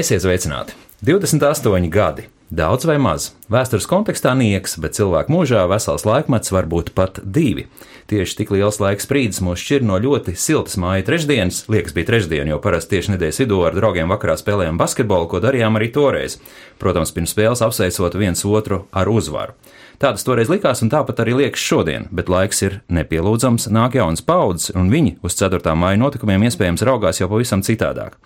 Esiet 0.00 0.22
sveicināti! 0.24 0.72
28 1.04 1.88
gadi. 1.92 2.22
Daudz 2.48 2.86
vai 2.88 2.94
maz. 3.02 3.26
Vēstures 3.52 3.84
kontekstā 3.90 4.30
nieks, 4.38 4.78
bet 4.80 4.94
cilvēku 4.96 5.34
mūžā 5.34 5.66
vesels 5.68 6.06
laikmets 6.08 6.52
var 6.54 6.68
būt 6.70 6.92
pat 6.96 7.18
divi. 7.20 7.66
Tieši 8.08 8.38
tik 8.38 8.52
liels 8.54 8.80
laiks 8.80 9.04
sprīdis 9.04 9.42
mūs 9.44 9.60
šķir 9.60 9.84
no 9.84 9.98
ļoti 10.00 10.38
siltas 10.40 10.78
māja 10.80 11.04
trešdienas, 11.04 11.66
liekas, 11.68 11.92
bija 11.98 12.08
trešdiena, 12.14 12.54
jo 12.54 12.62
parasti 12.64 12.96
tieši 12.96 13.14
nedēļas 13.16 13.42
vidū 13.42 13.60
ar 13.66 13.76
draugiem 13.76 14.14
vakarā 14.14 14.38
spēlējām 14.40 14.80
basketbolu, 14.80 15.28
ko 15.28 15.42
darījām 15.44 15.76
arī 15.76 15.90
toreiz. 15.92 16.38
Protams, 16.80 17.12
pirms 17.12 17.36
spēles 17.36 17.64
apsveicot 17.66 18.16
viens 18.22 18.46
otru 18.48 18.86
ar 18.96 19.12
uzvaru. 19.12 19.58
Tā 20.00 20.14
tas 20.16 20.22
toreiz 20.24 20.48
likās, 20.48 20.80
un 20.80 20.88
tāpat 20.88 21.18
arī 21.20 21.34
liekas 21.36 21.60
šodien, 21.60 22.06
bet 22.08 22.30
laiks 22.32 22.62
ir 22.64 22.78
nepielūdzams, 22.88 23.66
nāk 23.68 23.98
jauns 23.98 24.22
paudzes, 24.24 24.70
un 24.72 24.88
viņi 24.88 25.18
uz 25.20 25.36
4. 25.36 25.60
maija 25.76 26.00
notikumiem 26.00 26.46
iespējams 26.48 26.84
raugās 26.88 27.20
jau 27.20 27.28
pavisam 27.28 27.60
citādāk. 27.60 28.16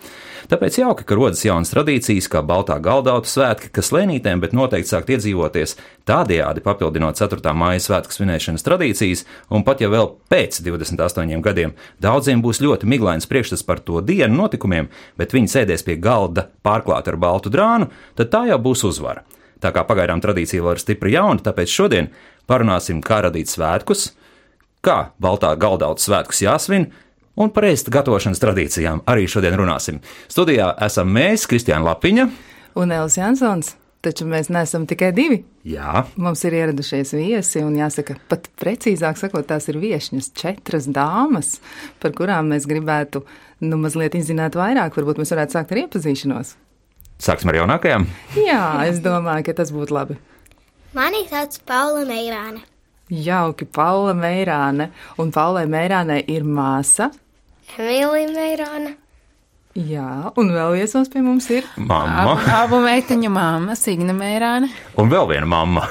Tāpēc 0.52 0.78
jauki, 0.78 1.02
ka 1.08 1.18
rodas 1.18 1.42
jaunas 1.42 1.74
tradīcijas, 1.74 2.30
kā 2.30 2.44
Baltā 2.46 2.78
galdauta 2.78 3.26
svētki, 3.26 3.72
kas 3.74 3.90
lēnītēm, 3.90 4.44
bet 4.44 4.54
noteikti 4.54 4.92
sākt 4.92 5.10
iedzīvoties 5.16 5.74
tādējādi 6.06 6.62
papildinot 6.62 7.18
4. 7.18 7.42
māja 7.58 7.82
svētku 7.88 8.14
svinēšanas 8.20 8.68
tradīcijas, 8.70 9.26
un 9.50 9.66
pat 9.66 9.82
ja 9.82 9.90
vēl 9.90 10.12
pēc 10.30 10.62
28 10.62 11.42
gadiem 11.42 11.74
daudziem 11.98 12.44
būs 12.44 12.62
ļoti 12.62 12.86
miglains 12.86 13.26
priekšstats 13.26 13.66
par 13.66 13.82
to 13.82 13.98
dienu 13.98 14.44
notikumiem, 14.44 14.92
bet 15.18 15.34
viņi 15.34 15.56
sēdēs 15.58 15.82
pie 15.90 15.98
galda 15.98 16.52
pārklāt 16.62 17.10
ar 17.10 17.18
baltu 17.18 17.50
drānu, 17.50 17.90
tad 18.14 18.30
tā 18.30 18.46
jau 18.52 18.62
būs 18.62 18.86
uzvara. 18.86 19.26
Tā 19.64 19.72
kā 19.72 19.84
pagaidām 19.88 20.20
tradīcija 20.20 20.60
vēl 20.60 20.76
ir 20.76 20.82
stipri 20.82 21.14
jauna, 21.14 21.40
tāpēc 21.40 21.72
šodien 21.72 22.10
parunāsim, 22.50 23.00
kā 23.04 23.22
radīt 23.24 23.48
svētkus, 23.48 24.10
kā 24.84 24.98
Baltā 25.16 25.54
galdauts 25.56 26.04
svētkus 26.04 26.42
jāsvin, 26.44 26.90
un 27.40 27.52
par 27.54 27.64
ēst 27.70 27.88
gatavošanas 27.92 28.42
tradīcijām 28.42 29.00
arī 29.08 29.24
šodien 29.30 29.56
runāsim. 29.56 30.02
Studijā 30.28 30.74
esam 30.84 31.08
mēs, 31.16 31.48
Kristiāna 31.48 31.94
Lapiņa 31.94 32.28
un 32.76 32.92
Elis 32.92 33.16
Jansons. 33.18 33.72
Taču 34.04 34.26
mēs 34.28 34.50
neesam 34.52 34.82
tikai 34.84 35.14
divi. 35.16 35.38
Jā. 35.64 36.02
Mums 36.20 36.42
ir 36.44 36.58
ieradušies 36.58 37.14
viesi, 37.16 37.62
un 37.64 37.78
jāsaka, 37.78 38.18
pat 38.28 38.50
precīzāk 38.60 39.16
sakot, 39.16 39.46
tās 39.48 39.70
ir 39.72 39.78
viesņas, 39.80 40.28
četras 40.36 40.90
dāmas, 40.92 41.54
par 42.04 42.12
kurām 42.12 42.52
mēs 42.52 42.68
gribētu 42.68 43.22
nu, 43.64 43.78
mazliet 43.80 44.18
izzināt 44.18 44.58
vairāk. 44.60 44.98
Varbūt 45.00 45.22
mēs 45.22 45.32
varētu 45.32 45.56
sākt 45.56 45.72
ar 45.72 45.82
iepazīšanos. 45.86 46.52
Sāksim 47.22 47.50
ar 47.52 47.60
jaunākajām? 47.60 48.06
Jā, 48.38 48.62
es 48.90 49.00
domāju, 49.04 49.46
ka 49.46 49.54
tas 49.60 49.70
būtu 49.74 49.94
labi. 49.94 50.16
Mani 50.94 51.24
sauc 51.30 51.56
Paula 51.66 52.04
Meirāne. 52.08 52.62
Jauki, 53.10 53.66
Paula 53.66 54.14
Meirāne. 54.16 54.90
Un 55.20 55.30
Paulai 55.34 55.64
Meirānei 55.70 56.24
ir 56.30 56.44
māsa. 56.46 57.10
Emīlija 57.76 58.30
Meirāne. 58.34 58.94
Jā, 59.74 60.30
un 60.38 60.52
vēl 60.54 60.76
viesos 60.76 61.08
pie 61.10 61.18
mums 61.24 61.48
ir 61.50 61.66
mamma. 61.74 62.36
Abu, 62.36 62.50
abu 62.54 62.78
meiteņu 62.84 63.30
māma, 63.34 63.74
Signa 63.74 64.14
Meirāne. 64.14 64.68
Un 65.02 65.10
vēl 65.10 65.26
viena 65.32 65.48
mamma. 65.50 65.88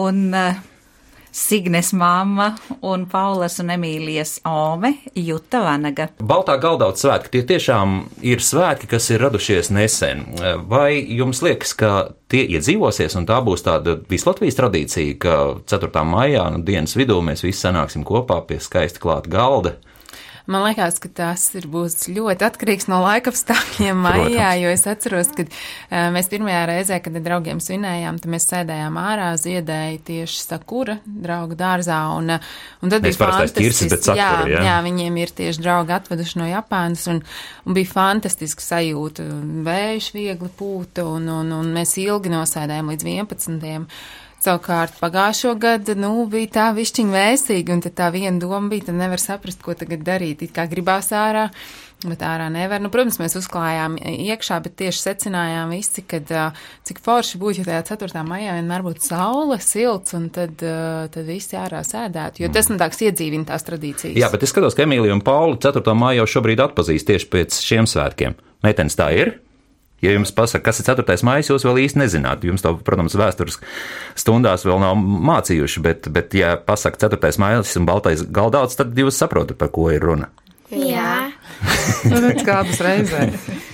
un 0.00 0.22
uh, 0.32 0.62
Signes 1.32 1.92
mamma 1.92 2.50
un 2.82 3.06
Paulas 3.10 3.60
un 3.62 3.70
Emīlijas 3.74 4.38
Ome 4.48 4.94
Juta 5.14 5.62
Vanaga. 5.64 6.08
Baltā 6.18 6.56
galdauts 6.62 7.04
svētki 7.04 7.32
tie 7.36 7.42
tiešām 7.54 7.98
ir 8.26 8.42
svētki, 8.44 8.90
kas 8.90 9.10
ir 9.14 9.22
radušies 9.24 9.70
nesen. 9.74 10.24
Vai 10.70 10.98
jums 10.98 11.42
liekas, 11.46 11.74
ka 11.78 11.92
tie 12.30 12.42
iedzīvosies 12.56 13.16
un 13.18 13.28
tā 13.30 13.38
būs 13.44 13.64
tāda 13.66 13.98
vislatvijas 14.10 14.58
tradīcija, 14.58 15.18
ka 15.22 15.36
4. 15.70 16.04
maijā 16.06 16.48
nu, 16.54 16.64
dienas 16.66 16.96
vidū 16.98 17.20
mēs 17.24 17.44
visi 17.46 17.62
sanāksim 17.62 18.06
kopā 18.06 18.40
pie 18.48 18.60
skaisti 18.62 19.02
klāta 19.02 19.30
galda? 19.30 19.76
Man 20.50 20.64
liekas, 20.66 20.98
ka 20.98 21.08
tas 21.14 21.44
ir, 21.54 21.68
būs 21.70 22.08
ļoti 22.10 22.46
atkarīgs 22.48 22.88
no 22.90 22.98
laika 23.04 23.30
apstākļiem 23.30 24.00
maijā, 24.02 24.48
jo 24.58 24.72
es 24.72 24.82
atceros, 24.90 25.30
ka 25.36 25.44
uh, 25.46 26.08
mēs 26.14 26.30
pirmajā 26.32 26.62
reizē, 26.70 26.98
kad 27.04 27.14
ar 27.20 27.22
draugiem 27.22 27.60
svinējām, 27.62 28.18
tad 28.18 28.32
mēs 28.34 28.48
sēdējām 28.50 28.98
ārā, 28.98 29.28
ziedēja 29.38 30.00
tieši 30.08 30.40
sakura 30.42 30.98
draugu 31.06 31.58
dārzā, 31.58 32.00
un, 32.16 32.34
un 32.34 32.94
tad 32.94 33.06
Mēs 33.06 33.20
bija 33.20 33.30
fantastiski. 33.30 33.90
sakura, 34.00 34.16
jā, 34.18 34.32
jā. 34.56 34.64
jā, 34.66 34.78
viņiem 34.88 35.20
ir 35.22 35.34
tieši 35.38 35.62
draugi 35.62 35.94
atveduši 36.00 36.40
no 36.42 36.48
Japānas, 36.50 37.06
un, 37.12 37.22
un 37.66 37.76
bija 37.76 37.92
fantastiska 37.92 38.64
sajūta. 38.64 39.28
Vējš 39.70 40.10
viegli 40.16 40.50
pūta, 40.58 41.06
un, 41.06 41.30
un, 41.30 41.54
un 41.60 41.70
mēs 41.76 41.94
ilgi 42.02 42.34
nosēdējām 42.34 42.90
līdz 42.90 43.08
11. 43.14 43.94
Savukārt 44.40 44.94
pagājušo 44.96 45.52
gadu, 45.60 45.92
nu, 46.00 46.14
bija 46.32 46.48
tā 46.54 46.66
višķiņa 46.72 47.12
vēsīga, 47.12 47.74
un 47.76 47.82
tā 47.84 48.06
viena 48.14 48.38
doma 48.40 48.70
bija, 48.72 48.86
tad 48.88 48.96
nevar 48.96 49.20
saprast, 49.20 49.60
ko 49.60 49.74
tagad 49.76 50.00
darīt. 50.06 50.46
It 50.46 50.54
kā 50.56 50.64
gribās 50.70 51.10
ārā, 51.12 51.50
bet 52.06 52.22
ārā 52.24 52.46
nevar. 52.48 52.80
Nu, 52.80 52.88
protams, 52.88 53.18
mēs 53.20 53.36
uzklājām 53.36 53.98
iekšā, 54.00 54.62
bet 54.64 54.78
tieši 54.80 55.02
secinājām 55.02 55.74
visi, 55.76 56.06
kad 56.08 56.32
cik 56.88 57.02
forši 57.04 57.40
būtu, 57.42 57.60
ja 57.60 57.82
tajā 57.82 57.98
4. 58.00 58.24
maijā 58.30 58.56
vienmēr 58.56 58.86
būtu 58.86 59.04
saule, 59.10 59.60
silts, 59.60 60.16
un 60.16 60.30
tad, 60.32 60.56
tad 60.56 61.28
visi 61.28 61.60
ārā 61.60 61.84
sēdētu, 61.84 62.40
jo 62.40 62.48
tas, 62.56 62.72
nu, 62.72 62.80
tāds 62.80 63.04
iedzīvina 63.04 63.44
tās 63.52 63.68
tradīcijas. 63.68 64.16
Jā, 64.16 64.32
bet 64.32 64.48
es 64.48 64.54
skatos, 64.54 64.78
ka 64.78 64.88
Emīlija 64.88 65.20
un 65.20 65.24
Paula 65.26 65.60
4. 65.60 65.84
māju 65.92 66.22
jau 66.22 66.30
šobrīd 66.38 66.64
atpazīst 66.64 67.12
tieši 67.12 67.28
pēc 67.36 67.60
šiem 67.60 67.92
svētkiem. 67.92 68.40
Meitenes 68.64 68.96
tā 68.96 69.12
ir? 69.20 69.36
Ja 70.00 70.14
jums 70.14 70.32
pasaka, 70.32 70.64
kas 70.70 70.80
ir 70.80 70.88
4. 70.88 71.16
maija, 71.28 71.44
jūs 71.52 71.66
vēl 71.68 71.82
īsti 71.84 72.00
nezināt. 72.00 72.44
Jums 72.48 72.64
to, 72.64 72.72
protams, 72.84 73.16
vēstures 73.20 73.60
stundās 74.18 74.64
vēl 74.64 74.80
nav 74.80 74.96
mācījuši, 74.96 75.82
bet, 75.84 76.08
bet 76.12 76.36
ja 76.38 76.54
pasaka 76.56 77.08
4. 77.08 77.32
maija 77.42 77.64
un 77.80 77.88
baltais 77.88 78.24
galdauts, 78.24 78.78
tad 78.80 78.96
jūs 78.96 79.20
saprotat, 79.20 79.60
par 79.60 79.72
ko 79.74 79.90
ir 79.92 80.04
runa. 80.04 80.30
Jā. 80.70 81.30
Nu, 82.08 82.30
kādas 82.46 82.80
reizes. 82.84 83.50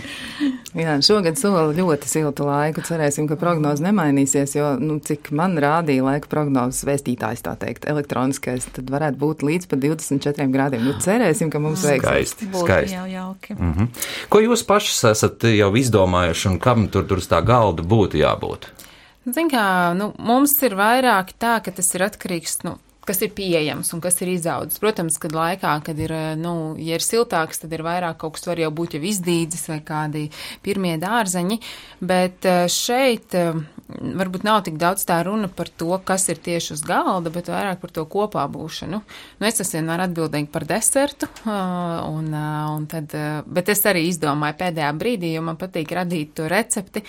Jā, 0.76 0.98
šogad 1.00 1.38
sola 1.40 1.70
ļoti 1.72 2.08
siltu 2.10 2.44
laiku. 2.44 2.82
Cerēsim, 2.84 3.24
ka 3.30 3.38
prognoze 3.40 3.80
nemainīsies, 3.84 4.52
jo, 4.58 4.74
nu, 4.76 4.98
cik 5.00 5.30
man 5.36 5.56
rādīja 5.62 6.04
laika 6.04 6.28
prognozes 6.28 6.84
vēstītājs, 6.84 7.40
tā 7.46 7.54
teikt, 7.60 7.86
elektroniskais, 7.88 8.68
tad 8.76 8.92
varētu 8.92 9.16
būt 9.22 9.44
līdz 9.46 9.70
pat 9.70 9.80
24 9.80 10.48
grādiem. 10.52 10.84
Nu, 10.84 10.92
cerēsim, 11.00 11.48
ka 11.52 11.62
mums 11.64 11.86
veiksies. 11.86 12.34
Skaisti, 12.34 12.50
skaisti. 12.52 12.96
jau 12.98 13.06
jauki. 13.08 13.56
Mm 13.56 13.72
-hmm. 13.72 13.88
Ko 14.28 14.40
jūs 14.44 14.66
pašas 14.68 15.04
esat 15.16 15.48
jau 15.48 15.72
izdomājuši 15.72 16.48
un 16.48 16.58
kam 16.58 16.88
tur, 16.88 17.06
tur 17.08 17.24
uz 17.24 17.28
tā 17.28 17.40
galda 17.44 17.82
būtu 17.82 18.20
jābūt? 18.20 18.68
Zin 19.26 19.48
kā, 19.50 19.94
nu, 19.96 20.12
mums 20.18 20.62
ir 20.62 20.76
vairāk 20.76 21.32
tā, 21.38 21.62
ka 21.64 21.70
tas 21.70 21.94
ir 21.94 22.02
atkarīgs, 22.02 22.64
nu, 22.64 22.78
kas 23.06 23.22
ir 23.24 23.32
pieejams 23.36 23.92
un 23.94 24.02
kas 24.04 24.18
ir 24.24 24.32
izaudzis. 24.34 24.80
Protams, 24.82 25.18
kad 25.22 25.34
laikā, 25.36 25.76
kad 25.86 26.00
ir, 26.02 26.12
nu, 26.40 26.74
ja 26.80 26.98
ir 26.98 27.04
siltāks, 27.04 27.62
tad 27.62 27.74
ir 27.76 27.84
vairāk 27.86 28.18
kaut 28.22 28.36
kas 28.36 28.48
var 28.48 28.60
jau 28.60 28.72
būt 28.74 28.98
jau 28.98 29.02
izdīdzis 29.06 29.68
vai 29.72 29.80
kādi 29.86 30.26
pirmie 30.66 30.96
dārzeņi, 31.02 31.60
bet 32.06 32.48
eh, 32.48 32.64
šeit 32.72 33.36
eh, 33.38 33.62
varbūt 33.88 34.44
nav 34.46 34.62
tik 34.66 34.78
daudz 34.80 35.04
tā 35.06 35.20
runa 35.26 35.48
par 35.52 35.70
to, 35.70 35.92
kas 36.04 36.26
ir 36.32 36.40
tieši 36.42 36.74
uz 36.74 36.82
galda, 36.86 37.30
bet 37.32 37.50
vairāk 37.52 37.80
par 37.82 37.92
to 37.94 38.06
kopā 38.10 38.42
būšanu. 38.50 39.00
Nu, 39.38 39.46
es 39.46 39.62
esmu 39.62 39.80
vienmēr 39.80 40.06
atbildīga 40.08 40.50
par 40.52 40.66
desertu, 40.66 41.28
un, 41.46 42.32
un 42.34 42.86
tad, 42.90 43.14
bet 43.46 43.70
es 43.72 43.84
arī 43.86 44.08
izdomāju 44.10 44.58
pēdējā 44.62 44.92
brīdī, 44.98 45.32
jo 45.36 45.44
man 45.46 45.60
patīk 45.60 45.94
radīt 45.94 46.34
to 46.38 46.50
recepti 46.50 47.04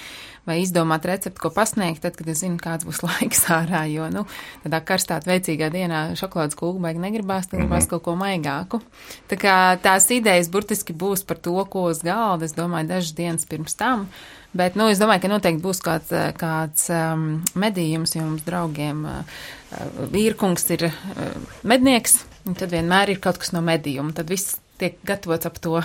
vai 0.47 0.61
izdomāt 0.61 1.03
recepti, 1.07 1.41
ko 1.43 1.51
pasniegt, 1.51 1.99
tad, 2.05 2.15
kad 2.15 2.29
es 2.31 2.39
zinu, 2.39 2.59
kāds 2.61 2.87
būs 2.87 3.01
laiks 3.07 3.43
ārā, 3.51 3.83
jo, 3.91 4.07
nu, 4.13 4.23
tādā 4.63 4.79
karstā, 4.87 5.19
veicīgā 5.27 5.71
dienā 5.73 6.05
šokolādes 6.19 6.57
kūku 6.59 6.81
baigi 6.83 7.03
negribās, 7.03 7.49
tad 7.51 7.63
gribās 7.63 7.89
kaut 7.91 8.05
ko 8.07 8.15
maigāku. 8.19 8.79
Tā 9.27 9.39
kā 9.41 9.57
tās 9.83 10.07
idejas 10.13 10.51
burtiski 10.53 10.95
būs 10.95 11.25
par 11.27 11.41
to, 11.43 11.57
ko 11.71 11.89
uz 11.91 12.03
galda, 12.05 12.47
es 12.47 12.55
domāju, 12.57 12.93
dažas 12.93 13.17
dienas 13.17 13.49
pirms 13.49 13.75
tam. 13.79 14.07
Bet, 14.55 14.77
nu, 14.79 14.87
es 14.89 15.01
domāju, 15.01 15.25
ka 15.25 15.31
noteikti 15.31 15.63
būs 15.63 15.81
kāds, 15.83 16.13
kāds 16.39 16.87
um, 16.93 17.27
medījums, 17.59 18.15
jo 18.15 18.23
mums 18.23 18.45
draugiem 18.47 19.03
uh, 19.09 19.41
vīrkungs 20.13 20.69
ir 20.77 20.87
uh, 20.87 20.95
mednieks, 21.67 22.21
un 22.47 22.55
tad 22.57 22.71
vienmēr 22.73 23.11
ir 23.13 23.21
kaut 23.23 23.41
kas 23.41 23.51
no 23.53 23.61
medījuma. 23.65 24.15
Tad 24.17 24.31
viss 24.31 24.57
tiek 24.79 24.97
gatavots 25.05 25.49
ap 25.49 25.59
to. 25.61 25.81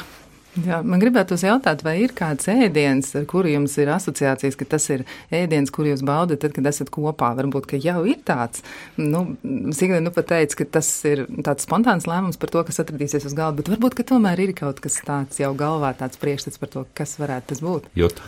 Jā, 0.53 0.83
man 0.85 1.01
gribētu 1.01 1.39
jautāt, 1.41 1.81
vai 1.81 1.95
ir 2.03 2.13
kāds 2.13 2.45
ēdiens, 2.53 3.09
ar 3.17 3.25
kuru 3.29 3.49
jums 3.49 3.73
ir 3.81 3.89
asociācijas, 3.89 4.59
ka 4.61 4.67
tas 4.75 4.85
ir 4.93 5.07
ēdiens, 5.33 5.73
kur 5.73 5.89
jūs 5.89 6.05
baudat, 6.05 6.43
tad, 6.45 6.53
kad 6.53 6.69
esat 6.69 6.93
kopā? 6.93 7.31
Varbūt, 7.39 7.71
ka 7.71 7.81
jau 7.81 8.03
ir 8.05 8.21
tāds. 8.29 8.61
Nu, 9.01 9.25
Signa 9.73 10.03
nu 10.05 10.13
pat 10.13 10.29
teica, 10.35 10.61
ka 10.61 10.69
tas 10.77 10.93
ir 11.09 11.25
tāds 11.41 11.65
spontāns 11.65 12.05
lēmums 12.09 12.37
par 12.41 12.53
to, 12.53 12.67
kas 12.69 12.83
atradīsies 12.85 13.31
uz 13.31 13.37
galda, 13.39 13.63
bet 13.63 13.73
varbūt, 13.73 13.97
ka 13.97 14.09
tomēr 14.13 14.45
ir 14.45 14.53
kaut 14.59 14.85
kas 14.85 15.01
tāds 15.07 15.41
jau 15.41 15.55
galvā, 15.57 15.95
tāds 15.97 16.21
priekšstats 16.21 16.61
par 16.61 16.75
to, 16.77 16.85
kas 17.01 17.17
varētu 17.23 17.55
tas 17.55 17.65
būt. 17.65 17.89
Jut. 17.97 18.21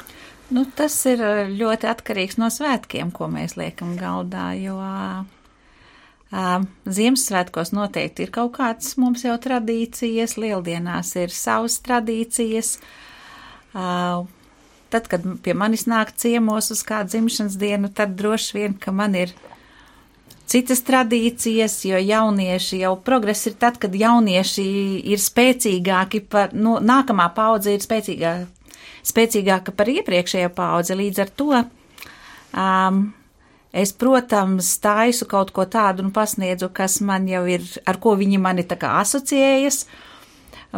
Nu, 0.52 0.66
tas 0.76 0.96
ir 1.08 1.22
ļoti 1.56 1.88
atkarīgs 1.88 2.36
no 2.36 2.50
svētkiem, 2.52 3.12
ko 3.16 3.30
mēs 3.32 3.56
liekam 3.56 3.94
galdā, 3.96 4.50
jo 4.60 4.76
uh, 4.76 5.24
Ziemassvētkos 6.84 7.72
noteikti 7.72 8.26
ir 8.26 8.32
kaut 8.34 8.56
kādas 8.58 8.98
mums 9.00 9.24
jau 9.24 9.38
tradīcijas, 9.40 10.36
lieldienās 10.36 11.14
ir 11.16 11.32
savas 11.32 11.78
tradīcijas. 11.86 12.76
Uh, 13.74 14.28
tad, 14.92 15.08
kad 15.10 15.24
pie 15.42 15.54
manis 15.56 15.88
nāk 15.90 16.12
ciemos 16.20 16.70
uz 16.74 16.84
kādu 16.86 17.14
dzimšanas 17.14 17.56
dienu, 17.58 17.90
tad 17.90 18.14
droši 18.18 18.58
vien, 18.58 18.76
ka 18.78 18.92
man 18.92 19.16
ir 19.18 19.32
citas 20.50 20.84
tradīcijas, 20.86 21.80
jo 21.88 21.98
jaunieši 21.98 22.82
jau 22.84 22.92
progress 23.00 23.48
ir 23.48 23.56
tad, 23.58 23.80
kad 23.82 23.96
jaunieši 23.96 24.66
ir 25.14 25.22
spēcīgāki 25.22 26.20
par, 26.30 26.52
nu, 26.52 26.76
nākamā 26.84 27.30
paudze 27.34 27.74
ir 27.74 27.82
spēcīgāka, 27.82 28.46
spēcīgāka 29.06 29.74
par 29.76 29.90
iepriekšējo 29.92 30.54
paudzi, 30.56 30.96
līdz 30.98 31.22
ar 31.24 31.36
to. 31.42 31.64
Um, 32.54 33.04
Es, 33.74 33.90
protams, 33.90 34.68
taisu 34.78 35.26
kaut 35.26 35.48
ko 35.50 35.64
tādu 35.66 36.04
un 36.04 36.12
pasniedzu, 36.14 36.68
kas 36.70 37.00
man 37.02 37.24
jau 37.26 37.40
ir, 37.50 37.64
ar 37.90 37.96
ko 37.98 38.12
viņi 38.14 38.38
mani 38.38 38.62
tā 38.70 38.76
kā 38.78 38.92
asociējas, 39.00 39.80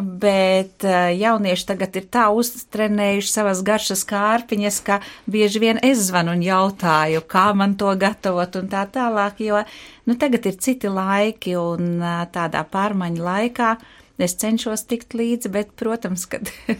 bet 0.00 0.84
eh, 0.88 1.10
jaunieši 1.20 1.66
tagad 1.68 1.98
ir 2.00 2.06
tā 2.12 2.30
uztrenējuši 2.32 3.28
savas 3.28 3.60
garšas 3.66 4.06
kārpiņas, 4.08 4.80
ka 4.86 4.98
bieži 5.28 5.60
vien 5.60 5.82
es 5.84 6.06
zvanu 6.08 6.38
un 6.38 6.46
jautāju, 6.46 7.20
kā 7.28 7.50
man 7.52 7.76
to 7.76 7.92
gatavot 8.00 8.56
un 8.62 8.72
tā 8.72 8.86
tālāk, 8.96 9.44
jo, 9.44 9.60
nu, 10.08 10.16
tagad 10.16 10.48
ir 10.48 10.56
citi 10.56 10.88
laiki 10.88 11.52
un 11.60 12.00
eh, 12.00 12.24
tādā 12.32 12.64
pārmaiņu 12.64 13.28
laikā. 13.28 13.76
Es 14.16 14.32
cenšos 14.40 14.86
tikt 14.88 15.12
līdzi, 15.16 15.50
bet, 15.52 15.74
protams, 15.76 16.24
kad. 16.30 16.48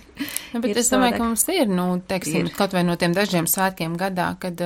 Nu, 0.55 0.63
bet 0.63 0.79
es 0.81 0.89
domāju, 0.89 1.19
ka 1.19 1.25
mums 1.27 1.43
ir, 1.53 1.67
nu, 1.69 1.85
teiksim, 2.09 2.47
ir. 2.47 2.55
kaut 2.57 2.73
vai 2.73 2.81
no 2.87 2.95
tiem 2.97 3.13
dažiem 3.13 3.45
svētkiem 3.51 3.99
gadā, 4.01 4.31
kad, 4.41 4.63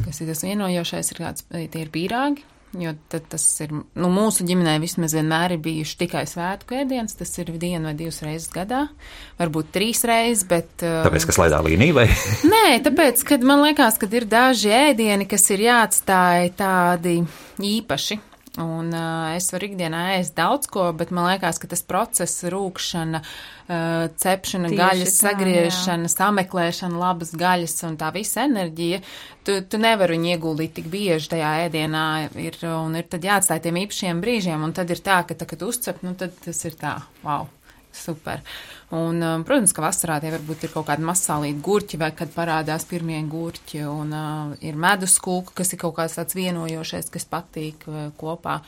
kas 0.00 0.20
ir 0.22 0.30
tas 0.30 0.40
vienojošais, 0.46 1.10
ir 1.12 1.20
kāds, 1.20 1.44
tie 1.50 1.82
ir 1.82 1.90
pīrāgi, 1.92 2.46
Jo 2.78 2.92
tad 3.10 3.24
tas 3.32 3.42
ir, 3.64 3.72
nu, 3.74 4.08
mūsu 4.14 4.44
ģimenē 4.46 4.76
vismaz 4.78 5.10
vienmēr 5.16 5.56
ir 5.56 5.62
bijuši 5.64 5.96
tikai 6.04 6.22
svētku 6.30 6.76
ēdienas, 6.78 7.16
tas 7.18 7.32
ir 7.42 7.50
viena 7.50 7.88
vai 7.88 7.96
divas 7.98 8.20
reizes 8.22 8.46
gadā, 8.54 8.84
varbūt 9.40 9.72
trīs 9.74 10.04
reizes, 10.06 10.44
bet. 10.46 10.70
Tāpēc, 10.78 11.26
ka 11.26 11.34
slēdā 11.34 11.58
līnija 11.66 11.96
vai? 11.98 12.06
Nē, 12.52 12.78
tāpēc, 12.86 13.24
ka 13.26 13.40
man 13.42 13.64
liekas, 13.64 13.98
ka 13.98 14.06
ir 14.14 14.28
daži 14.30 14.70
ēdieni, 14.70 15.26
kas 15.30 15.50
ir 15.50 15.66
jāatstāj 15.66 16.52
tādi 16.60 17.16
īpaši. 17.58 18.20
Un 18.58 18.88
uh, 18.90 19.30
es 19.36 19.46
varu 19.54 19.68
ikdienā 19.68 19.98
ēst 20.16 20.34
daudz 20.34 20.66
ko, 20.74 20.88
bet 20.98 21.12
man 21.14 21.28
liekas, 21.28 21.60
ka 21.62 21.68
tas 21.70 21.84
process, 21.86 22.42
rūkšana, 22.50 23.20
uh, 23.22 24.08
cepšana, 24.18 24.72
Tieši 24.72 24.80
gaļas 24.80 25.12
tā, 25.12 25.18
sagriešana, 25.20 26.08
jā. 26.08 26.14
sameklēšana, 26.16 26.98
labas 26.98 27.30
gaļas 27.38 27.76
un 27.86 27.94
tā 28.00 28.08
visa 28.16 28.48
enerģija, 28.48 28.98
tu, 29.46 29.60
tu 29.70 29.78
nevari 29.78 30.18
viņu 30.18 30.32
ieguldīt 30.32 30.74
tik 30.80 30.90
bieži 30.90 31.30
tajā 31.36 31.52
ēdienā, 31.68 32.04
ir, 32.42 32.58
un 32.72 32.98
ir 32.98 33.06
tad 33.12 33.30
jāatstāj 33.30 33.62
tiem 33.68 33.78
īpašiem 33.84 34.24
brīžiem, 34.24 34.66
un 34.66 34.74
tad 34.74 34.90
ir 34.90 35.04
tā, 35.06 35.22
ka, 35.28 35.38
tā, 35.38 35.46
kad 35.54 35.62
uzcep, 35.70 36.02
nu 36.02 36.16
tad 36.18 36.34
tas 36.42 36.66
ir 36.66 36.74
tā, 36.80 36.96
wow, 37.22 37.46
super. 37.94 38.42
Un, 38.90 39.20
um, 39.22 39.42
protams, 39.46 39.70
ka 39.70 39.84
vasarā 39.84 40.16
tie 40.18 40.32
varbūt 40.34 40.64
ir 40.66 40.72
kaut 40.72 40.88
kādi 40.88 41.04
masālīti 41.06 41.62
gurķi, 41.62 41.98
vai 42.00 42.10
kad 42.16 42.32
parādās 42.34 42.88
pirmie 42.90 43.20
gurķi, 43.30 43.84
un 43.86 44.10
uh, 44.10 44.54
ir 44.66 44.74
medus 44.74 45.14
kūka, 45.22 45.54
kas 45.60 45.70
ir 45.70 45.78
kaut 45.84 45.94
kāds 46.00 46.18
tāds 46.18 46.34
vienojošais, 46.34 47.12
kas 47.14 47.28
patīk 47.30 47.86
uh, 47.86 48.08
kopā. 48.18 48.58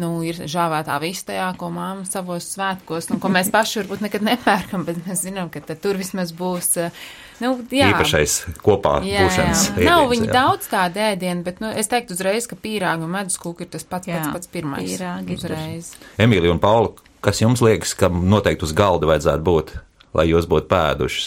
Nu, 0.00 0.14
ir 0.24 0.38
žāvētā 0.48 0.96
vistajā, 1.02 1.50
ko 1.60 1.68
māma 1.74 2.06
savos 2.08 2.48
svētkos, 2.54 3.12
nu, 3.12 3.20
ko 3.22 3.30
mēs 3.30 3.52
paši 3.56 3.82
varbūt 3.82 4.06
nekad 4.08 4.26
nepērkam, 4.26 4.86
bet 4.88 5.02
mēs 5.06 5.26
zinām, 5.28 5.52
ka 5.54 5.62
tur 5.74 6.00
vismaz 6.00 6.34
būs. 6.34 6.72
Uh, 6.82 7.02
Nu, 7.40 7.54
jā. 7.72 7.88
Īpašais 7.94 8.34
kopā 8.60 8.98
jā, 9.00 9.24
būšanas. 9.24 9.62
Jā. 9.64 9.72
Ēdiens, 9.72 9.86
Nav 9.88 10.02
viņi 10.10 10.26
jā. 10.28 10.32
daudz 10.34 10.66
tādu 10.68 11.00
ēdienu, 11.00 11.44
bet 11.46 11.62
nu, 11.64 11.70
es 11.72 11.88
teiktu 11.88 12.12
uzreiz, 12.12 12.44
ka 12.50 12.58
pīrāgi 12.60 13.06
un 13.06 13.14
medus 13.14 13.38
kūka 13.40 13.64
ir 13.64 13.70
tas 13.72 13.86
pats, 13.88 14.10
jā, 14.10 14.18
pats, 14.20 14.34
pats 14.34 14.50
pirmais. 14.52 14.84
Pīrāgi 14.84 15.38
uzreiz. 15.38 15.94
Emīlija 16.20 16.52
un 16.52 16.60
Paula, 16.60 16.92
Kas 17.20 17.42
jums 17.42 17.60
liekas, 17.60 17.92
ka 17.98 18.08
noteikti 18.08 18.64
uz 18.64 18.72
galda 18.76 19.08
vajadzētu 19.10 19.44
būt, 19.44 19.74
lai 20.16 20.26
jūs 20.30 20.48
būtu 20.48 20.70
pēdušas? 20.70 21.26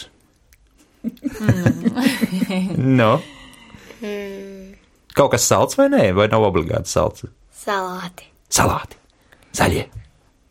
Mm. 1.04 1.84
no? 3.00 3.12
Mm. 4.00 4.72
Kaut 5.14 5.30
kas 5.36 5.46
salds 5.46 5.78
vai 5.78 5.86
nē, 5.92 6.08
vai 6.16 6.26
nav 6.32 6.48
obligāti 6.48 6.90
salds? 6.90 7.28
Salāti. 7.54 8.26
Salāti. 8.50 8.98
Zaļie. 9.54 9.84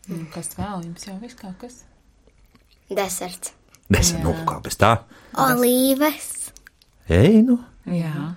Mm, 0.08 0.24
kas 0.32 0.54
vēl 0.56 0.86
jums 0.86 1.04
jau 1.04 1.18
viss 1.20 1.36
kaut 1.36 1.58
kas? 1.60 1.82
Deserts. 2.88 3.52
Deserts, 3.92 4.24
nu 4.24 4.32
kā 4.48 4.56
bez 4.64 4.80
tā? 4.80 4.94
Olīves. 5.44 6.32
Ej, 7.12 7.42
nu. 7.44 7.58
Jā. 7.92 8.32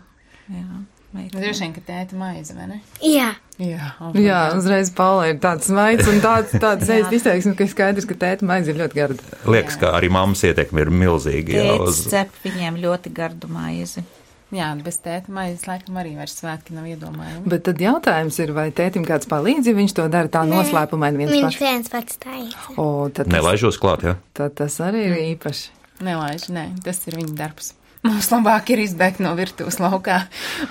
Jā. 0.52 0.84
Droši 1.32 1.64
vien, 1.64 1.74
ka 1.76 1.84
tēta 1.88 2.20
maize, 2.20 2.56
vai 2.58 2.68
ne? 2.74 2.82
Jā. 3.04 3.32
Jā, 3.58 3.88
jā, 4.14 4.42
uzreiz 4.54 4.92
Paula 4.94 5.32
ir 5.32 5.40
tāds 5.42 5.72
maigs 5.74 6.06
un 6.12 6.20
tāds, 6.22 6.52
tāds 6.62 6.90
ēst 6.94 7.16
izteiksme, 7.18 7.56
ka 7.58 7.66
skaidrs, 7.72 8.06
ka 8.06 8.18
tēta 8.22 8.46
maize 8.46 8.70
ir 8.70 8.78
ļoti 8.78 9.00
garda. 9.00 9.32
Liekas, 9.50 9.80
jā. 9.80 9.82
ka 9.82 9.94
arī 9.98 10.12
mammas 10.14 10.44
ietekme 10.46 10.84
ir 10.84 10.92
milzīga. 10.94 11.56
Jā, 11.58 11.80
uz... 11.82 12.04
cep 12.12 12.38
viņiem 12.44 12.78
ļoti 12.84 13.14
gardu 13.18 13.50
maizi. 13.50 14.06
Jā, 14.54 14.70
bez 14.80 15.02
tēta 15.04 15.34
maizes 15.34 15.66
laikam 15.68 15.98
arī 16.00 16.14
vairs 16.16 16.38
svētki 16.38 16.76
nav 16.78 16.86
iedomājami. 16.88 17.42
Bet 17.52 17.66
tad 17.68 17.82
jautājums 17.84 18.38
ir, 18.40 18.54
vai 18.56 18.70
tētim 18.72 19.04
kāds 19.10 19.28
palīdz, 19.28 19.68
ja 19.68 19.76
viņš 19.76 19.96
to 19.98 20.06
dara 20.14 20.32
tā 20.32 20.46
noslēpumaini 20.48 21.20
viens 21.24 21.34
viņš 21.34 21.44
pats? 21.48 21.58
Viņš 21.58 21.66
viens 21.66 21.92
pats 21.92 22.22
taisa. 22.22 22.78
O, 22.78 22.86
tad 23.10 23.26
tas, 23.26 23.34
Nelaižos 23.34 23.82
klāt, 23.82 24.06
jā? 24.08 24.16
Tad 24.38 24.56
tas 24.62 24.78
arī 24.86 25.04
ir 25.10 25.18
īpaši. 25.34 25.74
Nelaiž, 26.06 26.48
nē, 26.54 26.70
tas 26.86 27.04
ir 27.10 27.20
viņa 27.20 27.36
darbs. 27.42 27.74
Mums 28.08 28.30
labāk 28.32 28.72
ir 28.74 28.82
izbēgt 28.86 29.22
no 29.24 29.34
virtuves 29.38 29.80
laukā 29.84 30.22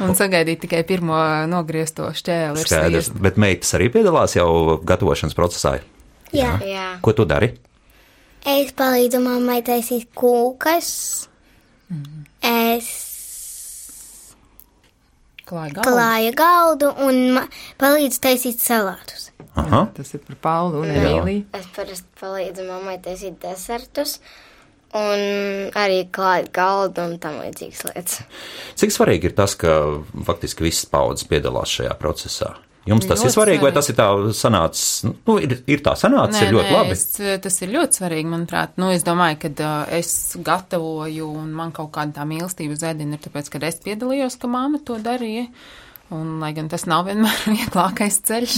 un 0.05 0.15
sagaidīt 0.17 0.63
tikai 0.65 0.83
pirmo 0.89 1.19
nogriezto 1.51 2.09
šķēli. 2.17 2.65
Skaidrs, 2.65 3.13
bet 3.23 3.41
meitas 3.41 3.75
arī 3.77 3.91
piedalās 3.93 4.37
jau 4.39 4.49
gatavošanas 4.87 5.37
procesā. 5.37 5.77
Jā. 6.35 6.57
Jā. 6.65 6.89
Ko 7.05 7.15
tu 7.17 7.27
dari? 7.29 7.53
Es 8.47 8.71
palīdzu 8.79 9.21
mammai 9.25 9.61
taisīt 9.67 10.09
kūkas. 10.17 10.89
Mm. 11.91 12.25
Es 12.47 12.91
klāju 15.47 15.77
galdu, 15.77 15.87
klāju 15.87 16.35
galdu 16.39 16.91
un 17.07 17.41
palīdzu 17.81 18.23
taisīt 18.23 18.63
salātus. 18.63 19.31
Aha. 19.57 19.87
Tas 19.97 20.13
ir 20.15 20.23
par 20.27 20.39
Paulu 20.45 20.83
un 20.85 20.93
Emīliju. 20.93 21.47
Es 21.57 21.69
parasti 21.75 22.21
palīdzu 22.21 22.67
mammai 22.69 22.99
taisīt 23.03 23.39
desertus. 23.43 24.19
Un 24.97 25.73
arī 25.77 26.05
klāt 26.15 26.53
galdu 26.55 27.03
un 27.05 27.17
tam 27.21 27.41
līdzīgas 27.43 27.83
lietas. 27.89 28.21
Cik 28.79 28.95
svarīgi 28.95 29.31
ir 29.31 29.35
tas, 29.37 29.57
ka 29.59 29.75
faktiski 30.29 30.65
visas 30.69 30.87
paudzes 30.89 31.27
piedalās 31.29 31.75
šajā 31.75 31.97
procesā? 32.01 32.55
Jums 32.87 33.03
tas 33.03 33.19
ļoti 33.19 33.27
ir 33.27 33.35
svarīgi, 33.35 33.59
svarīgi, 33.59 33.65
vai 33.65 33.73
tas 33.75 33.89
ir 33.91 33.97
tā 33.99 34.07
sanācis, 34.39 34.91
nu, 35.09 35.35
ir, 35.43 35.57
ir 35.75 35.81
tā 35.83 35.97
sanācis, 35.99 36.39
nē, 36.39 36.43
ir 36.47 36.55
ļoti 36.55 36.69
nē, 36.69 36.77
labi? 36.77 36.95
Es, 36.95 37.41
tas 37.43 37.57
ir 37.67 37.73
ļoti 37.75 37.99
svarīgi, 37.99 38.31
manuprāt. 38.31 38.77
Nu, 38.79 38.93
es 38.95 39.03
domāju, 39.07 39.41
ka 39.43 39.51
uh, 39.57 39.97
es 39.99 40.13
gatavoju 40.47 41.33
un 41.43 41.51
man 41.57 41.75
kaut 41.75 41.91
kāda 41.97 42.21
tā 42.21 42.27
mīlestība 42.31 42.77
uz 42.79 42.85
ēdienu 42.87 43.19
ir 43.19 43.25
tāpēc, 43.27 43.51
ka 43.51 43.63
es 43.67 43.83
piedalījos, 43.83 44.39
ka 44.39 44.51
māma 44.53 44.79
to 44.87 45.01
darīja. 45.03 45.49
Un, 46.15 46.37
lai 46.39 46.53
gan 46.55 46.69
tas 46.71 46.85
nav 46.87 47.09
vienmēr 47.09 47.39
vieglākais 47.57 48.21
ceļš, 48.29 48.57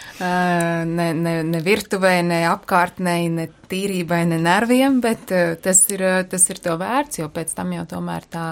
ne, 0.98 1.06
ne, 1.18 1.32
ne 1.42 1.62
virtuvē, 1.64 2.12
ne 2.22 2.44
apkārtnē, 2.52 3.16
ne 3.34 3.48
tīrībai, 3.70 4.20
ne 4.30 4.38
nerviem, 4.42 5.00
bet 5.02 5.32
tas 5.64 5.80
ir, 5.90 6.04
tas 6.30 6.44
ir 6.54 6.60
to 6.62 6.76
vērts, 6.78 7.18
jo 7.18 7.26
pēc 7.34 7.50
tam 7.58 7.72
jau 7.74 7.82
tomēr 7.96 8.28
tā, 8.30 8.46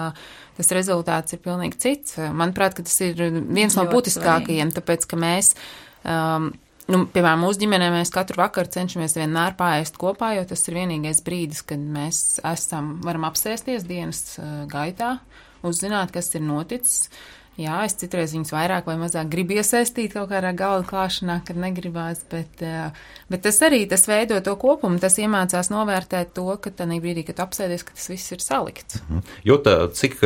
tas 0.57 0.73
rezultāts 0.75 1.37
ir 1.37 1.43
pilnīgi 1.45 1.79
cits. 1.85 2.17
Manuprāt, 2.35 2.75
tas 2.81 2.99
ir 3.05 3.15
viens 3.31 3.77
no 3.79 3.87
būtiskākajiem, 3.91 4.75
tāpēc, 4.75 5.07
ka 5.07 5.23
mēs. 5.23 5.55
Um, 6.03 6.51
Nu, 6.83 7.05
piemēram, 7.07 7.45
mūsu 7.45 7.61
ģimenē 7.61 7.85
mēs 7.93 8.09
katru 8.11 8.41
vakaru 8.41 8.67
cenšamies 8.67 9.13
vienmēr 9.15 9.53
pāriest 9.55 9.95
kopā, 9.95 10.33
jo 10.35 10.41
tas 10.49 10.65
ir 10.67 10.75
vienīgais 10.75 11.21
brīdis, 11.23 11.61
kad 11.63 11.79
mēs 11.79 12.41
esam, 12.43 12.97
varam 13.05 13.23
apsēsties 13.29 13.85
dienas 13.87 14.19
gaitā, 14.67 15.13
uzzināt, 15.63 16.11
kas 16.11 16.27
ir 16.35 16.43
noticis. 16.43 17.05
Uh, 17.07 17.42
Jā, 17.53 17.83
es 17.85 17.93
citreiz 18.01 18.31
viņus 18.33 18.49
vairāk 18.49 18.87
vai 18.89 18.95
mazāk 18.97 19.27
gribu 19.29 19.53
iesaistīt 19.59 20.15
kaut 20.15 20.31
kādā 20.31 20.49
galda 20.57 20.87
klāšanā, 20.89 21.35
kad 21.45 21.57
negribās, 21.61 22.23
bet, 22.31 22.63
bet 23.29 23.43
tas 23.45 23.59
arī 23.67 23.83
tas 23.89 24.07
veido 24.09 24.39
to 24.41 24.55
kopumu. 24.57 24.97
Tas 25.01 25.19
iemācās 25.21 25.69
novērtēt 25.69 26.31
to, 26.33 26.47
ka 26.57 26.71
tajā 26.73 26.97
brīdī, 27.03 27.25
kad 27.27 27.43
apsēdies, 27.45 27.85
ka 27.85 27.93
tas 27.93 28.09
viss 28.09 28.33
ir 28.33 28.41
salikts. 28.41 29.03
Mhm. 29.03 29.21
Jūta, 29.45 29.75
cik 29.93 30.17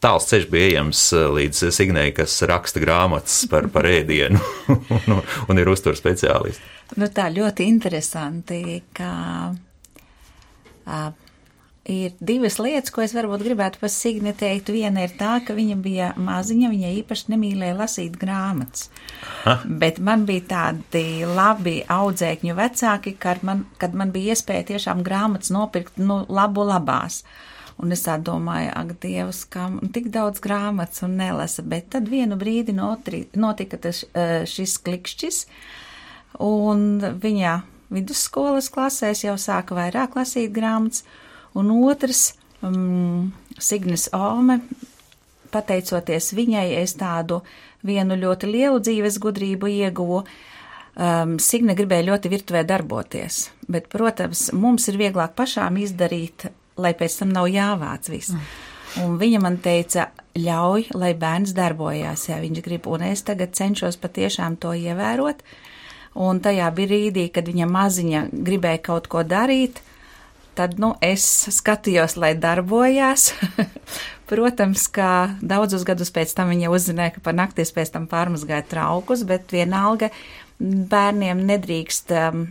tāls 0.00 0.28
ceļš 0.30 0.48
bija 0.52 0.70
ejams 0.70 1.02
līdz 1.36 1.66
Signei, 1.76 2.14
kas 2.16 2.38
raksta 2.48 2.80
grāmatas 2.80 3.42
par, 3.52 3.68
par 3.74 3.88
ēdienu 3.90 4.40
un, 4.96 5.20
un 5.20 5.60
ir 5.60 5.68
uztur 5.68 6.00
speciālisti? 6.00 6.64
Nu, 6.96 7.10
tā 7.12 7.28
ļoti 7.34 7.68
interesanti, 7.68 8.62
ka. 8.96 9.12
Uh, 10.84 11.23
ir 11.84 12.12
divas 12.20 12.56
lietas, 12.58 12.92
ko 12.94 13.02
es 13.04 13.12
varbūt 13.16 13.44
gribētu 13.44 13.80
par 13.82 13.90
Signi 13.92 14.32
teikt. 14.36 14.72
Viena 14.72 15.04
ir 15.04 15.14
tā, 15.18 15.36
ka 15.44 15.56
viņa 15.56 15.76
bija 15.84 16.10
maziņa, 16.16 16.70
viņa 16.72 16.92
īpaši 17.00 17.32
nemīlēja 17.34 17.76
lasīt 17.76 18.16
grāmatas. 18.20 18.88
Ha? 19.44 19.58
Bet 19.64 20.00
man 20.00 20.24
bija 20.28 20.46
tādi 20.54 21.24
labi 21.28 21.82
audzēkņu 21.92 22.56
vecāki, 22.56 23.16
kad 23.20 23.44
man, 23.44 23.66
kad 23.80 23.96
man 23.96 24.14
bija 24.14 24.34
iespēja 24.34 24.70
tiešām 24.72 25.04
grāmatas 25.04 25.52
nopirkt, 25.54 26.00
nu, 26.00 26.22
labu 26.28 26.64
labās. 26.68 27.22
Un 27.82 27.90
es 27.92 28.04
tā 28.06 28.14
domāju, 28.22 28.70
ak, 28.70 28.94
Dievs, 29.02 29.42
kam 29.50 29.80
tik 29.92 30.06
daudz 30.14 30.38
grāmatas 30.40 31.02
un 31.04 31.16
nelasa, 31.18 31.64
bet 31.66 31.90
tad 31.92 32.06
vienu 32.08 32.38
brīdi 32.38 32.72
notri, 32.76 33.24
notika 33.34 33.80
tas, 33.82 34.04
eh, 34.14 34.46
šis 34.46 34.78
klikšķis, 34.78 35.40
un 36.38 37.02
viņa 37.20 37.56
vidusskolas 37.94 38.70
klasēs 38.70 39.24
jau 39.26 39.34
sāka 39.34 39.74
vairāk 39.76 40.14
lasīt 40.14 40.54
grāmatas, 40.54 41.02
un 41.54 41.70
otrs 41.76 42.32
um, 42.62 43.30
Signis 43.58 44.08
Alme 44.14 44.60
pateicoties 45.54 46.32
viņai, 46.34 46.66
es 46.80 46.96
tādu 46.98 47.40
vienu 47.86 48.18
ļoti 48.18 48.50
lielu 48.50 48.82
dzīves 48.82 49.20
gudrību 49.22 49.70
ieguvu. 49.70 50.24
Um, 50.94 51.38
Signe 51.42 51.74
gribēja 51.74 52.08
ļoti 52.12 52.30
virtuvē 52.30 52.62
darboties, 52.66 53.48
bet, 53.66 53.88
protams, 53.90 54.48
mums 54.54 54.86
ir 54.90 54.98
vieglāk 55.00 55.34
pašām 55.38 55.78
izdarīt, 55.82 56.46
lai 56.78 56.94
pēc 56.94 57.18
tam 57.20 57.34
nav 57.34 57.48
jāvāc 57.50 58.10
viss. 58.12 58.34
Mm. 58.34 58.52
Un 59.02 59.16
viņa 59.18 59.40
man 59.42 59.58
teica, 59.58 60.12
ļauj, 60.38 60.92
lai 60.94 61.12
bērns 61.18 61.54
darbojās, 61.54 62.28
ja 62.28 62.38
viņš 62.42 62.60
grib, 62.62 62.86
un 62.90 63.02
es 63.08 63.24
tagad 63.26 63.54
cenšos 63.58 63.98
patiešām 64.02 64.58
to 64.62 64.74
ievērot. 64.74 65.42
Un 66.22 66.38
tajā 66.38 66.68
brīdī, 66.74 67.26
kad 67.34 67.48
viņa 67.50 67.66
maziņa 67.66 68.20
gribēja 68.46 68.84
kaut 68.86 69.08
ko 69.10 69.24
darīt, 69.26 69.80
tad, 70.56 70.78
nu, 70.82 70.94
es 71.04 71.26
skatījos, 71.54 72.16
lai 72.20 72.34
darbojās. 72.38 73.32
Protams, 74.30 74.86
ka 74.88 75.36
daudzus 75.44 75.84
gadus 75.84 76.10
pēc 76.14 76.32
tam 76.36 76.52
viņa 76.54 76.72
uzzināja, 76.72 77.16
ka 77.16 77.24
pa 77.26 77.34
naktis 77.36 77.74
pēc 77.76 77.92
tam 77.94 78.08
pārmazgāja 78.10 78.64
traukus, 78.70 79.26
bet 79.28 79.52
vienalga 79.52 80.08
bērniem 80.58 81.42
nedrīkst, 81.44 82.14
um, 82.22 82.46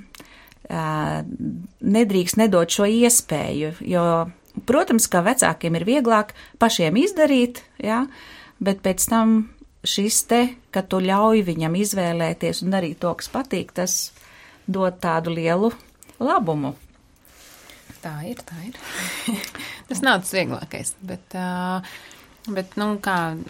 uh, 0.70 1.20
nedrīkst 1.98 2.40
nedot 2.44 2.70
šo 2.78 2.90
iespēju, 3.02 3.76
jo 3.90 4.08
Protams, 4.54 5.08
ka 5.10 5.24
vecākiem 5.26 5.80
ir 5.80 5.86
vieglāk 5.88 6.36
pašiem 6.62 6.98
izdarīt, 7.02 7.64
ja, 7.82 8.04
bet 8.62 8.84
pēc 8.86 9.08
tam 9.10 9.34
šis 9.84 10.20
te, 10.30 10.42
ka 10.70 10.84
tu 10.86 11.02
ļauj 11.02 11.42
viņam 11.48 11.74
izvēlēties 11.82 12.62
un 12.64 12.76
darīt 12.78 13.02
to, 13.02 13.16
kas 13.18 13.32
patīk, 13.34 13.74
tas 13.74 14.14
dod 14.70 15.02
tādu 15.02 15.34
lielu 15.34 15.74
labumu. 16.22 16.76
Tā 18.04 18.18
ir, 18.28 18.42
tā 18.44 18.58
ir. 18.68 18.80
tas 19.90 20.04
nav 20.04 20.24
tas 20.26 20.34
vieglākais, 20.36 20.96
bet, 21.08 21.38
bet 22.52 22.76
nu, 22.80 22.90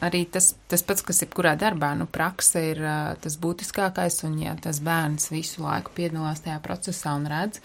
arī 0.06 0.24
tas, 0.30 0.52
tas 0.70 0.86
pats, 0.86 1.02
kas 1.06 1.24
jebkurā 1.26 1.56
darbā, 1.58 1.96
nu, 1.98 2.06
praksa 2.06 2.62
ir 2.62 2.84
tas 3.24 3.40
būtiskākais, 3.42 4.22
un 4.30 4.38
ja 4.44 4.54
tas 4.62 4.84
bērns 4.86 5.32
visu 5.34 5.66
laiku 5.66 5.96
piedalās 5.98 6.46
tajā 6.46 6.62
procesā 6.62 7.18
un 7.18 7.26
redz, 7.32 7.64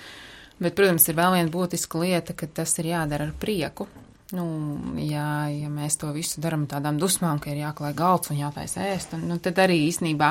Bet, 0.59 0.75
protams, 0.75 1.07
ir 1.07 1.15
vēl 1.15 1.37
viena 1.37 1.51
būtiska 1.55 2.01
lieta, 2.03 2.35
ka 2.35 2.49
tas 2.51 2.73
ir 2.83 2.91
jādara 2.91 3.29
ar 3.29 3.35
prieku. 3.39 3.87
Nu, 4.29 4.45
ja, 5.01 5.49
ja 5.49 5.71
mēs 5.73 5.95
to 5.97 6.11
visu 6.13 6.43
darām 6.45 6.67
tādām 6.69 6.99
dusmām, 7.01 7.39
ka 7.41 7.49
ir 7.49 7.63
jāklāj 7.63 7.95
galds 7.97 8.29
un 8.29 8.37
jātaisa 8.37 8.83
ēst, 8.91 9.15
un, 9.17 9.23
nu, 9.25 9.39
tad 9.41 9.57
arī 9.65 9.79
īsnībā 9.87 10.27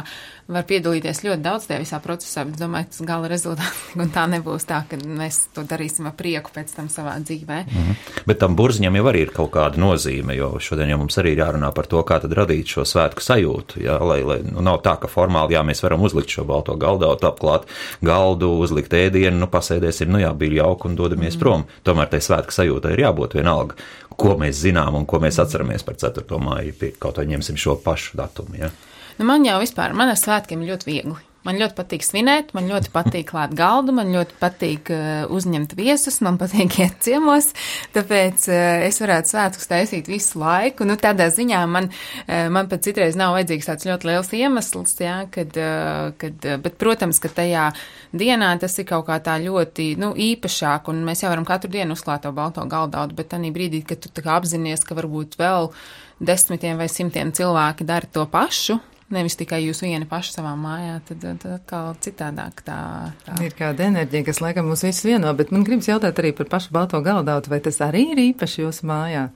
var 0.53 0.65
piedalīties 0.69 1.23
ļoti 1.25 1.41
daudz 1.41 1.65
tajā 1.65 1.81
visā 1.81 1.97
procesā, 2.03 2.43
bet 2.45 2.59
domāju, 2.61 2.91
tas 2.91 3.01
gala 3.09 3.31
rezultāts, 3.31 3.79
un 3.97 4.11
tā 4.13 4.27
nebūs 4.29 4.67
tā, 4.69 4.83
ka 4.85 4.99
mēs 5.01 5.39
to 5.57 5.63
darīsim 5.65 6.05
ar 6.11 6.13
prieku 6.19 6.53
pēc 6.53 6.75
tam 6.75 6.91
savā 6.93 7.15
dzīvē. 7.23 7.57
Mm 7.65 7.87
-hmm. 7.87 8.21
Bet 8.29 8.37
tam 8.43 8.55
burziņam 8.55 8.99
jau 8.99 9.07
arī 9.09 9.23
ir 9.25 9.31
kaut 9.33 9.49
kāda 9.57 9.81
nozīme, 9.81 10.37
jo 10.37 10.51
šodien 10.59 10.93
jau 10.93 10.97
mums 11.01 11.17
arī 11.17 11.33
ir 11.33 11.41
jārunā 11.41 11.73
par 11.73 11.87
to, 11.87 12.03
kā 12.03 12.21
tad 12.21 12.37
radīt 12.37 12.67
šo 12.67 12.85
svētku 12.85 13.25
sajūtu, 13.25 13.81
jā, 13.81 13.97
lai, 13.97 14.21
lai 14.21 14.39
nu, 14.43 14.61
nav 14.61 14.77
tā, 14.85 14.99
ka 14.99 15.07
formāli, 15.07 15.57
jā, 15.57 15.63
mēs 15.63 15.81
varam 15.83 16.01
uzlikt 16.01 16.29
šo 16.29 16.43
balto 16.43 16.75
galdautu, 16.75 17.27
apklāt 17.27 17.65
galdu, 18.01 18.53
uzlikt 18.59 18.93
ēdienu, 18.93 19.39
nu, 19.39 19.47
pasēdēsim, 19.47 20.05
nu 20.05 20.19
jā, 20.19 20.33
bija 20.37 20.63
jauki 20.63 20.87
un 20.87 20.95
dodamies 20.95 21.33
mm 21.33 21.37
-hmm. 21.37 21.39
prom. 21.39 21.65
Tomēr 21.83 22.09
tai 22.09 22.19
svētku 22.19 22.51
sajūtai 22.53 22.93
ir 22.93 22.99
jābūt 22.99 23.33
vienalga 23.33 23.86
ko 24.17 24.35
mēs 24.39 24.63
zinām 24.65 24.97
un 24.97 25.05
ko 25.09 25.21
mēs 25.23 25.39
atceramies 25.43 25.85
par 25.87 25.97
4. 25.99 26.25
māju, 26.41 26.91
kaut 27.01 27.21
vai 27.21 27.27
ņemsim 27.29 27.59
šo 27.59 27.77
pašu 27.83 28.17
datumu. 28.19 28.57
Ja? 28.59 28.71
Nu, 29.17 29.25
man 29.29 29.45
jau 29.45 29.59
vispār, 29.61 29.95
man 29.97 30.13
ar 30.13 30.19
svētkiem 30.19 30.65
ļoti 30.67 30.89
viegli. 30.89 31.26
Man 31.47 31.61
ļoti 31.61 31.77
patīk 31.77 32.03
svinēt, 32.03 32.49
man 32.57 32.65
ļoti 32.67 32.91
patīk 32.91 33.29
klāt 33.29 33.53
galdu, 33.55 33.93
man 33.95 34.09
ļoti 34.11 34.35
patīk 34.41 34.89
uh, 34.91 35.29
uzņemt 35.31 35.77
viesus, 35.77 36.19
man 36.25 36.35
patīk 36.41 36.75
iet 36.83 36.97
ciemos, 37.05 37.53
tāpēc 37.95 38.47
uh, 38.51 38.83
es 38.83 38.99
varētu 38.99 39.31
svētkus 39.31 39.69
taisīt 39.71 40.09
visu 40.11 40.41
laiku. 40.41 40.83
Nu, 40.87 40.97
tādā 40.99 41.29
ziņā 41.31 41.61
man, 41.71 41.87
uh, 41.87 42.49
man 42.51 42.67
pat 42.67 42.83
citreiz 42.83 43.15
nav 43.15 43.37
vajadzīgs 43.37 43.69
tāds 43.69 43.87
ļoti 43.87 44.09
liels 44.09 44.33
iemesls, 44.35 44.97
jā, 44.99 45.21
kad, 45.31 45.55
uh, 45.55 46.09
kad, 46.19 46.35
uh, 46.43 46.59
bet, 46.65 46.75
protams, 46.81 47.21
ka 47.23 47.31
tajā 47.39 47.69
dienā 48.11 48.51
tas 48.59 48.75
ir 48.81 48.89
kaut 48.91 49.07
kā 49.07 49.21
tā 49.23 49.37
ļoti, 49.45 49.93
nu, 50.03 50.11
īpašāk, 50.27 50.91
un 50.91 50.99
mēs 51.07 51.23
jau 51.23 51.31
varam 51.31 51.47
katru 51.47 51.71
dienu 51.71 51.95
uzklāt 51.95 52.25
to 52.27 52.33
balto 52.35 52.67
galdaudu, 52.67 53.15
bet 53.15 53.31
tanī 53.31 53.53
brīdī, 53.55 53.85
kad 53.87 54.03
tu 54.03 54.11
tā 54.11 54.25
kā 54.25 54.35
apzinies, 54.35 54.83
ka 54.83 54.99
varbūt 54.99 55.39
vēl 55.39 55.71
desmitiem 56.19 56.75
vai 56.83 56.91
simtiem 56.91 57.31
cilvēki 57.31 57.87
dara 57.87 58.11
to 58.11 58.27
pašu, 58.27 58.81
Nevis 59.07 59.37
tikai 59.39 59.61
jūs 59.63 59.79
vieni 59.85 60.03
paši 60.07 60.33
savā 60.35 60.51
mājā, 60.59 60.97
tad, 61.07 61.21
tad 61.23 61.43
atkal 61.53 61.93
citādāk 62.03 62.59
tā, 62.67 62.79
tā. 63.23 63.37
Ir 63.45 63.53
kāda 63.55 63.85
enerģija, 63.87 64.25
kas 64.27 64.41
laikam 64.43 64.67
mūs 64.67 64.83
visus 64.83 65.05
vieno, 65.07 65.31
bet 65.37 65.53
man 65.55 65.63
gribas 65.67 65.87
jautāt 65.87 66.19
arī 66.19 66.33
par 66.35 66.49
pašu 66.51 66.73
balto 66.75 66.99
galdautu, 67.05 67.53
vai 67.53 67.61
tas 67.63 67.79
arī 67.85 68.03
ir 68.11 68.19
īpaši 68.25 68.65
jūsu 68.65 68.89
mājā? 68.89 69.29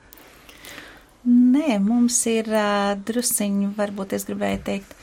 Nē, 1.23 1.77
mums 1.79 2.17
ir 2.27 2.49
uh, 2.51 2.97
drusciņi, 3.07 3.71
varbūt 3.77 4.17
es 4.17 4.27
gribēju 4.27 4.61
teikt, 4.67 4.95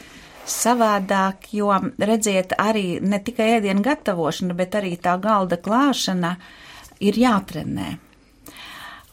savādāk, 0.48 1.48
jo 1.56 1.72
redziet, 1.96 2.52
arī 2.60 2.98
ne 3.00 3.22
tikai 3.24 3.54
ēdienu 3.58 3.84
gatavošana, 3.86 4.56
bet 4.58 4.76
arī 4.76 4.96
tā 5.00 5.16
galda 5.22 5.56
klāšana 5.60 6.34
ir 7.00 7.16
jātrenē. 7.20 7.94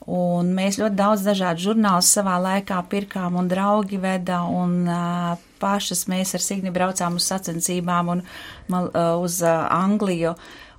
Un 0.05 0.51
mēs 0.53 0.77
ļoti 0.77 0.97
daudz 0.99 1.23
dažādu 1.25 1.63
žurnālus 1.71 2.11
savā 2.13 2.35
laikā 2.43 2.77
pirkām 2.91 3.39
un 3.39 3.47
draugi 3.49 3.97
veda 4.01 4.43
un 4.45 4.83
uh, 4.85 5.44
pašas 5.61 6.05
mēs 6.11 6.35
ar 6.37 6.43
Signi 6.43 6.73
braucām 6.73 7.17
uz 7.19 7.27
sacensībām 7.31 8.13
un 8.15 8.23
mal, 8.71 8.91
uz 9.23 9.41
Angliju. 9.45 10.35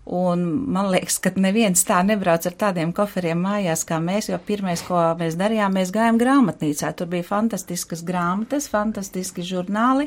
Un 0.06 0.42
man 0.70 0.92
liekas, 0.92 1.16
ka 1.18 1.32
neviens 1.34 1.80
tā 1.82 1.98
nebrauc 2.06 2.44
ar 2.46 2.54
tādiem 2.54 2.92
koferiem 2.94 3.40
mājās 3.42 3.82
kā 3.88 3.98
mēs, 3.98 4.28
jo 4.30 4.38
pirmais, 4.38 4.84
ko 4.86 5.00
mēs 5.18 5.34
darījām, 5.34 5.74
mēs 5.74 5.90
gājām 5.94 6.20
grāmatnīcā. 6.20 6.92
Tur 6.94 7.10
bija 7.10 7.26
fantastiskas 7.26 8.04
grāmatas, 8.06 8.68
fantastiski 8.70 9.42
žurnāli. 9.42 10.06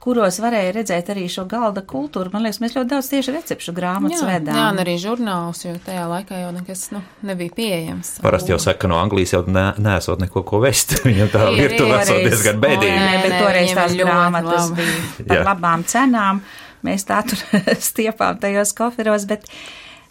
Kuros 0.00 0.38
varēja 0.40 0.70
redzēt 0.72 1.10
arī 1.12 1.26
šo 1.28 1.42
galda 1.44 1.82
kultūru. 1.84 2.30
Man 2.32 2.46
liekas, 2.46 2.56
mēs 2.62 2.72
ļoti 2.72 2.88
daudz 2.88 3.08
tieši 3.12 3.34
recepšu 3.34 3.74
grāmatas 3.76 4.22
jā, 4.22 4.28
vedām. 4.30 4.56
Jā, 4.56 4.68
un 4.72 4.80
arī 4.80 4.94
žurnālus, 5.02 5.58
jo 5.66 5.74
tajā 5.84 6.06
laikā 6.08 6.38
jau 6.40 6.52
nekas 6.56 6.86
nu, 6.94 7.02
nebija 7.28 7.52
pieejams. 7.58 8.14
Parasti 8.24 8.54
jau 8.54 8.56
saka, 8.64 8.88
no 8.88 8.96
Anglijas 8.96 9.34
jau 9.34 9.42
ne, 9.44 9.66
nesot 9.76 10.22
neko 10.24 10.40
ko 10.48 10.62
vest. 10.64 10.94
Viņam 11.08 11.28
tā 11.34 11.50
virtuve 11.52 11.98
esot 11.98 12.22
diezgan 12.24 12.62
bēdīgi. 12.64 12.94
Nē, 12.96 13.18
bet 13.26 13.36
toreiz 13.42 13.74
tās 13.76 13.98
grāmatas 14.00 14.70
labi. 14.70 14.88
bija 15.18 15.26
par 15.28 15.36
jā. 15.36 15.44
labām 15.50 15.84
cenām. 15.92 16.40
Mēs 16.88 17.04
tā 17.10 17.20
tur 17.28 17.44
stiepām 17.90 18.40
tajos 18.40 18.72
koferos, 18.80 19.28
bet 19.28 19.44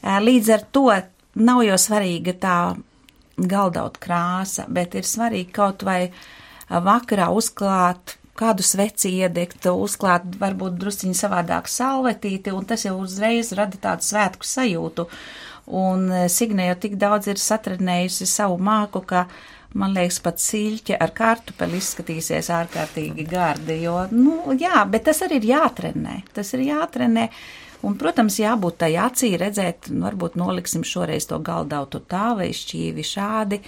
līdz 0.05 0.53
ar 0.53 0.67
to 0.69 0.85
nav 1.41 1.65
jau 1.65 1.81
svarīga 1.81 2.37
tā 2.37 2.59
galdaut 3.41 3.97
krāsa, 3.97 4.69
bet 4.69 4.93
ir 5.01 5.09
svarīgi 5.09 5.49
kaut 5.57 5.81
vai 5.89 6.03
vakarā 6.69 7.31
uzklāt 7.33 8.18
kādu 8.39 8.65
sveci 8.65 9.11
iedegt, 9.19 9.67
uzklāt 9.69 10.25
varbūt 10.39 10.79
drusciņi 10.79 11.17
savādāk 11.17 11.69
salvetīti, 11.71 12.53
un 12.55 12.65
tas 12.69 12.85
jau 12.87 12.95
uzreiz 13.03 13.53
rada 13.57 13.79
tādu 13.81 14.07
svētku 14.07 14.47
sajūtu. 14.47 15.07
Un 15.79 16.09
eh, 16.11 16.27
Signe 16.31 16.69
jau 16.71 16.77
tik 16.87 16.97
daudz 17.01 17.29
ir 17.29 17.41
satrenējusi 17.41 18.27
savu 18.29 18.57
māku, 18.63 19.03
ka 19.05 19.27
man 19.77 19.93
liekas, 19.93 20.17
pat 20.25 20.41
siļķe 20.41 20.97
ar 20.97 21.13
kartupeli 21.13 21.77
izskatīsies 21.77 22.49
ārkārtīgi 22.53 23.27
gardi, 23.29 23.83
jo, 23.83 23.99
nu, 24.15 24.41
jā, 24.57 24.81
bet 24.89 25.05
tas 25.09 25.21
arī 25.25 25.41
ir 25.43 25.51
jātrenē. 25.51 26.21
Tas 26.33 26.55
ir 26.57 26.65
jātrenē. 26.71 27.29
Un, 27.79 27.95
protams, 27.95 28.35
jābūt 28.41 28.81
tai 28.81 28.89
acī 28.99 29.29
redzēt, 29.39 29.87
nu, 29.93 30.03
varbūt 30.03 30.35
noliksim 30.39 30.83
šoreiz 30.83 31.29
to 31.29 31.37
galdautu 31.39 32.01
tā 32.11 32.33
vai 32.35 32.49
šķīvi 32.55 33.05
šādi, 33.07 33.61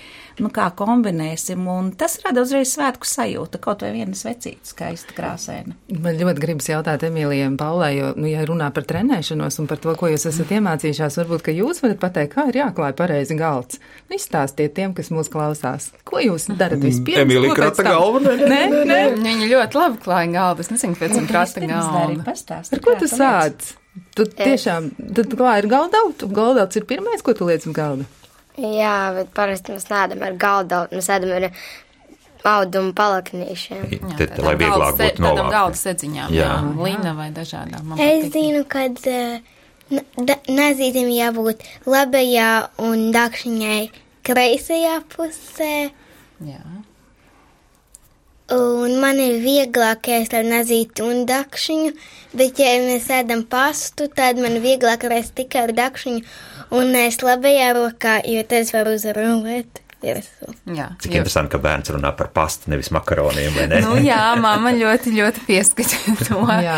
nu 0.44 0.52
kā 0.52 0.66
kombinēsim, 0.76 1.64
un 1.72 1.94
tas 1.96 2.18
rada 2.26 2.44
uzreiz 2.44 2.74
svētku 2.74 3.08
sajūta, 3.08 3.62
kaut 3.64 3.86
vai 3.86 3.94
viena 3.96 4.18
svecīta 4.18 4.68
skaista 4.68 5.16
krāsēna. 5.16 5.78
Man 6.04 6.20
ļoti 6.20 6.44
gribas 6.44 6.68
jautāt 6.68 7.06
Emīlijai 7.08 7.48
un 7.54 7.58
Paulai, 7.62 7.94
jo, 8.02 8.12
nu, 8.20 8.28
ja 8.28 8.44
runā 8.48 8.68
par 8.76 8.88
trenēšanos 8.90 9.62
un 9.64 9.72
par 9.72 9.80
to, 9.80 9.96
ko 9.96 10.12
jūs 10.12 10.28
esat 10.28 10.52
iemācījušās, 10.60 11.20
varbūt, 11.24 11.48
ka 11.48 11.56
jūs 11.56 11.80
varat 11.86 12.04
pateikt, 12.04 12.36
kā 12.36 12.50
ir 12.52 12.60
jāklāj 12.66 12.96
pareizi 13.00 13.40
galds. 13.40 13.80
Nu, 14.10 14.20
izstāstiet 14.20 14.76
tiem, 14.76 14.96
kas 14.98 15.14
mūs 15.16 15.32
klausās. 15.32 15.94
Ko 16.08 16.20
jūs 16.20 16.50
darat 16.52 16.84
vispirms? 16.84 17.24
Emīlija 17.24 17.56
krata 17.56 17.88
galvu, 17.88 18.26
ne? 18.28 18.36
Nē, 18.44 18.64
nē. 18.92 19.04
Viņa 19.24 19.52
ļoti 19.56 19.80
labi 19.80 20.04
klāja 20.04 20.34
galdu, 20.36 20.66
es 20.66 20.74
nezinu, 20.74 21.00
pēc 21.00 21.16
tam 21.16 21.32
krata 21.32 21.64
galvu. 21.64 22.26
Ar 22.28 22.84
ko 22.84 23.00
tu 23.00 23.08
sāc? 23.08 23.78
Tu 24.16 24.26
tiešām, 24.38 24.90
tad 25.16 25.34
kā 25.36 25.58
ir 25.60 25.68
galdauts? 25.72 26.28
Galdauts 26.32 26.80
ir 26.80 26.88
pirmais, 26.88 27.24
ko 27.24 27.36
tu 27.36 27.48
liec 27.50 27.66
uz 27.68 27.76
galda? 27.76 28.08
Jā, 28.60 29.12
bet 29.16 29.32
parasti 29.36 29.76
mēs 29.76 29.88
nēdam 29.92 30.24
ar 30.28 30.36
galdautu, 30.40 30.96
mēs 30.96 31.10
ēdam 31.12 31.34
ar 31.38 31.48
audumu 32.52 32.94
palaknīšiem. 32.98 33.88
Jā, 33.92 34.14
tad, 34.20 34.38
lai 34.44 34.56
vieglāk 34.60 34.98
būtu 35.00 35.24
novākt. 35.24 35.52
Galda 35.56 35.82
sedziņām, 35.82 36.36
jā. 36.36 36.48
jā, 36.48 36.54
lina 36.80 37.16
vai 37.18 37.30
dažādām. 37.36 37.96
Es 38.02 38.32
zinu, 38.34 38.64
kad 38.72 38.98
uh, 39.12 39.42
nazītim 40.52 41.12
jābūt 41.12 41.66
labajā 41.90 42.52
un 42.88 43.10
dakšiņai 43.16 43.82
kreisajā 44.28 44.96
pusē. 45.12 45.76
Jā. 46.48 46.64
Un 48.52 48.98
man 49.00 49.20
ir 49.24 49.38
vieglāk 49.40 50.10
ēst 50.12 50.34
ar 50.36 50.44
nazīti 50.44 51.06
un 51.06 51.22
dakšiņu, 51.30 51.92
bet, 52.36 52.60
ja 52.60 52.74
mēs 52.84 53.08
ēdam 53.16 53.46
pastu, 53.48 54.10
tad 54.12 54.42
man 54.44 54.60
vieglāk 54.64 55.06
ēst 55.08 55.38
tikai 55.38 55.68
ar 55.68 55.76
dakšiņu 55.78 56.26
un 56.76 56.92
ēst 57.00 57.24
labajā 57.24 57.72
rokā, 57.78 58.18
jo 58.28 58.44
tas 58.48 58.74
var 58.76 58.92
uzrunāt. 58.92 59.81
Virsū. 60.02 60.50
Jā, 60.76 60.88
Cik 61.02 61.12
jo- 61.14 61.22
interesanti, 61.22 61.52
ka 61.54 61.60
bērns 61.62 61.92
runā 61.94 62.12
par 62.18 62.32
pastu, 62.34 62.70
nevis 62.74 62.90
makaroniem, 62.94 63.54
vai 63.56 63.68
ne? 63.72 63.82
Nu, 63.86 63.96
jā, 64.02 64.20
mamma 64.42 64.72
ļoti, 64.76 65.14
ļoti 65.16 65.44
pieskaita 65.48 66.16
to. 66.28 66.40
Jā, 66.66 66.78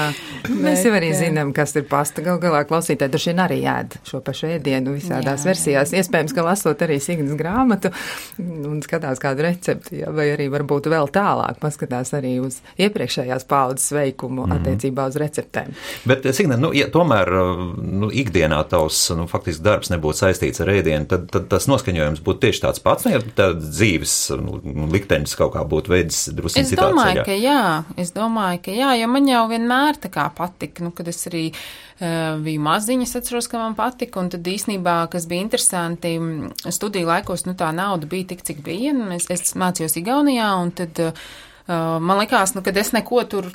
mēs 0.50 0.84
jau 0.86 0.92
arī 0.96 1.12
Bet, 1.14 1.20
zinām, 1.22 1.54
kas 1.56 1.76
ir 1.80 1.86
pasta. 1.90 2.24
Gal 2.26 2.40
galā 2.44 2.64
klausītāji 2.68 3.14
droši 3.14 3.32
vien 3.32 3.42
arī 3.46 3.60
ēd 3.70 3.98
šo 4.08 4.22
pašu 4.26 4.50
ēdienu 4.58 4.96
visādās 4.98 5.44
Jā. 5.46 5.50
versijās. 5.52 5.94
Iespējams, 5.96 6.36
ka 6.36 6.46
lasot 6.46 6.84
arī 6.86 7.00
Signas 7.04 7.36
grāmatu 7.40 7.92
un 8.40 8.82
skatās 8.86 9.22
kādu 9.24 9.46
recepti, 9.48 10.02
jā, 10.04 10.12
vai 10.14 10.30
arī 10.36 10.50
varbūt 10.54 10.90
vēl 10.92 11.10
tālāk 11.16 11.60
paskatās 11.64 12.14
arī 12.18 12.36
uz 12.44 12.60
iepriekšējās 12.82 13.48
paudzes 13.50 13.92
veikumu 13.96 14.48
attiecībā 14.58 15.08
uz 15.12 15.18
receptēm. 15.22 15.72
Bet, 16.10 16.28
Signe, 16.36 16.58
nu, 16.60 16.74
ja 16.76 16.90
tomēr 16.92 17.30
nu, 17.78 18.10
ikdienā 18.12 18.60
tavs 18.72 19.06
nu, 19.16 19.28
faktiski 19.32 19.64
darbs 19.66 19.92
nebūtu 19.94 20.24
saistīts 20.26 20.64
ar 20.64 20.72
ēdienu, 20.74 21.08
tad, 21.10 21.28
tad 21.34 21.48
tas 21.52 21.68
noskaņojums 21.72 22.24
būtu 22.26 22.48
tieši 22.48 22.64
tāds 22.68 22.84
pats. 22.84 23.06
Ja 23.14 23.20
tā 23.38 23.50
dzīves 23.60 24.14
nu, 24.42 24.58
liktenis 24.90 25.36
kaut 25.38 25.54
kā 25.54 25.62
būtu 25.70 25.94
veids 25.94 26.24
drusku 26.34 26.62
Es 26.64 26.72
citā 26.72 26.88
domāju, 26.90 27.20
ceļā. 27.20 27.26
ka 27.28 27.38
jā, 27.38 27.60
es 28.02 28.14
domāju, 28.16 28.62
ka 28.66 28.76
jā, 28.76 28.92
jo 28.98 29.10
man 29.14 29.30
jau 29.30 29.44
vienmēr 29.52 30.00
tā 30.02 30.10
kā 30.14 30.26
patika, 30.34 30.86
nu, 30.86 30.90
kad 30.98 31.10
es 31.12 31.22
arī 31.30 31.46
uh, 31.54 32.42
biju 32.44 32.64
maziņa, 32.66 33.08
es 33.08 33.18
atceros, 33.22 33.50
ka 33.52 33.62
man 33.62 33.78
patika, 33.78 34.24
un 34.24 34.32
tad 34.34 34.50
īsnībā, 34.50 34.98
kas 35.14 35.28
bija 35.30 35.46
interesanti, 35.46 36.16
m, 36.18 36.52
studiju 36.66 37.12
laikos, 37.12 37.46
nu, 37.50 37.56
tā 37.60 37.70
nauda 37.76 38.10
bija 38.10 38.34
tik, 38.34 38.42
cik 38.50 38.64
bija, 38.66 38.96
un 38.98 39.14
es, 39.20 39.30
es 39.34 39.54
mācījos 39.60 40.00
Igaunijā, 40.02 40.50
un 40.64 40.74
tad 40.82 41.04
uh, 41.06 41.28
man 41.70 42.24
likās, 42.24 42.58
nu, 42.58 42.66
kad 42.66 42.78
es 42.82 42.92
neko 42.98 43.24
tur 43.30 43.54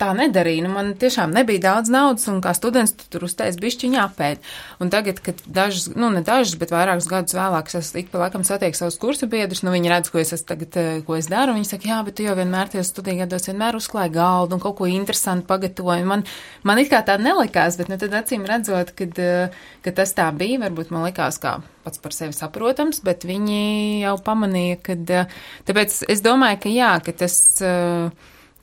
tā 0.00 0.10
nedarīju. 0.16 0.64
Nu, 0.66 0.70
man 0.74 0.92
tiešām 1.00 1.32
nebija 1.34 1.62
daudz 1.70 1.90
naudas, 1.92 2.26
un 2.28 2.42
kā 2.44 2.52
students 2.56 2.92
tu 2.96 3.06
tur 3.12 3.24
uztais 3.28 3.56
bišķiņā 3.60 4.02
apēd. 4.02 4.42
Un 4.82 4.90
tagad, 4.92 5.22
kad 5.24 5.40
dažas, 5.46 5.88
nu 5.96 6.10
ne 6.12 6.22
dažas, 6.26 6.56
bet 6.60 6.74
vairākus 6.74 7.08
gadus 7.10 7.36
vēlāk 7.36 7.72
es 7.80 7.92
ik 7.96 8.10
pa 8.12 8.26
laikam 8.26 8.44
satieku 8.46 8.78
savus 8.78 8.98
kursu 9.00 9.28
biedrus, 9.30 9.64
nu 9.64 9.72
viņi 9.74 9.92
redz, 9.92 10.12
ko 10.12 10.20
es 10.20 10.34
tagad, 10.46 10.76
eh, 10.76 11.00
ko 11.06 11.16
es 11.16 11.30
daru, 11.32 11.54
un 11.54 11.60
viņi 11.60 11.70
saka, 11.70 11.88
jā, 11.88 12.02
bet 12.04 12.18
tu 12.18 12.26
jau 12.26 12.36
vienmēr 12.36 12.72
tajos 12.72 12.92
studiju 12.92 13.22
gados 13.24 13.48
vienmēr 13.48 13.80
uzklāji 13.80 14.12
galdu 14.12 14.58
un 14.58 14.60
kaut 14.60 14.76
ko 14.76 14.90
interesantu 14.90 15.48
pagatavoji. 15.48 16.04
Man, 16.04 16.26
man 16.62 16.78
it 16.78 16.92
kā 16.92 17.02
tā 17.06 17.16
nelikās, 17.16 17.78
bet 17.80 17.88
nu 17.88 17.96
tad 17.96 18.12
acīm 18.20 18.46
redzot, 18.46 18.92
kad, 18.96 19.18
eh, 19.18 19.48
ka 19.82 19.96
tas 19.96 20.12
tā 20.12 20.28
bija, 20.36 20.60
varbūt 20.66 20.92
man 20.92 21.08
likās 21.08 21.40
kā 21.40 21.62
pats 21.84 21.98
par 21.98 22.12
sevi 22.12 22.34
saprotams, 22.34 23.00
bet 23.00 23.22
viņi 23.22 24.02
jau 24.02 24.16
pamanīja, 24.18 24.82
ka, 24.82 24.92
eh, 24.92 25.26
tāpēc 25.64 26.02
es 26.08 26.20
domāju, 26.20 26.60
ka 26.60 26.68
jā, 26.68 26.94
ka 27.04 27.12
tas. 27.12 27.62
eh, 27.62 28.10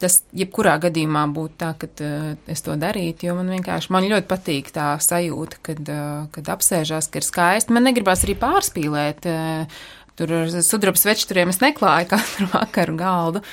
Tas 0.03 0.19
jebkurā 0.35 0.75
gadījumā 0.83 1.23
būtu 1.31 1.55
tā, 1.61 1.69
ka 1.79 1.87
uh, 2.03 2.33
es 2.51 2.63
to 2.65 2.75
darītu, 2.79 3.29
jo 3.29 3.37
man 3.37 3.51
vienkārši 3.53 3.93
man 3.95 4.07
ļoti 4.11 4.27
patīk 4.27 4.71
tā 4.75 4.89
sajūta, 4.99 5.61
kad, 5.63 5.79
uh, 5.87 6.25
kad 6.35 6.49
apsēžās, 6.57 7.07
ka 7.07 7.21
ir 7.21 7.27
skaisti. 7.27 7.75
Man 7.75 7.87
negribas 7.87 8.25
arī 8.27 8.35
pārspīlēt. 8.41 9.29
Uh, 9.29 9.85
tur 10.19 10.33
ar 10.41 10.51
sudraba 10.65 10.99
svečturiem 10.99 11.53
es 11.53 11.61
neklāju 11.63 12.11
katru 12.11 12.49
vakaru 12.57 12.97
galdu, 12.99 13.43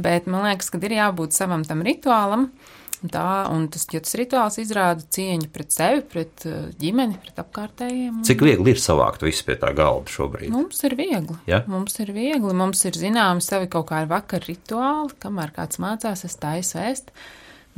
bet 0.00 0.26
man 0.30 0.48
liekas, 0.48 0.72
ka 0.72 0.82
ir 0.82 0.98
jābūt 0.98 1.36
savam 1.36 1.64
tam 1.68 1.84
rituālam. 1.86 2.50
Un 2.50 2.79
Tā, 3.00 3.48
un 3.48 3.62
tas, 3.72 3.86
tas 3.88 4.12
rituāls 4.20 4.58
izrāda 4.60 5.00
cieņu 5.16 5.46
pret 5.54 5.72
sevi, 5.72 6.02
pret 6.04 6.42
uh, 6.44 6.66
ģimeni, 6.76 7.16
pret 7.22 7.38
apkārtējiem. 7.40 8.18
un- 8.18 8.26
Cik 8.28 8.42
viegli 8.44 8.74
ir 8.74 8.80
savākt 8.82 9.22
visu 9.24 9.46
pie 9.48 9.56
tā 9.56 9.70
galda 9.72 10.12
šobrīd? 10.12 10.50
Mums 10.52 10.82
ir 10.84 10.96
viegli. 10.98 11.38
Ja? 11.48 11.62
Mums 11.66 11.96
ir 12.04 12.12
viegli. 12.12 12.52
Mums 12.52 12.84
ir 12.84 12.92
zināms 13.00 13.48
savi 13.48 13.70
kaut 13.72 13.88
kādi 13.88 14.10
vakar 14.10 14.44
rituāli, 14.44 15.14
kamēr 15.22 15.54
kāds 15.56 15.80
mācās, 15.80 16.26
es 16.28 16.36
taisu 16.36 16.76
ēst. 16.84 17.08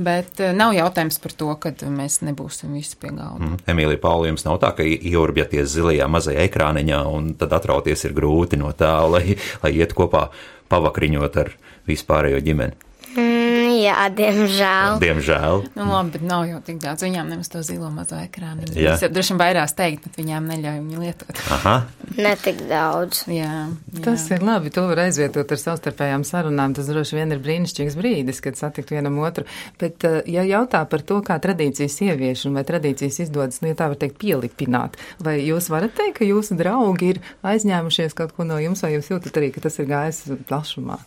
Bet 0.02 0.41
uh, 0.43 0.50
nav 0.57 0.73
jautājums 0.75 1.21
par 1.23 1.37
to, 1.38 1.52
ka 1.62 1.71
mēs 1.93 2.19
nebūsim 2.26 2.73
visi 2.75 2.97
pie 2.99 3.12
galda. 3.14 3.45
Mm. 3.45 3.59
Emīlija 3.76 4.00
Pauli, 4.02 4.31
jums 4.33 4.43
nav 4.49 4.59
tā, 4.64 4.73
ka 4.75 4.83
ieurbjaties 4.83 5.70
zilajā 5.77 6.09
mazajā 6.11 6.49
ekrāniņā 6.49 7.03
un 7.14 7.35
tad 7.38 7.53
atrauties 7.55 8.03
ir 8.09 8.14
grūti 8.16 8.59
no 8.59 8.73
tā, 8.75 8.94
lai, 9.07 9.37
lai 9.62 9.70
iet 9.79 9.94
kopā 9.94 10.31
pavakriņot 10.73 11.37
ar 11.44 11.53
vispārējo 11.87 12.40
ģimeni. 12.42 12.75
Mm, 13.12 13.62
jā, 13.83 13.97
diemžēl. 14.16 14.99
Diemžēl. 15.03 15.64
Nu, 15.77 15.87
labi, 15.90 16.14
bet 16.16 16.25
nav 16.27 16.47
jau 16.49 16.61
tik 16.64 16.79
daudz. 16.83 17.05
Viņām 17.07 17.33
nemaz 17.33 17.51
to 17.53 17.62
zilo 17.66 17.90
mazo 17.95 18.18
ekrānu. 18.21 18.68
Jā. 18.77 18.97
Jau 19.03 19.11
droši 19.12 19.35
vien 19.35 19.40
vairāk 19.42 19.75
teikt, 19.79 20.07
bet 20.07 20.18
viņām 20.21 20.49
neļauj 20.53 20.79
viņu 20.81 21.03
lietot. 21.03 21.42
Aha. 21.57 21.75
Netik 22.18 22.62
daudz. 22.71 23.25
Jā, 23.31 23.68
jā. 23.92 24.03
Tas 24.05 24.27
ir 24.35 24.45
labi, 24.45 24.73
to 24.75 24.85
var 24.90 25.05
aizvietot 25.07 25.55
ar 25.55 25.61
savstarpējām 25.62 26.27
sarunām. 26.29 26.77
Tas 26.77 26.90
droši 26.90 27.18
vien 27.18 27.35
ir 27.35 27.42
brīnišķīgs 27.45 27.99
brīdis, 27.99 28.42
kad 28.45 28.59
satikt 28.61 28.92
vienam 28.95 29.18
otru. 29.23 29.47
Bet, 29.81 30.05
eh, 30.09 30.21
ja 30.31 30.45
jautā 30.47 30.83
par 30.88 31.05
to, 31.07 31.21
kā 31.25 31.38
tradīcijas 31.42 31.99
ievieš 32.09 32.47
un 32.51 32.59
vai 32.59 32.66
tradīcijas 32.68 33.23
izdodas, 33.27 33.62
nu, 33.62 33.73
ja 33.73 33.79
tā 33.79 33.88
var 33.92 34.01
teikt, 34.01 34.18
pielipināt, 34.23 34.99
vai 35.23 35.38
jūs 35.40 35.71
varat 35.73 35.97
teikt, 35.99 36.21
ka 36.21 36.29
jūsu 36.29 36.59
draugi 36.59 37.14
ir 37.14 37.23
aizņēmušies 37.47 38.16
kaut 38.18 38.37
ko 38.37 38.47
no 38.49 38.61
jums, 38.62 38.85
vai 38.85 38.95
jūs 38.97 39.11
jūtat 39.14 39.40
arī, 39.40 39.53
ka 39.55 39.64
tas 39.64 39.81
ir 39.81 39.90
gājis 39.90 40.25
plašumā? 40.49 41.01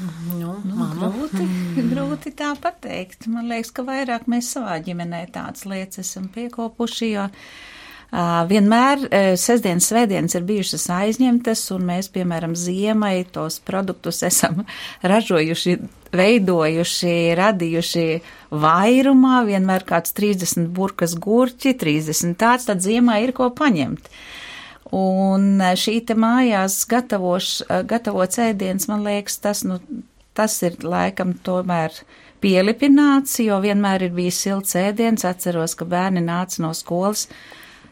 Nu, 0.00 0.54
Nu, 0.64 0.86
grūti, 0.96 1.44
grūti 1.92 2.32
tā 2.36 2.54
pateikt. 2.60 3.28
Man 3.30 3.50
liekas, 3.50 3.72
ka 3.74 3.84
vairāk 3.86 4.26
mēs 4.30 4.50
savā 4.54 4.78
ģimenē 4.84 5.26
tādas 5.34 5.66
lietas 5.68 6.00
esam 6.02 6.28
piekopuši, 6.32 7.08
jo 7.12 7.26
uh, 7.28 8.42
vienmēr 8.48 9.04
uh, 9.04 9.32
sestdienas, 9.40 9.90
svētdienas 9.92 10.36
ir 10.38 10.46
bijušas 10.48 10.88
aizņemtas, 10.96 11.64
un 11.76 11.86
mēs, 11.92 12.08
piemēram, 12.14 12.56
ziemai 12.58 13.26
tos 13.34 13.60
produktus 13.64 14.22
esam 14.26 14.64
ražojuši, 15.12 15.76
veidojuši, 16.16 17.16
radījuši 17.38 18.06
vairumā, 18.64 19.42
vienmēr 19.48 19.84
kāds 19.88 20.16
30 20.16 20.72
burkas 20.76 21.16
gurķi, 21.20 21.76
30 21.80 22.38
tāds, 22.40 22.68
tad 22.70 22.84
ziemā 22.84 23.20
ir 23.26 23.36
ko 23.36 23.52
paņemt. 23.56 24.08
Un 24.92 25.56
eh, 25.64 25.72
šī 25.78 26.02
te 26.04 26.16
mājās 26.18 26.82
gatavoš, 26.88 27.52
eh, 27.64 27.80
gatavots 27.88 28.40
ēdiens, 28.44 28.88
man 28.90 29.06
liekas, 29.06 29.38
tas, 29.40 29.64
nu, 29.64 29.78
tas 30.36 30.58
ir 30.66 30.76
laikam 30.84 31.32
tomēr 31.46 31.96
pielipināts, 32.44 33.38
jo 33.40 33.56
vienmēr 33.62 34.08
ir 34.08 34.14
bijis 34.16 34.42
silts 34.44 34.76
ēdiens. 34.76 35.24
Atceros, 35.24 35.76
ka 35.78 35.88
bērni 35.88 36.24
nāca 36.26 36.60
no 36.64 36.74
skolas. 36.76 37.28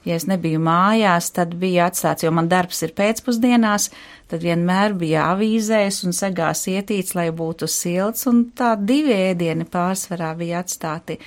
Ja 0.05 0.17
es 0.17 0.25
nebiju 0.25 0.61
mājās, 0.65 1.29
tad 1.37 1.53
bija 1.61 1.91
atstāts, 1.91 2.25
jo 2.25 2.31
man 2.33 2.47
darbs 2.49 2.79
ir 2.87 2.95
pēcpusdienās, 2.97 3.91
tad 4.33 4.41
vienmēr 4.41 4.95
bija 4.97 5.27
avīzēs 5.35 5.99
un 6.09 6.17
segās 6.17 6.65
ietīts, 6.73 7.13
lai 7.19 7.27
būtu 7.37 7.69
silts, 7.69 8.25
un 8.31 8.47
tā 8.57 8.73
divi 8.81 9.13
ēdieni 9.13 9.69
pārsvarā 9.69 10.33
bija 10.41 10.63
atstāti. 10.65 11.19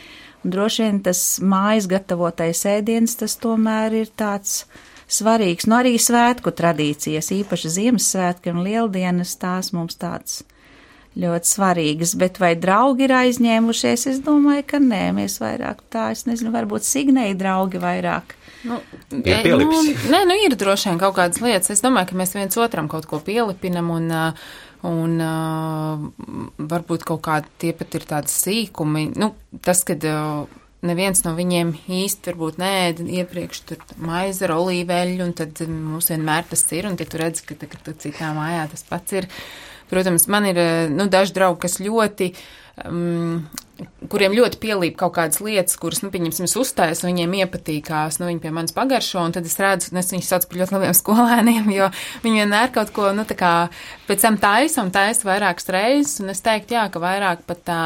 Un 0.41 0.55
droši 0.55 0.87
vien 0.87 1.03
tas 1.05 1.21
mājas 1.37 1.85
gatavotais 1.91 2.65
ēdiens, 2.65 3.13
tas 3.21 3.37
tomēr 3.37 3.93
ir 4.01 4.09
tāds 4.17 4.63
svarīgs. 5.07 5.67
Nu, 5.69 5.79
arī 5.81 5.95
svētku 6.01 6.53
tradīcijas, 6.55 7.31
īpaši 7.35 7.75
Ziemassvētki 7.77 8.53
un 8.53 8.63
Lieldienas, 8.65 9.35
tās 9.41 9.73
mums 9.75 9.99
tāds 10.01 10.41
ļoti 11.19 11.49
svarīgas, 11.49 12.15
bet 12.17 12.39
vai 12.41 12.53
draugi 12.57 13.05
ir 13.05 13.13
aizņēmušies? 13.13 14.07
Es 14.09 14.21
domāju, 14.25 14.65
ka 14.71 14.79
nē, 14.81 15.03
mēs 15.17 15.37
vairāk 15.41 15.83
tā, 15.93 16.09
es 16.15 16.25
nezinu, 16.29 16.53
varbūt 16.55 16.87
Signei 16.87 17.35
draugi 17.37 17.81
vairāk. 17.81 18.33
Nu, 18.63 18.79
Ir 19.11 19.35
e, 19.35 19.39
pielipis. 19.43 19.89
Nu, 20.07 20.13
nē, 20.15 20.21
nu 20.29 20.37
ir 20.45 20.55
droši 20.57 20.89
vien 20.89 20.99
kaut 21.01 21.17
kādas 21.17 21.41
lietas. 21.43 21.73
Es 21.75 21.83
domāju, 21.83 22.13
ka 22.13 22.19
mēs 22.21 22.33
viens 22.37 22.57
otram 22.57 22.87
kaut 22.91 23.05
ko 23.09 23.19
pielipinam 23.23 23.91
un, 23.93 24.07
uh, 24.09 24.45
un 24.87 25.17
uh, 25.21 26.05
varbūt 26.71 27.05
kaut 27.07 27.21
kādi 27.27 27.51
tie 27.61 27.73
pat 27.77 27.99
ir 27.99 28.07
tādi 28.09 28.31
sīkumi. 28.31 29.09
Nu, 29.19 29.33
tas, 29.67 29.83
kad 29.87 30.07
uh, 30.07 30.47
neviens 30.85 31.23
no 31.25 31.33
viņiem 31.37 31.73
īsti 31.87 32.31
varbūt 32.31 32.59
nēd 32.61 33.03
iepriekš 33.03 33.61
tur 33.69 33.83
maize 34.03 34.45
ar 34.47 34.55
olīveļu, 34.57 35.19
un 35.25 35.35
tad 35.37 35.63
mums 35.67 36.11
vienmēr 36.11 36.47
tas 36.49 36.65
ir, 36.75 36.87
un 36.89 36.97
tad 36.99 37.11
tu 37.11 37.21
redzi, 37.21 37.45
ka 37.47 37.57
tagad 37.63 37.85
tu 37.85 37.95
citā 38.05 38.33
mājā 38.37 38.65
tas 38.71 38.85
pats 38.89 39.19
ir. 39.21 39.29
Protams, 39.93 40.27
man 40.31 40.49
ir, 40.49 40.59
uh, 40.59 40.91
nu, 40.91 41.07
daži 41.11 41.37
draugi, 41.37 41.63
kas 41.67 41.79
ļoti 41.83 42.33
um, 42.83 43.43
kuriem 44.11 44.35
ļoti 44.35 44.59
pielīp 44.61 44.95
kaut 44.99 45.15
kādas 45.17 45.39
lietas, 45.43 45.75
kuras, 45.81 46.03
nu, 46.03 46.11
pieņemsim, 46.13 46.45
es 46.47 46.55
uzstājas, 46.59 47.01
un 47.03 47.11
viņiem 47.11 47.35
iepatīkās, 47.41 48.19
nu, 48.21 48.27
viņi 48.29 48.41
pie 48.43 48.51
manis 48.53 48.75
pagaršo, 48.75 49.23
un 49.23 49.33
tad 49.35 49.47
es 49.49 49.57
redzu, 49.61 49.91
un 49.91 50.01
es 50.01 50.11
viņus 50.13 50.29
saucu 50.29 50.49
par 50.49 50.61
ļoti 50.61 50.75
labiem 50.77 50.97
skolēniem, 51.01 51.71
jo 51.73 51.89
viņi 52.25 52.43
vienmēr 52.43 52.73
kaut 52.75 52.93
ko, 52.95 53.09
nu, 53.15 53.25
tā 53.29 53.37
kā 53.39 53.53
pēc 54.09 54.27
tam 54.27 54.37
taisa 54.41 54.85
un 54.85 54.91
taisa 54.93 55.29
vairākas 55.29 55.69
reizes, 55.73 56.19
un 56.23 56.33
es 56.33 56.43
teiktu, 56.45 56.77
jā, 56.77 56.85
ka 56.93 57.01
vairāk 57.03 57.45
pat 57.49 57.63
tā 57.67 57.79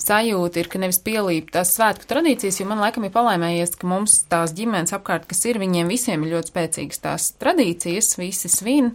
sajūta 0.00 0.62
ir, 0.62 0.68
ka 0.72 0.80
nevis 0.80 1.00
pielīp 1.04 1.50
tās 1.54 1.74
svētku 1.76 2.08
tradīcijas, 2.10 2.60
jo 2.60 2.68
man 2.68 2.80
laikam 2.84 3.04
ir 3.06 3.14
palaimējies, 3.16 3.74
ka 3.80 3.88
mums 3.90 4.22
tās 4.30 4.54
ģimenes 4.56 4.94
apkārt, 4.96 5.26
kas 5.30 5.44
ir, 5.48 5.60
viņiem 5.60 5.90
visiem 5.90 6.24
ir 6.24 6.36
ļoti 6.36 6.54
spēcīgas 6.54 7.04
tās 7.04 7.32
tradīcijas, 7.40 8.14
visi 8.20 8.52
svin, 8.52 8.94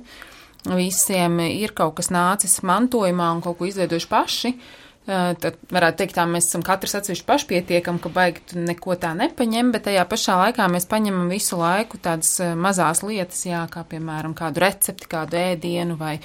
visiem 0.73 1.39
ir 1.45 1.75
kaut 1.77 1.97
kas 1.99 2.09
nācis 2.13 2.63
mantojumā 2.65 3.29
un 3.35 3.43
kaut 3.45 3.59
ko 3.59 3.69
izveidojuši 3.69 4.11
paši. 4.11 4.55
Uh, 4.55 4.81
Tad 5.05 5.59
varētu 5.69 5.99
teikt, 5.99 6.15
tā 6.17 6.23
mēs 6.25 6.47
esam 6.47 6.63
katrs 6.65 6.95
atsevišķi 6.97 7.27
pašpietiekami, 7.29 8.01
ka 8.01 8.09
baigi 8.09 8.57
neko 8.57 8.95
tā 8.97 9.11
nepaņem, 9.13 9.69
bet 9.75 9.85
tajā 9.85 10.01
pašā 10.09 10.37
laikā 10.39 10.65
mēs 10.73 10.89
paņemam 10.89 11.29
visu 11.29 11.59
laiku 11.59 11.99
tādas 12.01 12.31
uh, 12.41 12.55
mazās 12.57 13.03
lietas, 13.05 13.43
jā, 13.45 13.61
kā 13.69 13.83
piemēram 13.91 14.33
kādu 14.37 14.63
recepti, 14.65 15.05
kādu 15.11 15.37
ēdienu 15.37 15.99
vai 15.99 16.15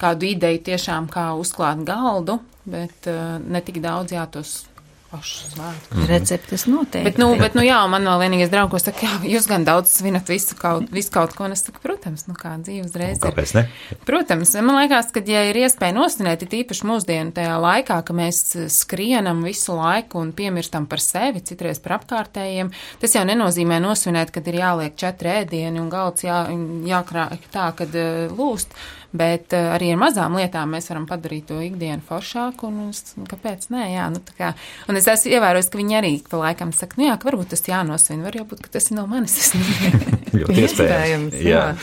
kādu 0.00 0.30
ideju 0.30 0.64
tiešām, 0.70 1.10
kā 1.12 1.26
uzklāt 1.36 1.84
galdu, 1.84 2.38
bet 2.64 3.10
uh, 3.12 3.36
ne 3.44 3.60
tik 3.66 3.82
daudz, 3.84 4.16
jā, 4.16 4.24
tos 4.32 4.62
pašu 5.10 5.48
svētku. 5.50 6.04
Receptes 6.08 6.64
noteikti. 6.70 7.04
Bet, 7.08 7.18
nu, 7.18 7.32
bet, 7.38 7.56
nu, 7.58 7.64
jā, 7.66 7.78
man 7.90 8.06
vēl 8.06 8.22
vienīgais 8.24 8.50
draugs, 8.52 8.84
saka, 8.86 9.06
jā, 9.06 9.16
jūs 9.34 9.48
gan 9.50 9.64
daudz 9.66 9.92
svinat 9.96 10.30
visu 10.30 10.54
kaut, 10.58 10.86
visu 10.94 11.12
kaut 11.14 11.34
ko, 11.36 11.48
un 11.48 11.56
es 11.56 11.64
saku, 11.66 11.82
protams, 11.82 12.26
nu 12.28 12.36
kā 12.38 12.54
dzīve 12.62 12.86
uzreiz 12.86 13.18
ir. 13.18 13.24
Kāpēc 13.24 13.54
ne? 13.58 13.64
Protams, 14.06 14.54
man 14.62 14.78
liekas, 14.78 15.10
ka, 15.14 15.22
ja 15.26 15.42
ir 15.48 15.58
iespēja 15.64 15.96
nosvinēt, 15.96 16.44
ir 16.46 16.60
īpaši 16.62 16.86
mūsdienu 16.90 17.34
tajā 17.36 17.56
laikā, 17.62 17.98
ka 18.06 18.16
mēs 18.16 18.42
skrienam 18.74 19.42
visu 19.46 19.74
laiku 19.78 20.22
un 20.22 20.30
piemirstam 20.36 20.86
par 20.90 21.02
sevi, 21.02 21.42
citreiz 21.46 21.82
par 21.82 21.98
apkārtējiem, 21.98 22.70
tas 23.02 23.18
jau 23.18 23.26
nenozīmē 23.26 23.80
nosvinēt, 23.82 24.30
kad 24.34 24.46
ir 24.46 24.60
jāliek 24.62 24.96
četri 25.00 25.34
ēdieni 25.40 25.82
un 25.82 25.90
galds 25.92 26.26
jā, 26.26 26.44
jākrāk 26.90 27.50
tā, 27.50 27.72
kad 27.78 27.98
uh, 27.98 28.30
lūst. 28.30 28.78
Bet 29.10 29.50
uh, 29.56 29.72
arī 29.74 29.90
ar 29.94 29.98
mazām 29.98 30.36
lietām 30.38 30.70
mēs 30.76 30.86
varam 30.92 31.08
padarīt 31.10 31.48
to 31.50 31.58
ikdienu 31.64 32.04
foršāku, 32.06 32.70
un 32.70 32.92
es, 32.92 33.16
kāpēc 33.30 33.66
nē, 33.74 33.88
jā, 33.96 34.06
nu 34.14 34.22
tā 34.22 34.36
kā. 34.38 34.52
Un 34.86 35.00
es 35.00 35.08
esmu 35.10 35.34
ievērojis, 35.34 35.70
ka 35.72 35.80
viņi 35.80 35.98
arī 35.98 36.12
pa 36.30 36.44
laikam 36.44 36.70
saka, 36.76 37.00
nu 37.00 37.08
jā, 37.08 37.18
ka 37.18 37.30
varbūt 37.30 37.50
tas 37.56 37.66
jānosvin, 37.66 38.22
var 38.22 38.38
jau 38.38 38.46
būt, 38.52 38.62
ka 38.62 38.76
tas 38.78 38.86
ir 38.92 39.00
no 39.00 39.08
manis. 39.10 39.50
Ļoti 40.38 40.62
Iespējams, 40.62 40.70
iespējams. 40.70 41.34
Jā. 41.42 41.74
jā. 41.74 41.76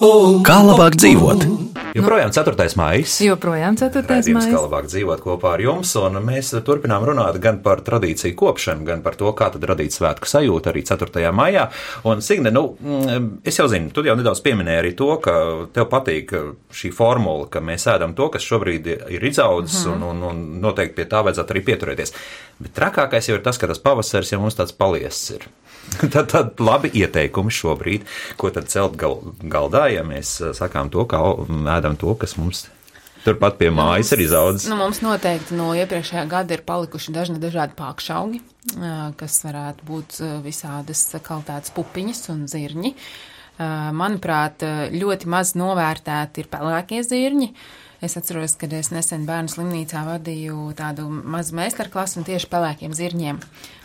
Kā 0.00 0.54
labāk 0.64 0.94
dzīvot? 0.96 1.42
Joprojām 1.92 2.30
4. 2.32 2.64
maijs. 2.80 3.18
Joprojām 3.20 3.74
4. 3.76 4.00
Raidījums, 4.08 4.46
kā 4.48 4.62
labāk 4.62 4.86
dzīvot 4.88 5.20
kopā 5.20 5.50
ar 5.58 5.60
jums, 5.60 5.90
un 6.00 6.16
mēs 6.24 6.54
turpinām 6.64 7.04
runāt 7.04 7.36
gan 7.42 7.58
par 7.60 7.82
tradīciju 7.84 8.32
kopšanu, 8.38 8.86
gan 8.88 9.02
par 9.04 9.18
to, 9.20 9.28
kā 9.36 9.50
tad 9.52 9.66
radīt 9.68 9.92
svētku 9.92 10.30
sajūtu 10.30 10.72
arī 10.72 10.86
4. 10.88 11.26
maijā. 11.36 11.66
Un, 12.08 12.24
Signe, 12.24 12.48
nu, 12.54 12.62
mm, 12.80 13.44
es 13.44 13.60
jau 13.60 13.68
zinu, 13.68 13.92
tu 13.92 14.06
jau 14.06 14.16
nedaudz 14.16 14.40
pieminēji 14.46 14.82
arī 14.86 14.94
to, 14.96 15.10
ka 15.20 15.36
tev 15.76 15.90
patīk 15.92 16.32
šī 16.80 16.94
formula, 16.96 17.50
ka 17.52 17.60
mēs 17.60 17.84
ēdam 17.92 18.16
to, 18.16 18.30
kas 18.32 18.46
šobrīd 18.48 18.88
ir 19.12 19.28
izaudzis, 19.28 19.84
mm 19.84 19.92
-hmm. 19.92 20.08
un, 20.08 20.24
un, 20.24 20.28
un 20.30 20.60
noteikti 20.64 20.96
pie 21.02 21.10
tā 21.12 21.20
vajadzētu 21.28 21.52
arī 21.52 21.64
pieturēties. 21.68 22.16
Bet 22.58 22.72
trakākais 22.72 23.28
jau 23.28 23.36
ir 23.36 23.44
tas, 23.44 23.58
ka 23.58 23.66
tas 23.66 23.78
pavasaris 23.78 24.32
jau 24.32 24.40
mums 24.40 24.56
tāds 24.56 24.72
paliesis 24.72 25.36
ir. 25.36 25.50
Tad, 26.12 26.28
tad 26.30 26.60
labi 26.62 26.90
ieteikumi 26.96 27.52
šobrīd, 27.52 28.04
ko 28.40 28.50
tad 28.54 28.70
celt 28.72 28.96
gal, 29.00 29.18
galdā, 29.42 29.88
ja 29.92 30.04
mēs 30.06 30.36
eh, 30.40 30.52
sakām 30.56 30.90
to, 30.92 31.04
kā 31.08 31.20
ēdam 31.76 31.98
to, 32.00 32.14
kas 32.20 32.36
mums 32.40 32.68
turpat 33.24 33.58
pie 33.60 33.68
mājas 33.74 34.14
ir 34.14 34.22
izaudzis. 34.24 34.68
Nu, 34.70 34.78
mums 34.80 35.02
noteikti 35.04 35.58
no 35.58 35.72
iepriekšējā 35.76 36.24
gada 36.30 36.56
ir 36.56 36.64
palikuši 36.66 37.14
dažni 37.16 37.42
dažādi 37.42 37.76
pākšaugi, 37.78 38.40
ā, 38.78 38.94
kas 39.20 39.42
varētu 39.44 39.90
būt 39.90 40.20
ā, 40.20 40.30
visādas 40.46 41.04
kvalitātes 41.18 41.74
pupiņas 41.76 42.24
un 42.34 42.46
zirņi. 42.50 42.94
Manuprāt, 43.60 44.62
ļoti 44.88 45.28
maz 45.28 45.50
novērtēti 45.52 46.40
ir 46.40 46.46
pelēkie 46.48 47.02
zirņi. 47.04 47.50
Es 48.00 48.16
atceros, 48.16 48.54
kad 48.56 48.72
es 48.72 48.88
nesen 48.94 49.26
bērnu 49.28 49.52
slimnīcā 49.52 50.06
vadīju 50.06 50.70
tādu 50.78 51.04
mazu 51.10 51.52
meistarklasu 51.58 52.20
un 52.20 52.24
tieši 52.24 52.48
pelēkiem 52.48 52.94
zirņiem. 52.96 53.40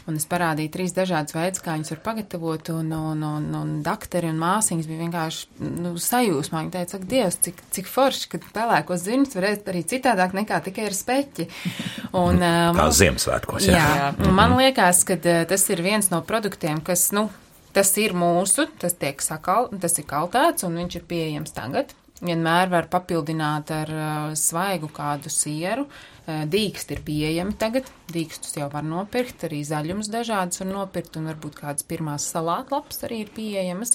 Un 0.05 0.19
es 0.19 0.27
parādīju 0.29 0.69
trīs 0.71 0.93
dažādus 0.95 1.33
veidus, 1.33 1.63
kā 1.65 1.73
viņus 1.75 1.91
var 1.95 2.01
pagatavot, 2.05 2.69
un, 2.75 2.93
un, 2.93 3.23
un, 3.25 3.47
un 3.57 3.71
dakteri 3.83 4.29
un 4.29 4.37
māsiņas 4.39 4.87
bija 4.87 5.01
vienkārši 5.01 5.67
nu, 5.81 5.95
sajūsmā. 5.99 6.61
Viņi 6.61 6.73
teica, 6.77 6.99
ak, 6.99 7.07
Dievs, 7.09 7.39
cik, 7.47 7.59
cik 7.75 7.89
forši, 7.91 8.29
ka 8.31 8.41
pelēkos 8.55 9.03
zirņus 9.03 9.35
var 9.35 9.49
ēst 9.49 9.67
arī 9.73 9.81
citādāk 9.89 10.37
nekā 10.37 10.61
tikai 10.69 10.87
ar 10.91 10.95
speķi. 10.95 11.49
Un, 12.21 12.37
um, 12.37 12.79
Kā 12.79 12.87
Ziemassvētkos. 13.01 13.67
Jā. 13.67 13.81
Jā, 13.81 14.07
un 14.23 14.31
man 14.37 14.55
liekas, 14.55 15.03
ka 15.09 15.17
tas 15.19 15.67
ir 15.73 15.83
viens 15.83 16.07
no 16.13 16.21
produktiem, 16.23 16.79
kas, 16.85 17.09
nu, 17.17 17.27
tas 17.75 17.91
ir 17.99 18.15
mūsu, 18.15 18.69
tas 18.79 18.95
tiek 18.95 19.19
sakal, 19.25 19.73
tas 19.81 19.99
ir 19.99 20.07
kaltēts 20.07 20.63
un 20.69 20.79
viņš 20.79 21.01
ir 21.01 21.07
pieejams 21.09 21.57
tagad. 21.57 21.91
Vienmēr 22.25 22.71
var 22.73 22.89
papildināt 22.91 23.71
ar 23.75 23.91
uh, 23.93 24.35
svaigu 24.39 24.89
kādu 24.93 25.31
sieru. 25.33 25.85
Uh, 25.85 26.45
Dīksti 26.49 26.95
ir 26.95 27.03
pieejami 27.05 27.53
tagad, 27.61 27.89
dīkstus 28.09 28.57
jau 28.57 28.69
var 28.73 28.85
nopirkt, 28.85 29.45
arī 29.45 29.61
zaļums 29.67 30.09
dažādas 30.13 30.63
var 30.63 30.71
nopirkt, 30.71 31.19
un 31.19 31.29
varbūt 31.29 31.59
kādas 31.59 31.85
pirmās 31.85 32.25
salātlapas 32.33 33.05
arī 33.05 33.25
ir 33.25 33.35
pieejamas. 33.35 33.93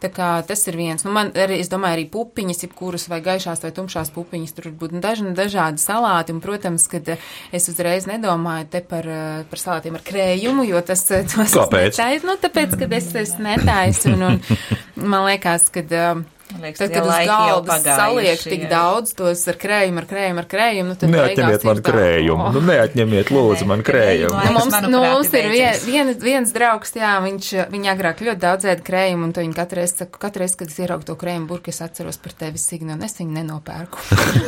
Tā 0.00 0.08
kā 0.08 0.28
tas 0.48 0.62
ir 0.70 0.78
viens. 0.80 1.02
Nu, 1.04 1.12
man 1.12 1.28
arī, 1.36 1.58
es 1.60 1.68
domāju, 1.68 1.98
arī 1.98 2.06
pupiņas, 2.08 2.62
jebkuras 2.64 3.04
vai 3.12 3.18
gaišās 3.24 3.60
vai 3.60 3.70
tumšās 3.76 4.08
pupiņas, 4.14 4.54
tur 4.56 4.70
var 4.70 4.76
būt 4.80 4.94
dažni 5.04 5.34
dažādi 5.36 5.82
salāti, 5.82 6.32
un, 6.32 6.40
protams, 6.40 6.86
kad 6.88 7.10
eh, 7.12 7.26
es 7.52 7.68
uzreiz 7.68 8.08
nedomāju 8.08 8.70
te 8.72 8.80
par, 8.80 9.04
eh, 9.04 9.42
par 9.50 9.60
salātiem 9.60 10.00
ar 10.00 10.06
krējumu, 10.06 10.64
jo 10.70 10.80
tas, 10.88 11.04
eh, 11.12 11.28
tos 11.28 11.52
Kāpēc? 11.52 11.92
netaisu. 11.92 12.30
Nu, 12.30 12.38
tāpēc, 12.40 12.78
kad 12.80 12.96
es, 12.96 13.12
es 13.26 13.36
netaisu, 13.44 14.16
un, 14.16 14.40
un 14.40 15.04
man 15.04 15.28
liekas, 15.28 15.68
kad. 15.74 15.92
Uh, 15.92 16.28
liekas, 16.58 16.80
Tad, 16.80 16.92
kad 16.94 17.06
uz 17.06 17.28
galda 17.28 17.76
saliek 17.84 18.40
tik 18.42 18.64
jā. 18.64 18.70
daudz 18.72 19.14
tos 19.16 19.42
ar 19.50 19.58
krējumu, 19.60 20.02
ar 20.02 20.06
krējumu, 20.10 20.42
ar 20.42 20.48
krējumu, 20.50 20.88
nu 20.90 20.96
tad 20.98 21.12
Neatņemiet 21.14 21.66
man 21.68 21.76
ir 21.78 21.82
tā, 21.82 21.92
krējumu. 21.92 22.46
"Oh." 22.46 22.56
Nu, 22.56 22.62
neatņemiet, 22.70 23.30
lūdzu, 23.34 23.68
man 23.70 23.84
krējumu. 23.86 24.40
Nu, 24.46 24.54
mums, 24.56 24.78
nu, 24.88 25.02
mums 25.04 25.32
ir 25.36 25.48
vien, 25.52 25.78
vien, 25.86 26.12
viens 26.24 26.54
draugs, 26.56 26.94
jā, 26.98 27.12
viņš, 27.26 27.52
viņa 27.70 27.94
agrāk 27.94 28.24
ļoti 28.26 28.42
daudz 28.42 28.68
ēda 28.72 28.86
krējumu, 28.86 29.28
un 29.28 29.36
to 29.36 29.44
viņa 29.44 29.56
katru 29.60 29.82
reizi 29.82 30.02
saka, 30.02 30.22
katru 30.26 30.44
reizi, 30.44 30.58
kad 30.64 30.74
es 30.74 30.80
ieraugu 30.82 31.06
to 31.06 31.16
krējumu 31.20 31.46
burku, 31.52 31.70
es 31.70 31.80
atceros 31.84 32.18
par 32.18 32.32
tevi 32.32 32.58
signu, 32.58 32.96
un 32.96 33.06
es 33.06 33.14
viņu 33.20 33.36
nenopērku. 33.38 33.98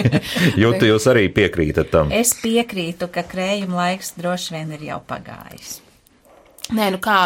Jūtu 0.63 0.91
jūs 0.91 1.09
arī 1.13 1.29
piekrītat 1.33 1.93
tam. 1.95 2.13
Es 2.13 2.35
piekrītu, 2.43 3.11
ka 3.13 3.23
krējuma 3.29 3.85
laiks 3.85 4.15
droši 4.19 4.59
vien 4.59 4.77
ir 4.79 4.91
jau 4.93 5.01
pagājis. 5.07 5.81
Nē, 6.73 6.89
nu 6.95 7.01
kā, 7.03 7.19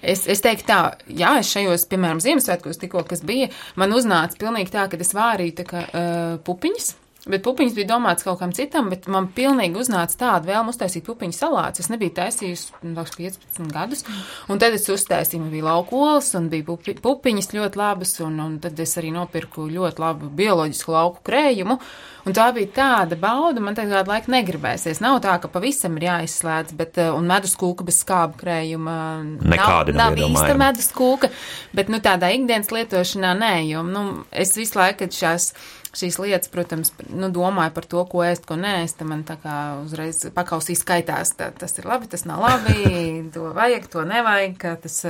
es, 0.00 0.26
es 0.30 0.42
teiktu 0.44 0.68
tā, 0.68 0.80
jā, 1.08 1.36
es 1.40 1.52
šajos, 1.54 1.86
piemēram, 1.90 2.20
Ziemassvētkos 2.24 2.80
tikko, 2.82 3.04
kas 3.08 3.24
bija, 3.26 3.48
man 3.80 3.94
uznāca 3.96 4.38
pilnīgi 4.40 4.74
tā, 4.74 4.88
ka 4.92 5.00
es 5.00 5.14
vārīju 5.16 5.56
tā 5.62 5.66
kā 5.68 5.86
uh, 5.86 6.36
pupiņas. 6.44 6.92
Bet 7.24 7.40
pupiņas 7.40 7.72
bija 7.72 7.88
domāts 7.88 8.24
kaut 8.26 8.36
kam 8.42 8.50
citam, 8.52 8.90
bet 8.92 9.06
man 9.08 9.30
pilnīgi 9.32 9.78
uznāca 9.80 10.18
tāda 10.20 10.50
vēlme 10.50 10.74
uztaisīt 10.74 11.06
pupiņu 11.06 11.32
salātus. 11.32 11.86
Es 11.86 11.88
nebiju 11.88 12.12
taisījusi 12.18 12.82
nu, 12.84 12.92
liekas, 13.00 13.38
15 13.40 13.72
gadus, 13.72 14.04
un 14.52 14.60
tad 14.60 14.76
es 14.76 14.84
uztaisīju, 14.92 15.40
man 15.40 15.54
bija 15.54 15.70
laukols, 15.70 16.34
un 16.36 16.50
bija 16.52 16.66
pupi, 16.68 16.92
pupiņas 17.00 17.54
ļoti 17.56 17.80
labas, 17.80 18.12
un, 18.24 18.36
un 18.44 18.58
tad 18.60 18.80
es 18.84 18.92
arī 19.00 19.14
nopirku 19.14 19.64
ļoti 19.72 20.04
labu 20.04 20.28
bioloģisku 20.36 20.92
lauku 20.92 21.24
krējumu. 21.24 21.78
Un 22.24 22.36
tā 22.36 22.46
bija 22.56 22.70
tāda 22.76 23.16
bauda, 23.20 23.60
man 23.60 23.76
tagad 23.76 24.08
laiku 24.08 24.32
negribēsies. 24.32 25.00
Nav 25.04 25.18
tā, 25.24 25.34
ka 25.40 25.48
pavisam 25.52 25.96
ir 26.00 26.06
jāizslēdz, 26.06 26.76
bet, 26.76 27.00
uh, 27.00 27.12
un 27.16 27.28
medus 27.28 27.52
kūka 27.60 27.84
bez 27.84 27.98
skābu 28.00 28.38
krējuma. 28.40 28.96
Nekādi 29.44 29.92
nav 29.96 30.12
nav, 30.12 30.16
nav 30.16 30.32
īsta 30.32 30.56
medus 30.60 30.88
kūka, 30.96 31.28
bet, 31.76 31.92
nu, 31.92 32.00
tādā 32.04 32.32
ikdienas 32.36 32.72
lietošanā 32.72 33.34
nē, 33.40 33.54
jo, 33.68 33.84
nu, 33.88 34.04
es 34.32 34.54
visu 34.56 34.80
laiku, 34.80 35.08
šās 35.12 35.50
šīs 35.98 36.18
lietas, 36.22 36.50
protams, 36.52 36.92
nu, 37.10 37.30
domāju 37.34 37.74
par 37.76 37.86
to, 37.90 38.02
ko 38.10 38.24
ēst, 38.26 38.46
ko 38.48 38.58
nēst. 38.60 39.00
Man 39.06 39.22
tā 39.28 39.36
kā 39.42 39.56
uzreiz 39.82 40.24
pakausī 40.34 40.76
skaitās, 40.78 41.34
tā, 41.38 41.50
tas 41.58 41.78
ir 41.80 41.88
labi, 41.90 42.10
tas 42.12 42.26
nav 42.28 42.42
labi, 42.44 42.76
to 43.34 43.52
vajag, 43.56 43.88
to 43.92 44.04
nevajag, 44.08 44.58
kā 44.60 44.76
tas, 44.80 45.00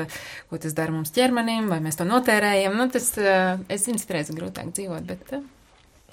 ko 0.50 0.60
tas 0.60 0.76
dara 0.76 0.94
mums 0.94 1.14
ķermenim, 1.14 1.68
vai 1.72 1.80
mēs 1.84 2.00
to 2.00 2.08
notērējam. 2.08 2.78
Nu, 2.78 2.88
tas, 2.92 3.12
es 3.18 3.88
zinu, 3.88 4.00
citreiz 4.02 4.30
ir 4.32 4.40
grūtāk 4.40 4.72
dzīvot, 4.76 5.04
bet. 5.10 5.36
eh, 5.38 5.44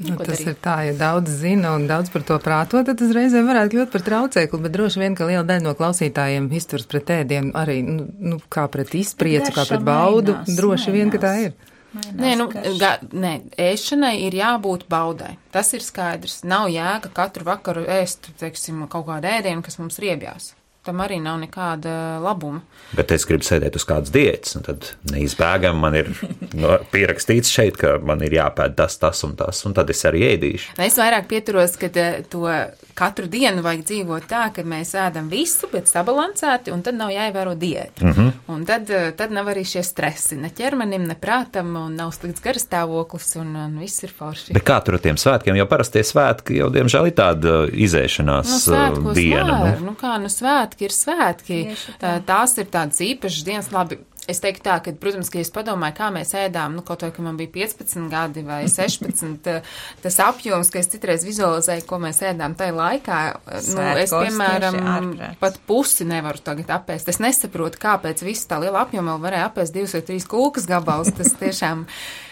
Nu, 0.02 0.16
ko 0.18 0.26
tas 0.26 0.40
darīt? 0.40 0.48
ir 0.50 0.56
tā, 0.64 0.76
ja 0.88 0.94
daudz 0.98 1.34
zina 1.44 1.76
un 1.78 1.84
daudz 1.90 2.10
par 2.14 2.24
to 2.26 2.38
prāto, 2.42 2.80
tad 2.88 3.02
reizēm 3.02 3.46
varētu 3.46 3.76
kļūt 3.76 3.92
par 3.94 4.04
traucēkli, 4.06 4.60
bet 4.64 4.74
droši 4.74 5.02
vien, 5.04 5.18
ka 5.18 5.28
liela 5.30 5.44
daļa 5.46 5.66
no 5.66 5.74
klausītājiem 5.78 6.48
izturs 6.58 6.88
pret 6.90 7.12
ēdienu 7.20 7.52
arī, 7.60 7.82
nu, 7.86 8.08
nu 8.18 8.40
kā 8.50 8.66
pret 8.72 8.96
izpriecu, 8.98 9.52
kā 9.54 9.68
pret 9.70 9.84
baudu. 9.86 10.40
mainās, 10.40 10.56
droši 10.58 10.96
vien, 10.96 11.12
ka 11.14 11.22
tā 11.22 11.36
mainās. 11.36 11.52
ir. 11.52 11.71
Nē, 11.92 12.36
nu, 12.40 12.48
ga, 12.80 12.94
nē, 13.12 13.34
ēšanai 13.60 14.14
ir 14.24 14.38
jābūt 14.40 14.86
baudai. 14.92 15.34
Tas 15.52 15.74
ir 15.76 15.84
skaidrs. 15.84 16.40
Nav 16.48 16.70
jēga 16.72 17.12
katru 17.16 17.48
vakaru 17.50 17.84
ēst, 18.00 18.32
teiksim, 18.40 18.86
kaut 18.92 19.10
kādu 19.10 19.28
ēdienu, 19.28 19.64
kas 19.66 19.76
mums 19.82 20.00
riebjās. 20.00 20.54
Tam 20.82 20.98
arī 20.98 21.20
nav 21.22 21.38
nekāda 21.38 22.18
labuma. 22.24 22.64
Bet 22.98 23.12
es 23.14 23.28
gribu 23.30 23.46
sēdēt 23.46 23.76
uz 23.78 23.84
kādas 23.86 24.10
diētas, 24.10 24.56
un 24.58 24.64
tad 24.66 24.88
neizbēgami 25.12 25.78
man 25.78 25.98
ir 26.00 26.08
no, 26.62 26.74
pierakstīts 26.90 27.52
šeit, 27.54 27.78
ka 27.78 28.00
man 28.02 28.24
ir 28.26 28.34
jāpēd 28.34 28.74
tas, 28.80 28.96
tas 28.98 29.22
un 29.28 29.36
tas, 29.38 29.60
un 29.70 29.76
tad 29.78 29.92
es 29.94 30.02
arī 30.10 30.24
ēdīšu. 30.32 30.74
Es 30.82 30.98
vairāk 30.98 31.28
pieturos, 31.30 31.76
ka 31.78 31.92
eh, 32.02 32.24
to 32.26 32.50
katru 32.98 33.30
dienu 33.30 33.62
vajag 33.62 33.84
dzīvot 33.92 34.26
tā, 34.32 34.48
ka 34.56 34.66
mēs 34.66 34.96
ēdam 34.98 35.30
visu, 35.30 35.70
bet 35.70 35.86
sabalansēti, 35.92 36.74
un 36.74 36.82
tad 36.82 36.98
nav 36.98 37.14
jāievēro 37.14 37.54
diēta. 37.62 38.02
Mm 38.02 38.18
-hmm. 38.18 38.32
Un 38.56 38.66
tad, 38.66 38.90
eh, 38.90 39.12
tad 39.18 39.32
nav 39.32 39.54
arī 39.54 39.62
šie 39.62 39.84
stresi 39.86 40.36
ne 40.36 40.50
ķermenim, 40.50 41.06
ne 41.08 41.16
prātam, 41.16 41.76
un 41.78 41.96
nav 41.96 42.12
slikts 42.18 42.42
garstāvoklis, 42.42 43.36
un, 43.38 43.56
un 43.56 43.78
viss 43.80 44.04
ir 44.04 44.10
forši. 44.18 44.58
Bet 44.58 44.66
kā 44.66 44.82
tur 44.84 44.98
ar 44.98 45.06
tiem 45.06 45.16
svētkiem, 45.16 45.56
jo 45.56 45.66
parastie 45.66 46.02
svētki 46.02 46.58
jau 46.58 46.74
diemžēl 46.74 47.08
ir 47.08 47.14
tāda 47.14 47.70
izēšanās 47.70 48.50
Nu, 48.50 48.56
uh, 48.56 48.62
svētkos 48.66 49.16
diena. 49.16 49.76
Nu. 49.78 49.86
nu 49.86 49.96
kā, 49.96 50.18
nu 50.18 50.26
svētki 50.26 50.71
ir 50.80 50.96
svētki. 50.96 51.60
Tā, 52.00 52.16
tās 52.26 52.56
ir 52.62 52.72
tādas 52.72 53.02
īpašas 53.04 53.44
dienas, 53.48 53.72
labi. 53.76 54.00
Es 54.30 54.38
teiktu 54.40 54.62
tā, 54.64 54.76
ka, 54.86 54.92
protams, 55.02 55.32
ka 55.34 55.40
es 55.42 55.50
padomāju, 55.52 55.96
kā 55.98 56.08
mēs 56.14 56.30
ēdām, 56.38 56.76
nu, 56.78 56.84
kaut 56.86 57.02
vai, 57.02 57.10
ka 57.12 57.24
man 57.26 57.36
bija 57.40 57.50
15 57.56 58.06
gadi 58.12 58.44
vai 58.46 58.60
16, 58.70 59.40
tā- 59.44 59.64
tas 60.04 60.20
apjoms, 60.24 60.70
ka 60.72 60.78
es 60.80 60.88
citreiz 60.94 61.26
vizualizēju, 61.26 61.84
ko 61.90 61.98
mēs 62.00 62.22
ēdām 62.30 62.54
tajā 62.56 62.76
laikā. 62.78 63.18
Nu, 63.50 63.58
es, 63.58 63.72
Svētkos 63.74 64.28
piemēram, 64.30 64.78
ārprāts. 64.94 65.40
pat 65.42 65.58
pusi 65.68 66.06
nevaru 66.08 66.38
tagad 66.46 66.70
apēst. 66.78 67.10
Es 67.12 67.20
nesaprotu, 67.20 67.82
kāpēc 67.82 68.22
visu 68.24 68.46
tā 68.48 68.62
liela 68.62 68.86
apjoma 68.86 69.18
vēl 69.18 69.26
varēja 69.26 69.50
apēst 69.50 69.74
divus 69.76 69.98
vai 69.98 70.04
trīs 70.12 70.30
kūkas 70.30 70.70
gabalus. 70.70 71.12
Tas 71.18 71.34
tiešām, 71.42 71.88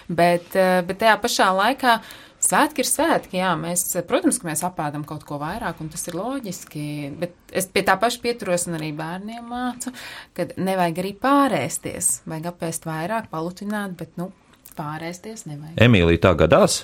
bet, 0.07 0.53
bet 0.85 1.01
tajā 1.01 1.17
pašā 1.25 1.49
laikā 1.57 1.97
Svētki 2.49 2.81
ir 2.81 2.87
svētki, 2.89 3.37
jā, 3.43 3.51
mēs, 3.59 3.83
protams, 4.09 4.39
ka 4.41 4.47
mēs 4.47 4.63
apēdam 4.65 5.03
kaut 5.05 5.21
ko 5.27 5.37
vairāk, 5.37 5.83
un 5.83 5.91
tas 5.93 6.07
ir 6.09 6.15
loģiski, 6.17 6.83
bet 7.19 7.35
es 7.53 7.67
pie 7.69 7.83
tā 7.85 7.93
paša 8.01 8.23
pieturos 8.23 8.65
un 8.65 8.79
arī 8.79 8.89
bērniem 8.97 9.43
mācu, 9.45 9.93
ka 10.33 10.47
nevajag 10.57 11.03
arī 11.03 11.11
pārēsties, 11.21 12.09
vajag 12.29 12.49
apēst 12.49 12.89
vairāk, 12.89 13.29
palutināt, 13.29 13.93
bet, 13.99 14.15
nu, 14.17 14.31
pārēsties 14.79 15.45
nevajag. 15.45 15.77
Emīlija, 15.85 16.23
tā 16.25 16.33
gadās, 16.39 16.81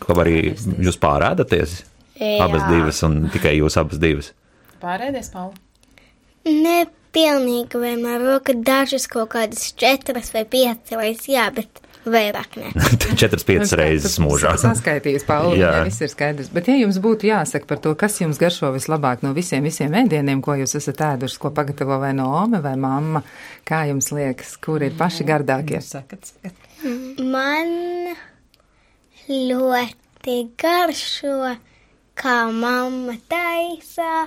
ka 0.00 0.16
arī 0.24 0.38
jūs 0.56 0.96
pārēdaties? 1.02 1.78
Jā. 2.16 2.36
Abas 2.46 2.64
divas 2.70 3.02
un 3.04 3.26
tikai 3.34 3.58
jūs 3.58 3.76
abas 3.76 4.00
divas. 4.00 4.32
Pārēdies, 4.80 5.28
Paula? 5.34 5.52
Ne 6.46 6.86
pilnīgi 7.12 7.80
vienmēr, 7.80 8.24
ka 8.44 8.54
dažas 8.56 9.04
kaut 9.12 9.34
kādas 9.34 9.74
četras 9.76 10.32
vai 10.32 10.46
piecas 10.48 11.28
jā, 11.28 11.50
bet 11.52 11.84
vairāk 12.10 12.56
ne. 12.60 12.70
Četras, 13.20 13.44
piecas 13.46 13.72
reizes 13.78 14.16
mūžā. 14.22 14.54
Saskaitījis, 14.60 15.26
Pauli, 15.28 15.60
Jā. 15.60 15.72
ja 15.78 15.84
viss 15.86 16.02
ir 16.04 16.10
skaidrs. 16.12 16.50
Bet, 16.54 16.70
ja 16.70 16.76
jums 16.78 16.98
būtu 17.02 17.28
jāsaka 17.30 17.68
par 17.70 17.80
to, 17.84 17.94
kas 17.98 18.20
jums 18.20 18.40
garšo 18.40 18.70
vislabāk 18.74 19.24
no 19.26 19.32
visiem, 19.36 19.66
visiem 19.66 19.94
ēdieniem, 20.02 20.42
ko 20.44 20.56
jūs 20.60 20.76
esat 20.80 21.02
ēduši, 21.12 21.40
ko 21.42 21.52
pagatavo 21.56 21.98
vai 22.02 22.12
no 22.16 22.28
ome 22.38 22.62
vai 22.64 22.76
mamma, 22.80 23.22
kā 23.68 23.84
jums 23.90 24.12
liekas, 24.14 24.56
kur 24.62 24.84
ir 24.86 24.96
paši 24.98 25.26
gardākie? 25.28 25.82
Sakat, 25.84 26.32
sakat. 26.32 26.64
Man 27.20 28.16
ļoti 29.26 30.38
garšo, 30.60 31.54
kā 32.18 32.38
mamma 32.54 33.16
taisa. 33.30 34.26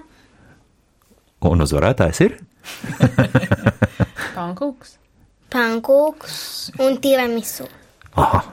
Un 1.48 1.64
uzvarētājs 1.64 2.24
ir? 2.26 2.40
Pankūks. 4.38 4.98
Pankūks 5.54 6.40
un 6.84 6.98
tiramisu. 7.04 7.68
Aha, 8.20 8.44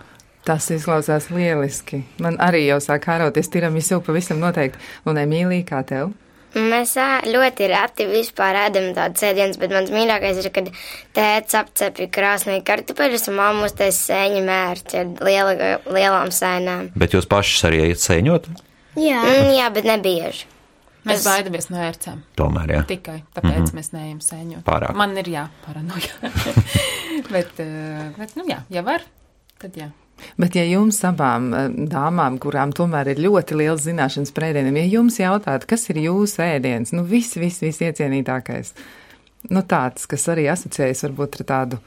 Tas 0.47 0.69
izklausās 0.71 1.25
lieliski. 1.35 2.05
Man 2.23 2.37
arī 2.39 2.69
jau 2.69 2.77
sāk 2.79 3.03
kāroties 3.09 3.49
tiramisu 3.51 3.99
pavisam 4.07 4.39
noteikti. 4.39 4.79
Un 5.11 5.19
Emīlija, 5.19 5.65
kā 5.67 5.81
tev? 5.89 6.13
Mēs 6.57 6.95
ļoti 7.27 7.67
reti 7.69 8.07
vispār 8.09 8.57
ēdam 8.63 8.93
tādu 8.97 9.21
sēdienu, 9.21 9.59
bet 9.61 9.75
mans 9.75 9.91
mīļākais 9.93 10.39
ir, 10.41 10.49
kad 10.55 10.71
tēvs 11.19 11.59
apcepja 11.59 12.07
krāsnī 12.15 12.61
kartupeļus 12.65 13.27
un 13.33 13.37
mamma 13.41 13.67
uztais 13.67 13.99
sēņu 14.07 14.45
mērķi 14.47 15.01
ar 15.03 15.11
liela, 15.27 15.73
lielām 15.99 16.31
sēnām. 16.33 16.93
bet 16.95 17.19
jūs 17.19 17.27
pašas 17.29 17.67
arī 17.69 17.83
ejat 17.89 18.07
sēņot? 18.07 18.49
Jā, 18.97 19.21
mm, 19.27 19.51
jā 19.59 19.67
bet 19.75 19.91
nebieži. 19.91 20.47
Mēs 21.07 21.21
Es- 21.21 21.27
baidamies 21.29 21.69
no 21.71 21.79
ērcēm. 21.79 22.23
Tomēr, 22.39 22.73
jā. 22.75 22.81
Tikai 22.87 23.21
tāpēc 23.35 23.53
mm 23.53 23.65
-hmm. 23.65 23.77
mēs 23.79 23.93
neejam 23.95 24.19
sēņot. 24.25 24.65
Pārāk. 24.67 24.97
Man 24.99 25.17
ir 25.17 25.29
jā, 25.31 25.45
paranoja. 25.67 26.33
bet, 27.35 27.61
eh, 27.63 28.11
bet, 28.19 28.35
nu 28.37 28.45
jā, 28.49 28.59
ja 28.71 28.83
var, 28.83 29.07
tad 29.63 29.77
jā. 29.79 29.91
Bet, 30.37 30.57
ja 30.57 30.65
jums 30.65 30.99
abām 31.05 31.55
eh, 31.55 31.69
dāmām, 31.93 32.39
kurām 32.43 32.73
tomēr 32.73 33.13
ir 33.13 33.23
ļoti 33.23 33.57
liels 33.61 33.85
zināšanas 33.87 34.33
par 34.35 34.49
ēdieniem, 34.49 34.77
ja 34.77 34.87
jums 34.99 35.19
jautātu, 35.21 35.67
kas 35.67 35.89
ir 35.91 35.97
jūsu 35.97 36.43
ēdiens, 36.43 36.93
nu 36.93 37.05
viss, 37.05 37.37
viss, 37.37 37.63
viss 37.63 37.85
iecienītākais, 37.85 38.73
nu 39.51 39.63
tāds, 39.63 40.07
kas 40.07 40.27
arī 40.33 40.49
asociējas 40.51 41.05
varbūt 41.07 41.41
ar 41.41 41.47
tādu, 41.47 41.79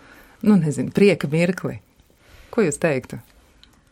nu 0.41 0.55
nezinu, 0.55 0.93
prieka 0.95 1.27
mirkli, 1.27 1.81
ko 2.53 2.61
jūs 2.61 2.79
teiktu? 2.79 3.19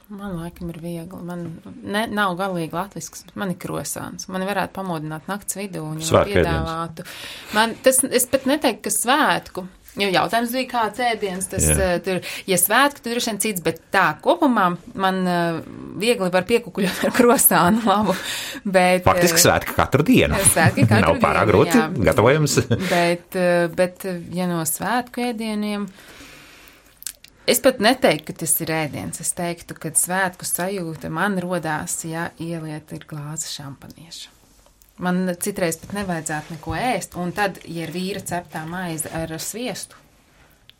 Man 0.07 0.37
laikam 0.39 0.69
ir 0.71 0.77
viegli. 0.79 1.19
Man 1.27 1.41
ne, 1.83 2.05
nav 2.07 2.37
galīgi 2.39 2.75
latvisks, 2.75 3.25
man 3.35 3.51
ir 3.51 3.57
krosāns. 3.59 4.29
Man 4.31 4.45
varētu 4.47 4.77
pamodināt 4.77 5.27
nakts 5.27 5.57
vidū 5.59 5.83
un 5.83 5.99
jau 5.99 6.21
piedāvātu. 6.27 7.03
Man 7.57 7.75
tas, 7.83 7.99
es 8.07 8.27
pat 8.31 8.47
neteiktu, 8.47 8.85
ka 8.87 8.93
svētku. 8.93 9.65
Jo 9.97 10.07
jautājums 10.13 10.51
bija, 10.53 10.67
kāds 10.69 11.01
ēdiens 11.01 11.47
tas 11.49 11.63
Jā. 11.65 11.75
uh, 11.75 11.93
tur, 12.05 12.19
ja 12.45 12.57
svētku, 12.61 13.01
tad 13.01 13.15
droši 13.15 13.31
vien 13.31 13.39
cits, 13.41 13.63
bet 13.65 13.79
tā 13.93 14.03
kopumā 14.21 14.67
man 14.93 15.21
uh, 15.25 15.57
viegli 15.97 16.27
var 16.33 16.45
piekukuļot 16.49 17.07
ar 17.07 17.15
krosānu 17.17 17.81
labu. 17.89 18.13
Bet, 18.61 19.01
Faktiski 19.07 19.41
eh, 19.41 19.45
svētki 19.47 19.73
katru 19.77 20.05
dienu. 20.05 20.37
Svētki 20.53 20.85
katru 20.85 21.01
Nav 21.07 21.23
pārāk 21.23 21.49
grūti 21.49 21.81
gatavojams. 22.05 22.59
Bet, 22.69 23.39
eh, 23.39 23.65
bet, 23.73 24.05
ja 24.37 24.45
no 24.51 24.61
svētku 24.69 25.25
ēdieniem, 25.31 25.89
es 27.47 27.61
pat 27.63 27.81
neteiktu, 27.83 28.31
ka 28.31 28.41
tas 28.43 28.55
ir 28.63 28.71
ēdiens. 28.75 29.21
Es 29.23 29.33
teiktu, 29.37 29.77
ka 29.79 29.91
svētku 29.95 30.47
sajūta 30.47 31.11
man 31.13 31.39
rodās, 31.43 31.99
ja 32.07 32.29
ieliet 32.43 32.93
ir 32.95 33.07
glāze 33.09 33.49
šampanieša. 33.51 34.33
Man 35.03 35.29
citreiz 35.39 35.77
pat 35.81 35.93
nevajadzētu 35.93 36.55
neko 36.55 36.73
ēst, 36.77 37.17
un 37.21 37.33
tad, 37.37 37.61
ja 37.65 37.85
ir 37.85 37.93
vīra 37.93 38.23
ceptā 38.25 38.63
maize 38.69 39.11
ar 39.13 39.35
sviestu, 39.41 39.99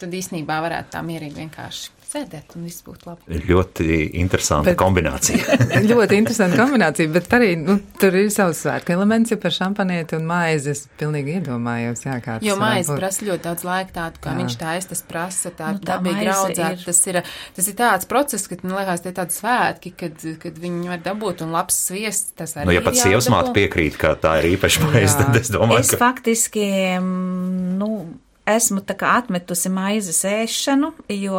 tad 0.02 0.14
īsnībā 0.14 0.58
varētu 0.66 0.96
tā 0.96 1.04
mierīgi 1.06 1.44
vienkārši 1.44 1.97
sēdēt 2.08 2.56
un 2.56 2.64
viss 2.68 2.84
būtu 2.86 3.10
labi. 3.10 3.40
Ļoti 3.50 3.88
interesanta 4.22 4.70
Bet- 4.72 4.78
kombinācija. 4.80 5.58
ļoti 5.92 6.18
interesanta 6.22 6.58
kombinācija, 6.62 7.12
bet 7.12 7.28
arī 7.36 7.50
nu, 7.60 7.76
tur 8.00 8.16
ir 8.16 8.30
savs 8.34 8.62
svētku 8.66 8.94
elements, 8.96 9.32
ja 9.34 9.38
par 9.44 9.52
šampanieti 9.52 10.16
un 10.18 10.26
maizi 10.30 10.72
es 10.72 10.86
pilnīgi 11.00 11.36
iedomājos, 11.42 12.06
jā, 12.08 12.16
kā 12.24 12.38
tas 12.40 12.48
Jo 12.48 12.56
maize 12.62 12.90
būt. 12.94 13.02
prasa 13.02 13.26
ļoti 13.28 13.44
daudz 13.50 13.66
laika, 13.68 13.92
tādu 14.00 14.24
kā 14.24 14.32
Jā. 14.34 14.40
viņš 14.42 14.58
taisa, 14.64 14.92
tas 14.94 15.04
prasa, 15.12 15.52
tā 15.52 15.72
Nu, 15.76 15.80
tā 15.84 15.98
dabīgi 15.98 16.24
maize 16.24 16.38
audzēt. 16.40 16.80
ir- 16.80 16.86
Tas 16.88 17.02
ir, 17.08 17.22
tas 17.58 17.68
ir 17.68 17.74
tāds 17.84 18.08
process, 18.08 18.48
ka, 18.48 18.56
man 18.64 18.78
liekas, 18.80 19.04
tie 19.04 19.12
tādi 19.12 19.36
svētki, 19.36 19.94
kad, 19.98 20.28
kad 20.44 20.54
viņi 20.64 20.88
var 20.94 21.00
dabūt 21.04 21.42
un 21.44 21.52
labs 21.52 21.76
sviests. 21.90 22.32
Tas 22.38 22.56
arī 22.56 22.66
Nu, 22.72 22.72
ja 22.78 22.82
pat 22.86 22.96
sievas 22.96 23.28
māte 23.30 23.52
piekrīt, 23.56 23.98
ka 24.00 24.16
tā 24.16 24.38
ir 24.44 24.56
īpaša 24.58 24.88
maize, 24.88 25.18
tad 25.20 25.36
es 25.36 25.50
domāju, 25.52 25.80
Es 25.84 25.92
ka 25.92 25.98
faktiski, 26.02 26.64
mm, 27.00 27.78
nu, 27.78 27.92
esmu 28.48 28.82
tā 28.88 28.96
kā 29.00 29.18
atmetusi 29.20 29.72
maizes 29.74 30.24
ēšanu, 30.28 30.94
jo 31.14 31.38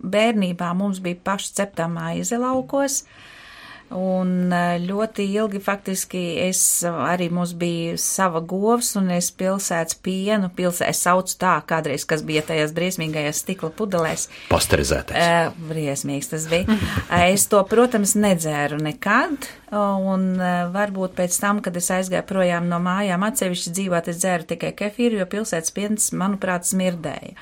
bērnībā 0.00 0.70
mums 0.78 1.00
bija 1.04 1.20
paši 1.30 1.54
ceptā 1.58 1.88
maize 1.90 2.38
laukos. 2.40 3.02
Un 3.92 4.48
eh, 4.48 4.78
ļoti 4.80 5.26
ilgi 5.36 5.60
faktiski 5.62 6.22
es 6.46 6.60
arī 6.88 7.28
mums 7.30 7.52
bija 7.58 7.98
sava 8.00 8.40
govs 8.40 8.94
un 8.96 9.10
es 9.12 9.28
pilsētas 9.36 9.98
pienu, 10.02 10.48
pilsē, 10.56 10.88
es 10.88 11.02
saucu 11.04 11.36
tā 11.38 11.52
kādreiz, 11.68 12.06
kas 12.08 12.24
bija 12.26 12.42
tajās 12.48 12.72
briesmīgajās 12.74 13.42
stikla 13.44 13.70
pudelēs. 13.76 14.26
pasterizētais. 14.48 15.20
Uh, 15.20 15.68
briesmīgs 15.68 16.32
tas 16.32 16.48
bija. 16.50 16.78
Es 17.28 17.44
to, 17.52 17.60
protams, 17.68 18.16
nedzēru 18.18 18.80
nekad, 18.82 19.46
un 19.74 20.26
varbūt 20.74 21.14
pēc 21.18 21.36
tam, 21.42 21.60
kad 21.64 21.76
es 21.76 21.90
aizgāju 21.92 22.24
projām 22.28 22.66
no 22.70 22.80
mājām 22.82 23.26
atsevišķi 23.28 23.74
dzīvot, 23.78 24.10
es 24.10 24.22
dzēru 24.22 24.48
tikai 24.54 24.72
kefīru, 24.78 25.20
jo 25.20 25.28
pilsētas 25.30 25.74
piens, 25.76 26.10
manuprāt, 26.16 26.66
smirdēja. 26.68 27.36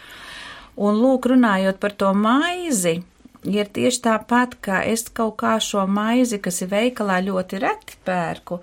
Un 0.83 0.97
lūk, 0.97 1.29
runājot 1.33 1.81
par 1.81 1.93
to 2.01 2.13
maizi, 2.17 3.03
ir 3.49 3.71
tieši 3.75 4.03
tāpat, 4.07 4.59
ka 4.65 4.83
es 4.89 5.07
kaut 5.11 5.37
kā 5.43 5.57
šo 5.63 5.87
maizi, 5.91 6.39
kas 6.43 6.63
ir 6.63 6.73
veikalā, 6.73 7.21
ļoti 7.27 7.63
reti 7.63 7.99
pērku, 8.07 8.61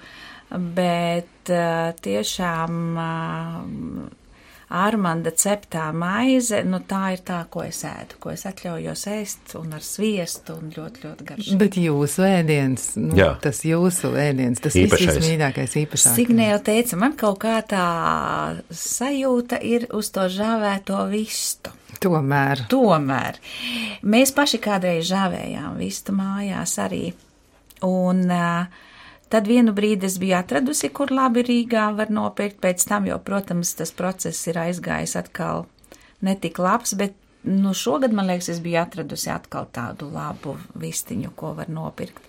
bet 0.76 1.52
uh, 1.54 1.92
tiešām 2.02 2.80
uh, 2.98 4.19
Armanda 4.70 5.32
ceptā 5.34 5.88
maize, 5.98 6.60
nu 6.62 6.78
tā 6.86 7.16
ir 7.16 7.24
tā, 7.26 7.40
ko 7.50 7.64
es 7.66 7.80
ēdu, 7.88 8.20
ko 8.22 8.30
es 8.36 8.44
atļaujos 8.46 9.06
ēst 9.10 9.56
un 9.58 9.72
ar 9.74 9.86
sviestu 9.86 10.60
un 10.60 10.70
ļoti, 10.76 11.02
ļoti 11.08 11.26
garšīgi. 11.32 11.58
Bet 11.58 11.78
jūsu 11.82 12.26
ēdiens, 12.28 12.84
nu, 13.02 13.16
Jā. 13.18 13.32
tas 13.42 13.64
jūsu 13.66 14.12
ēdiens, 14.14 14.62
tas 14.62 14.78
Īpašais. 14.78 15.18
viss 15.18 15.26
mīļākais, 15.26 15.74
īpašākais. 15.82 16.20
Signē 16.20 16.52
jau 16.52 16.60
teica, 16.70 17.00
man 17.02 17.16
kaut 17.18 17.40
kā 17.42 17.56
tā 17.66 17.88
sajūta 18.70 19.58
ir 19.66 19.88
uz 19.98 20.12
to 20.14 20.28
žāvēto 20.30 21.02
vistu. 21.10 21.74
Tomēr. 22.00 22.62
Tomēr 22.72 23.42
mēs 24.06 24.32
paši 24.38 24.62
kādreiz 24.64 25.10
žāvējām 25.10 25.82
vistu 25.82 26.14
mājās 26.16 26.78
arī. 26.80 27.10
Un 27.90 28.22
uh, 28.28 28.86
tad 29.30 29.48
vienu 29.50 29.74
brīdi 29.76 30.08
es 30.10 30.18
biju 30.22 30.38
atradusi, 30.40 30.90
kur 30.94 31.14
labi 31.14 31.44
Rīgā 31.46 31.90
var 31.98 32.12
nopirkt. 32.14 32.60
Pēc 32.64 32.86
tam 32.90 33.08
jau, 33.10 33.20
protams, 33.24 33.76
tas 33.80 33.94
process 33.96 34.48
ir 34.50 34.60
aizgājis 34.62 35.16
atkal 35.20 35.68
netik 36.26 36.60
labs, 36.60 36.96
bet 37.00 37.16
nu, 37.44 37.74
šogad, 37.74 38.14
man 38.14 38.28
liekas, 38.30 38.50
es 38.56 38.62
biju 38.64 38.82
atradusi 38.82 39.32
atkal 39.34 39.70
tādu 39.74 40.10
labu 40.14 40.58
vistiņu, 40.80 41.34
ko 41.40 41.54
var 41.58 41.72
nopirkt. 41.72 42.24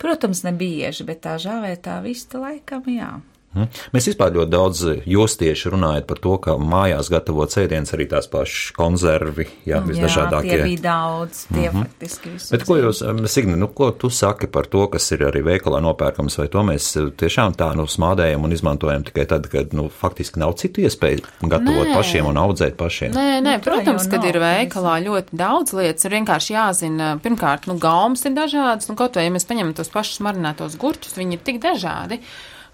Protams, 0.00 0.44
ne 0.46 0.52
bieži, 0.56 1.04
bet 1.08 1.22
tā 1.26 1.36
žāvētā 1.40 1.98
vista 2.04 2.40
laikam, 2.40 2.86
jā. 2.88 3.18
Mhm. 3.50 3.66
Mēs 3.90 4.06
vispār 4.06 4.30
ļoti 4.36 4.52
daudz 4.52 4.80
jūs 5.10 5.34
tieši 5.40 5.72
runājat 5.72 6.04
par 6.06 6.20
to, 6.22 6.36
ka 6.38 6.54
mājās 6.54 7.08
gatavot 7.10 7.50
sēdienas 7.50 7.90
arī 7.96 8.06
tās 8.12 8.28
pašas 8.30 8.68
konservi, 8.76 9.48
jā, 9.66 9.80
Jā, 9.80 9.80
tie 9.82 9.90
visdažādākie. 9.90 10.58
bija 10.68 10.82
daudz, 10.84 11.40
tie 11.48 11.66
mm 11.66 11.74
-hmm. 11.74 11.88
faktiski 11.88 12.30
visi. 12.30 12.50
Bet 12.54 12.64
ko 12.68 12.76
jūs, 12.76 13.02
Signe, 13.26 13.56
nu, 13.56 13.66
ko 13.66 13.90
tu 13.90 14.10
saki 14.10 14.46
par 14.46 14.66
to, 14.66 14.86
kas 14.86 15.10
ir 15.12 15.24
arī 15.26 15.42
veikalā 15.42 15.80
nopērkams, 15.82 16.38
vai 16.38 16.48
to 16.48 16.62
mēs 16.62 16.96
eh, 16.96 17.10
tiešām 17.10 17.56
tā 17.56 17.74
nu 17.74 17.86
smādējam 17.86 18.44
un 18.44 18.52
izmantojam 18.52 19.02
tikai 19.04 19.26
tad, 19.26 19.48
kad, 19.48 19.74
nu, 19.74 19.88
faktiski 19.88 20.38
nav 20.38 20.52
citu 20.52 20.80
iespēju 20.80 21.18
gatavot 21.42 21.88
Nē. 21.88 21.94
pašiem 21.94 22.26
un 22.26 22.36
audzēt 22.36 22.76
pašiem? 22.76 23.10
Nē, 23.12 23.42
nē, 23.42 23.58
tā 23.58 23.64
protams, 23.64 24.06
kad 24.06 24.22
nav. 24.22 24.28
ir 24.28 24.38
veikalā 24.38 24.94
ļoti 25.02 25.28
daudz 25.32 25.72
lietas, 25.72 26.04
ir 26.04 26.10
vienkārši 26.10 26.54
jāzina, 26.54 27.18
pirmkārt, 27.18 27.66
nu, 27.66 27.78
gaumas 27.78 28.24
ir 28.24 28.32
dažādas, 28.32 28.88
nu, 28.88 28.94
kaut 28.94 29.16
vai, 29.16 29.24
ja 29.24 29.30
mēs 29.30 29.44
paņemam 29.44 29.74
tos 29.74 29.88
pašus 29.88 30.20
marinātos 30.20 30.78
gurķus, 30.78 31.18
viņi 31.18 31.32
ir 31.32 31.44
tik 31.44 31.60
dažādi. 31.60 32.20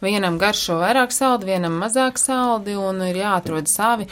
Vienam 0.05 0.37
garšo 0.37 0.77
vairāk 0.83 1.15
saldi, 1.15 1.49
vienam 1.49 1.79
mazāk 1.81 2.19
saldi, 2.21 2.75
un 2.77 3.01
ir 3.07 3.17
jāatrod 3.23 3.69
savi. 3.71 4.05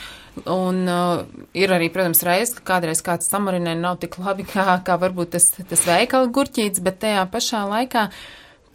Un 0.50 0.80
uh, 0.88 1.20
ir 1.54 1.74
arī, 1.76 1.90
protams, 1.92 2.24
reizes, 2.26 2.54
ka 2.56 2.64
kādreiz 2.72 3.04
kāds 3.04 3.28
samarinē 3.30 3.76
nav 3.78 4.00
tik 4.02 4.16
labi, 4.22 4.46
kā, 4.54 4.78
kā 4.86 4.96
varbūt 5.00 5.34
tas, 5.36 5.50
tas 5.58 5.84
veikala 5.88 6.32
gurķīts, 6.32 6.82
bet 6.84 7.02
tajā 7.04 7.26
pašā 7.30 7.66
laikā, 7.70 8.08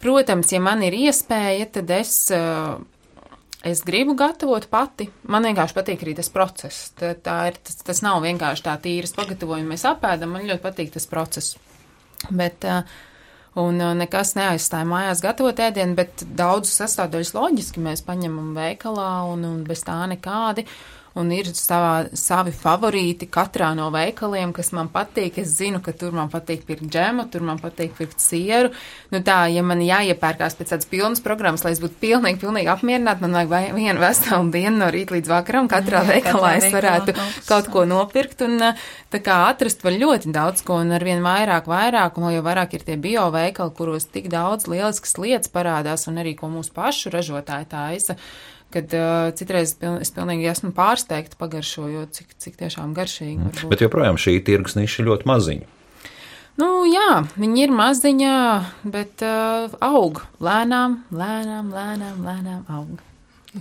protams, 0.00 0.54
ja 0.54 0.62
man 0.62 0.86
ir 0.86 0.96
iespēja, 1.06 1.68
tad 1.78 1.98
es. 1.98 2.16
Uh, 2.34 2.80
Es 3.60 3.82
gribu 3.84 4.14
gatavot 4.16 4.64
pati. 4.72 5.04
Man 5.28 5.44
vienkārši 5.44 5.74
patīk 5.76 6.00
arī 6.00 6.14
tas 6.16 6.30
process. 6.32 6.94
Tā, 6.96 7.10
tā 7.20 7.34
ir, 7.50 7.58
tas, 7.60 7.74
tas 7.84 7.98
nav 8.00 8.22
vienkārši 8.24 8.64
tā 8.64 8.72
tīras 8.80 9.12
pagatavojuma. 9.12 9.74
Mēs 9.74 9.84
apēdam, 9.84 10.32
man 10.32 10.46
ļoti 10.48 10.62
patīk 10.64 10.94
tas 10.94 11.04
process. 11.10 11.58
Bet, 12.32 12.64
uh, 12.64 12.88
un 13.58 13.80
uh, 13.80 13.94
nekas 13.98 14.36
neaizstāja 14.38 14.86
mājās 14.86 15.24
gatavot 15.24 15.64
ēdienu, 15.66 15.96
bet 15.98 16.24
daudzus 16.38 16.78
sastāvdaļus 16.82 17.34
loģiski 17.34 17.82
mēs 17.82 18.04
paņemam 18.06 18.54
veikalā 18.54 19.10
un, 19.32 19.44
un 19.48 19.60
bez 19.66 19.82
tā 19.86 19.98
nekādi. 20.10 20.66
Uh, 20.68 20.99
un 21.18 21.30
ir 21.34 21.48
savā, 21.56 22.10
savi 22.14 22.52
favorīti 22.54 23.26
katrā 23.32 23.72
no 23.74 23.88
veikaliem, 23.94 24.52
kas 24.54 24.70
man 24.76 24.90
patīk. 24.92 25.40
Es 25.42 25.56
zinu, 25.58 25.80
ka 25.82 25.94
tur 25.96 26.14
man 26.14 26.30
patīk 26.30 26.62
pirkt 26.68 26.86
džemu, 26.86 27.26
tur 27.32 27.44
man 27.46 27.58
patīk 27.62 27.96
pirkt 27.98 28.22
sieru. 28.22 28.70
Nu 29.10 29.22
tā, 29.26 29.42
ja 29.50 29.64
man 29.66 29.82
jāiepērkās 29.82 30.56
pēc 30.58 30.74
tādas 30.74 30.90
pilnas 30.90 31.22
programmas, 31.24 31.64
lai 31.66 31.74
es 31.74 31.82
būtu 31.82 31.98
pilnīgi, 32.02 32.40
pilnīgi 32.42 32.70
apmierināta, 32.70 33.26
man 33.26 33.50
vajag 33.50 33.74
vienu 33.78 34.02
veselu 34.02 34.52
dienu 34.54 34.76
no 34.84 34.90
rīta 34.94 35.16
līdz 35.16 35.32
vakaram. 35.32 35.70
Katrā 35.70 36.04
Jā, 36.04 36.12
veikalā 36.14 36.52
es 36.60 36.68
varētu 36.74 37.16
kaut 37.48 37.72
ko 37.74 37.84
nopirkt 37.88 38.46
un 38.46 38.70
tā 39.10 39.22
kā 39.24 39.40
atrast 39.48 39.82
var 39.86 39.98
ļoti 39.98 40.30
daudz 40.34 40.62
ko 40.66 40.78
un 40.84 40.94
arvien 40.94 41.24
vairāk, 41.24 41.66
vairāk, 41.70 42.20
un 42.20 42.30
jau 42.36 42.46
vairāk 42.46 42.78
ir 42.78 42.86
tie 42.86 42.98
bio 43.00 43.26
veikali, 43.34 43.74
kuros 43.74 44.06
tik 44.06 44.30
daudz 44.30 44.70
lieliskas 44.70 45.18
lietas 45.18 45.50
parādās 45.50 46.06
un 46.10 46.22
arī 46.22 46.36
ko 46.38 46.52
mūsu 46.52 46.74
pašu 46.76 47.10
ražotāji 47.14 47.70
taisa 47.74 48.18
kad 48.74 48.94
uh, 48.96 49.32
citreiz 49.36 49.74
piln, 49.78 49.98
es 50.04 50.12
pilnīgi 50.14 50.48
esmu 50.50 50.72
pārsteigta 50.76 51.38
pagaršojot, 51.40 52.14
cik, 52.16 52.32
cik 52.38 52.56
tiešām 52.62 52.94
garšīgi. 52.96 53.36
Mm. 53.38 53.52
Varbūt. 53.52 53.74
Bet 53.74 53.84
joprojām 53.84 54.18
šī 54.20 54.38
tirgus 54.46 54.78
niša 54.78 55.06
ļoti 55.08 55.30
maziņa. 55.30 55.68
Nu, 56.60 56.70
jā, 56.90 57.22
viņi 57.40 57.62
ir 57.64 57.70
maziņā, 57.72 58.38
bet 58.92 59.22
uh, 59.24 59.70
aug 59.80 60.24
lēnām, 60.44 60.98
lēnām, 61.14 61.70
lēnām, 61.72 62.18
lēnām 62.26 62.66
aug. 62.68 62.98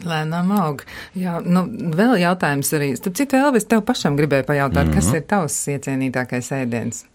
Lēnām 0.06 0.52
aug. 0.54 0.84
Jā, 1.18 1.40
nu, 1.42 1.64
vēl 1.98 2.20
jautājums 2.22 2.70
arī. 2.78 2.92
Starp 3.00 3.16
citu, 3.18 3.40
Elvis, 3.40 3.66
tev 3.70 3.82
pašam 3.88 4.20
gribēja 4.20 4.46
pajautāt, 4.46 4.86
mm 4.86 4.92
-hmm. 4.92 5.00
kas 5.00 5.14
ir 5.16 5.24
tavs 5.30 5.56
iecienītākais 5.74 6.52
ēdiens? 6.60 7.06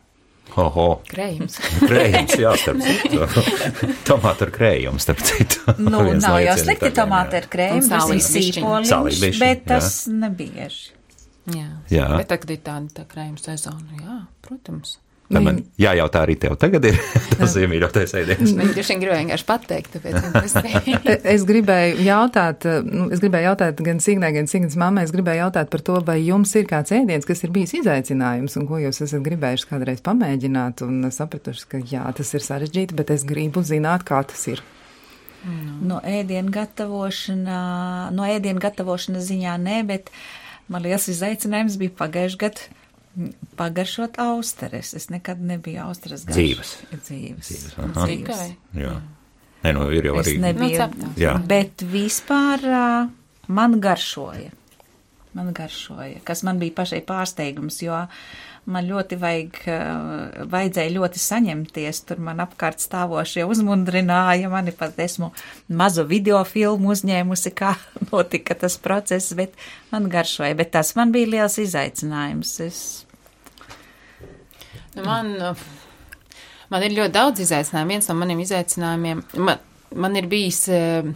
Oho. 0.54 0.86
Krējums. 1.10 1.56
krējums, 1.88 2.34
jā, 2.38 2.52
starp 2.60 2.82
citu. 2.84 3.22
Tomātu 4.08 4.46
ar 4.46 4.52
krējumu, 4.54 5.02
starp 5.02 5.22
citu. 5.26 5.62
Nu, 5.84 6.02
nav 6.20 6.38
jau 6.42 6.56
slikti 6.60 6.90
tomāti 6.94 7.40
ar 7.40 7.48
krējumu, 7.50 7.86
tas 7.90 8.10
ir 8.14 8.22
sīpoliņš, 8.22 9.40
bet 9.42 9.64
tas 9.68 10.04
nebieži. 10.10 10.92
Jā. 11.54 11.66
jā. 11.92 12.06
Bet 12.16 12.30
tagad 12.30 12.54
ir 12.54 12.60
tāda 12.64 13.02
tā 13.02 13.02
krējuma 13.08 13.42
sezona, 13.42 13.98
jā, 14.00 14.20
protams. 14.46 14.94
Tad 15.24 15.40
man 15.40 15.60
jājautā 15.80 16.20
arī 16.26 16.34
tev 16.36 16.58
tagad 16.60 16.84
ir 16.84 16.98
tas 17.38 17.54
iemīļotais 17.56 18.12
ēdiens. 18.20 18.50
Viņi 18.58 18.74
droši 18.76 18.92
vien 18.92 19.00
gribēja 19.00 19.20
vienkārši 19.22 19.46
pateikt, 19.48 19.96
tāpēc 19.96 21.22
es 21.34 21.46
gribēju 21.48 22.04
jautāt, 22.04 22.66
nu, 22.84 23.06
es 23.14 23.22
gribēju 23.24 23.48
jautāt 23.48 23.80
gan 23.86 24.02
Signai, 24.04 24.34
gan 24.36 24.50
Signas 24.50 24.76
mammai, 24.80 25.06
es 25.08 25.14
gribēju 25.16 25.46
jautāt 25.46 25.72
par 25.72 25.84
to, 25.86 25.96
vai 26.04 26.18
jums 26.20 26.52
ir 26.60 26.68
kāds 26.68 26.92
ēdiens, 26.92 27.24
kas 27.28 27.40
ir 27.46 27.54
bijis 27.56 27.72
izaicinājums 27.80 28.58
un 28.60 28.68
ko 28.68 28.82
jūs 28.84 29.00
esat 29.06 29.24
gribējuši 29.24 29.70
kādreiz 29.72 30.04
pamēģināt 30.04 30.84
un 30.84 31.08
sapratuši, 31.08 31.66
ka 31.72 31.80
jā, 31.80 32.04
tas 32.20 32.36
ir 32.36 32.44
sarežģīti, 32.44 33.00
bet 33.00 33.16
es 33.16 33.24
gribu 33.24 33.64
zināt, 33.64 34.04
kā 34.04 34.20
tas 34.28 34.44
ir. 34.52 34.60
Mm. 35.44 35.80
No 35.88 36.04
ēdienu 36.04 36.52
gatavošana, 36.52 37.58
no 38.12 38.28
ēdienu 38.28 38.60
gatavošanas 38.60 39.24
ziņā 39.32 39.58
nē, 39.60 39.82
bet 39.88 40.12
man 40.68 40.84
liels 40.84 41.08
izaicinājums 41.12 41.80
bija 41.80 41.96
pagājuši 41.96 42.42
gadu 42.44 42.72
pagaršot 43.58 44.18
austeres. 44.22 44.94
Es 44.94 45.08
nekad 45.12 45.42
nebiju 45.42 45.82
austeres 45.86 46.24
garš. 46.26 46.38
Dzīves. 46.38 46.72
Dzīves. 46.94 47.50
Dzīves. 47.50 47.76
Dzīves. 47.98 48.42
Jā. 48.80 48.94
Nē, 49.64 49.72
nu 49.72 49.86
ir 49.96 50.10
jau 50.10 50.18
arī. 50.20 50.34
Es 50.36 50.42
nebiju, 50.42 50.88
nu, 51.00 51.12
jā. 51.20 51.34
Bet 51.48 51.84
vispār 51.88 52.66
uh, 52.68 53.12
man 53.48 53.78
garšoja. 53.80 54.50
Man 55.34 55.50
garšoja, 55.56 56.20
kas 56.26 56.44
man 56.46 56.60
bija 56.60 56.76
pašai 56.76 57.00
pārsteigums, 57.06 57.80
jo 57.82 57.96
man 58.70 58.88
ļoti 58.88 59.18
vajag, 59.20 59.62
uh, 59.68 60.44
vajadzēja 60.52 60.94
ļoti 60.96 61.22
saņemties. 61.22 62.02
Tur 62.08 62.20
man 62.24 62.42
apkārt 62.44 62.82
stāvošie 62.84 63.46
uzmundrināja, 63.48 64.50
mani 64.52 64.74
pat 64.76 64.98
esmu 65.04 65.30
mazu 65.68 66.06
video 66.08 66.42
filmu 66.48 66.94
uzņēmusi, 66.94 67.54
kā 67.56 67.74
notika 68.12 68.56
tas 68.64 68.78
process, 68.80 69.34
bet 69.38 69.56
man 69.92 70.10
garšoja. 70.12 70.54
Bet 70.58 70.74
tas 70.76 70.94
man 70.98 71.12
bija 71.14 71.34
liels 71.36 71.58
izaicinājums. 71.62 72.58
Es 72.64 72.84
Nu, 74.94 75.02
man, 75.02 75.30
man 76.70 76.84
ir 76.86 76.94
ļoti 76.94 77.14
daudz 77.14 77.42
izaicinājumu. 77.42 77.96
Viens 77.96 78.08
no 78.10 78.16
maniem 78.18 78.42
izaicinājumiem. 78.44 79.22
Man, 79.42 79.62
man 79.96 80.16
ir 80.18 80.26
bijis 80.30 80.64
uh, 80.72 81.06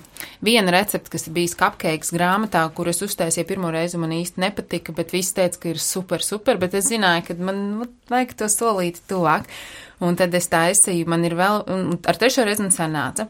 viena 0.45 0.73
recepte, 0.75 1.11
kas 1.13 1.27
ir 1.29 1.35
bijis 1.37 1.57
cupcakes 1.59 2.13
grāmatā, 2.15 2.63
kur 2.77 2.91
es 2.91 3.03
uztaisīju 3.05 3.49
pirmo 3.49 3.73
reizi, 3.75 4.01
man 4.01 4.15
īsti 4.17 4.43
nepatika, 4.45 4.95
bet 4.97 5.15
viss 5.15 5.37
teica, 5.37 5.61
ka 5.63 5.73
ir 5.73 5.83
super, 5.83 6.25
super, 6.25 6.61
bet 6.61 6.77
es 6.79 6.91
zināju, 6.93 7.27
ka 7.29 7.39
man 7.51 7.63
nu, 7.81 7.91
vajag 8.13 8.37
to 8.39 8.51
solīti 8.53 9.05
tuvāk. 9.11 9.51
Un 10.05 10.19
tad 10.19 10.35
es 10.39 10.47
taisīju, 10.53 11.09
man 11.11 11.27
ir 11.27 11.35
vēl, 11.39 11.65
un 11.75 11.97
ar 12.07 12.19
trešo 12.19 12.47
reizi 12.47 12.63
man 12.63 12.75
sanāca. 12.75 13.27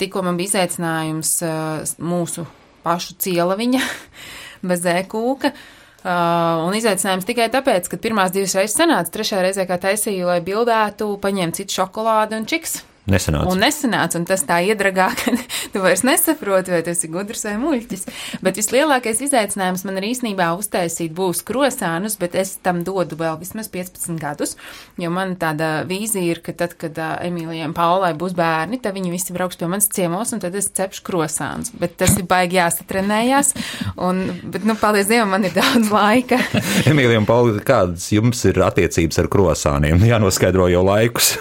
Tikko 0.00 0.22
man 0.24 0.40
bija 0.40 0.54
izaicinājums 0.54 1.38
uh, 1.44 1.96
mūsu 2.00 2.46
pašu 2.86 3.18
cielaviņa 3.20 3.82
bez 4.70 4.86
ēkūka. 4.96 5.52
Uh, 5.52 5.72
Uh, 6.06 6.60
un 6.62 6.74
izaicinājums 6.78 7.24
tikai 7.26 7.48
tāpēc, 7.50 7.88
ka 7.90 7.98
pirmās 7.98 8.30
divas 8.30 8.52
reizes 8.54 8.76
sanāca, 8.78 9.10
trešajā 9.10 9.40
reizē, 9.42 9.64
kā 9.66 9.74
taisīju, 9.82 10.28
lai 10.28 10.36
bildētu, 10.44 11.08
paņēmu 11.18 11.56
citu 11.56 11.80
šokolādi 11.80 12.36
un 12.38 12.46
čiks. 12.46 12.76
Nesanāca. 13.06 13.52
Un 13.52 13.60
nesanāca, 13.62 14.18
un 14.18 14.24
tas 14.26 14.42
tā 14.42 14.58
iedragā, 14.66 15.06
ka 15.20 15.32
tu 15.70 15.82
vairs 15.84 16.02
nesaproti, 16.06 16.72
vai 16.74 16.82
tas 16.86 17.04
ir 17.06 17.12
gudrs 17.14 17.44
vai 17.46 17.54
muļķis. 17.62 18.02
Bet 18.42 18.58
vislielākais 18.58 19.22
izaicinājums 19.22 19.84
man 19.86 20.00
ir 20.00 20.08
īstenībā 20.08 20.48
uztaisīt 20.58 21.14
būs 21.14 21.44
krosānus, 21.46 22.18
bet 22.18 22.34
es 22.34 22.56
tam 22.66 22.82
dodu 22.86 23.18
vēl 23.20 23.38
vismaz 23.38 23.70
15 23.70 24.18
gadus, 24.18 24.56
jo 24.98 25.12
man 25.14 25.36
tāda 25.38 25.84
vīzija 25.86 26.34
ir, 26.34 26.42
ka 26.42 26.56
tad, 26.58 26.74
kad 26.80 26.98
uh, 26.98 27.14
Emīlijai 27.22 27.68
un 27.68 27.76
Paulai 27.78 28.10
būs 28.18 28.34
bērni, 28.34 28.82
tad 28.82 28.98
viņi 28.98 29.14
visi 29.14 29.36
brauks 29.36 29.60
pie 29.60 29.70
manas 29.70 29.86
ciemos, 29.92 30.34
un 30.34 30.42
tad 30.42 30.58
es 30.58 30.72
cepšu 30.74 31.06
krosānus. 31.06 31.70
Bet 31.78 31.94
tas 32.02 32.18
ir 32.18 32.26
baigi 32.26 32.58
jāsatrenējās, 32.58 33.54
un, 34.02 34.24
bet, 34.50 34.66
nu, 34.66 34.74
paldies 34.82 35.06
Dievam, 35.12 35.30
man 35.36 35.46
ir 35.46 35.54
daudz 35.54 35.94
laika. 35.94 36.42
Emīlijai 36.90 37.22
un 37.22 37.30
Pauli, 37.30 37.62
kādas 37.62 38.10
jums 38.10 38.42
ir 38.50 38.58
attiecības 38.66 39.22
ar 39.22 39.30
krosāniem? 39.30 40.02
Jānoskaidro 40.10 40.66
jau 40.74 40.82
laikus. 40.90 41.36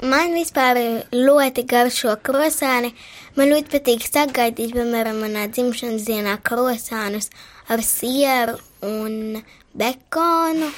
Man 0.00 0.32
vispār 0.32 0.78
ļoti 1.12 1.66
garšo 1.68 2.14
krosāni. 2.24 2.94
Man 3.36 3.50
ļoti 3.52 3.72
patīk 3.74 4.06
sagaidīt, 4.06 4.72
piemēram, 4.72 5.20
manā 5.20 5.44
dzimšanas 5.52 6.06
dienā 6.08 6.38
krosānus 6.40 7.28
ar 7.68 7.82
sieru 7.84 8.56
un 8.86 9.42
bekonu. 9.76 10.70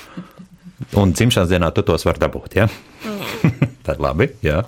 Un 0.99 1.15
dzimšanas 1.15 1.53
dienā 1.53 1.71
tu 1.75 1.85
tos 1.87 2.05
var 2.09 2.19
dabūt, 2.19 2.59
ja? 2.59 2.67
Jā. 3.07 3.53
Tad 3.87 4.03
labi, 4.03 4.33
jā. 4.43 4.65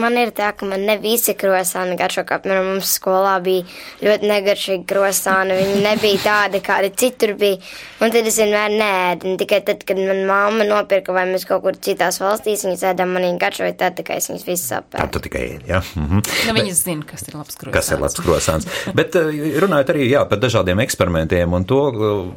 Man 0.00 0.16
ir 0.18 0.32
tā, 0.34 0.48
ka 0.58 0.66
man 0.66 0.82
ne 0.88 0.96
visi 0.98 1.36
krosāni 1.38 1.94
garšo, 1.98 2.24
kā 2.26 2.40
piemēram 2.42 2.72
mums 2.72 2.96
skolā 2.98 3.36
bija 3.44 3.62
ļoti 4.02 4.26
negaršīgi 4.26 4.86
krosāni. 4.90 5.54
Viņi 5.60 5.82
nebija 5.84 6.22
tādi, 6.24 6.60
kādi 6.64 6.90
citur 6.98 7.36
bija. 7.38 7.60
Un 8.02 8.10
tad 8.10 8.26
es 8.26 8.38
vienmēr 8.40 8.74
nēdu. 8.74 9.36
Tikai 9.38 9.60
tad, 9.68 9.84
kad 9.86 10.00
man 10.00 10.24
mamma 10.26 10.66
nopirka 10.66 11.14
vai 11.14 11.24
mēs 11.30 11.46
kaut 11.46 11.62
kur 11.62 11.78
citās 11.78 12.18
valstīs 12.22 12.64
viņas 12.66 12.82
ēdam, 12.90 13.12
man 13.14 13.26
viņa 13.28 13.38
garšoja 13.44 13.76
tad, 13.84 14.02
kad 14.02 14.18
es 14.18 14.26
viņas 14.32 14.46
visas 14.48 14.74
apēdu. 14.80 15.12
Tu 15.14 15.22
tikai 15.28 15.44
jā. 15.68 15.80
Mhm. 15.94 16.24
Nu, 16.48 16.56
viņas 16.58 16.82
zina, 16.88 17.06
kas 17.06 17.22
ir 17.28 17.38
labs 17.38 17.60
krosāns. 17.60 17.76
Kas 17.78 17.92
ir 17.94 18.02
labs 18.02 18.18
krosāns. 18.18 18.68
Bet 18.98 19.14
eh, 19.20 19.30
runājot 19.62 19.94
arī, 19.94 20.08
jā, 20.10 20.24
par 20.26 20.42
dažādiem 20.42 20.82
eksperimentiem 20.82 21.54
un 21.54 21.68
to 21.70 21.80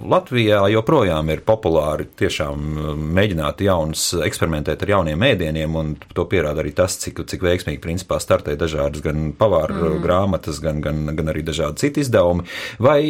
Latvijā 0.06 0.62
joprojām 0.76 1.34
ir 1.34 1.42
populāri 1.48 2.06
tiešām 2.22 2.70
eh, 2.70 2.94
mēģināt 3.18 3.66
jauns, 3.66 4.12
eksperimentēt 4.30 4.86
ar 4.86 4.96
jauniem 4.98 5.28
ēdieniem 5.32 5.82
un 5.82 5.94
to 6.14 6.30
pierāda 6.30 6.62
arī 6.62 6.76
tas, 6.78 7.00
cik, 7.02 7.26
cik 7.28 7.47
veiksmīgi 7.48 7.82
principā 7.84 8.20
startē 8.24 8.58
dažādas 8.60 9.04
gan 9.06 9.32
pavāru 9.38 9.78
mm. 9.78 10.04
grāmatas, 10.04 10.62
gan, 10.64 10.82
gan, 10.84 11.06
gan 11.18 11.34
arī 11.34 11.46
dažādi 11.48 11.86
citi 11.86 12.04
izdevumi. 12.06 12.48
Vai 12.84 13.02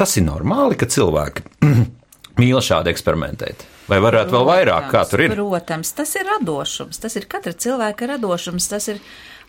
tas 0.00 0.16
ir 0.18 0.26
normāli, 0.28 0.78
ka 0.80 0.88
cilvēki 0.90 1.46
mīl 2.40 2.62
šādi 2.64 2.92
eksperimentēt? 2.94 3.66
Vai 3.86 4.00
varētu 4.02 4.32
protams, 4.32 4.38
vēl 4.40 4.48
vairāk, 4.50 4.88
kā 4.90 5.04
tur 5.06 5.22
ir? 5.22 5.36
Protams, 5.36 5.92
tas 5.94 6.16
ir 6.18 6.26
radošums, 6.26 6.98
tas 7.02 7.14
ir 7.18 7.28
katra 7.30 7.54
cilvēka 7.54 8.10
radošums, 8.16 8.66
tas 8.72 8.90
ir 8.90 8.98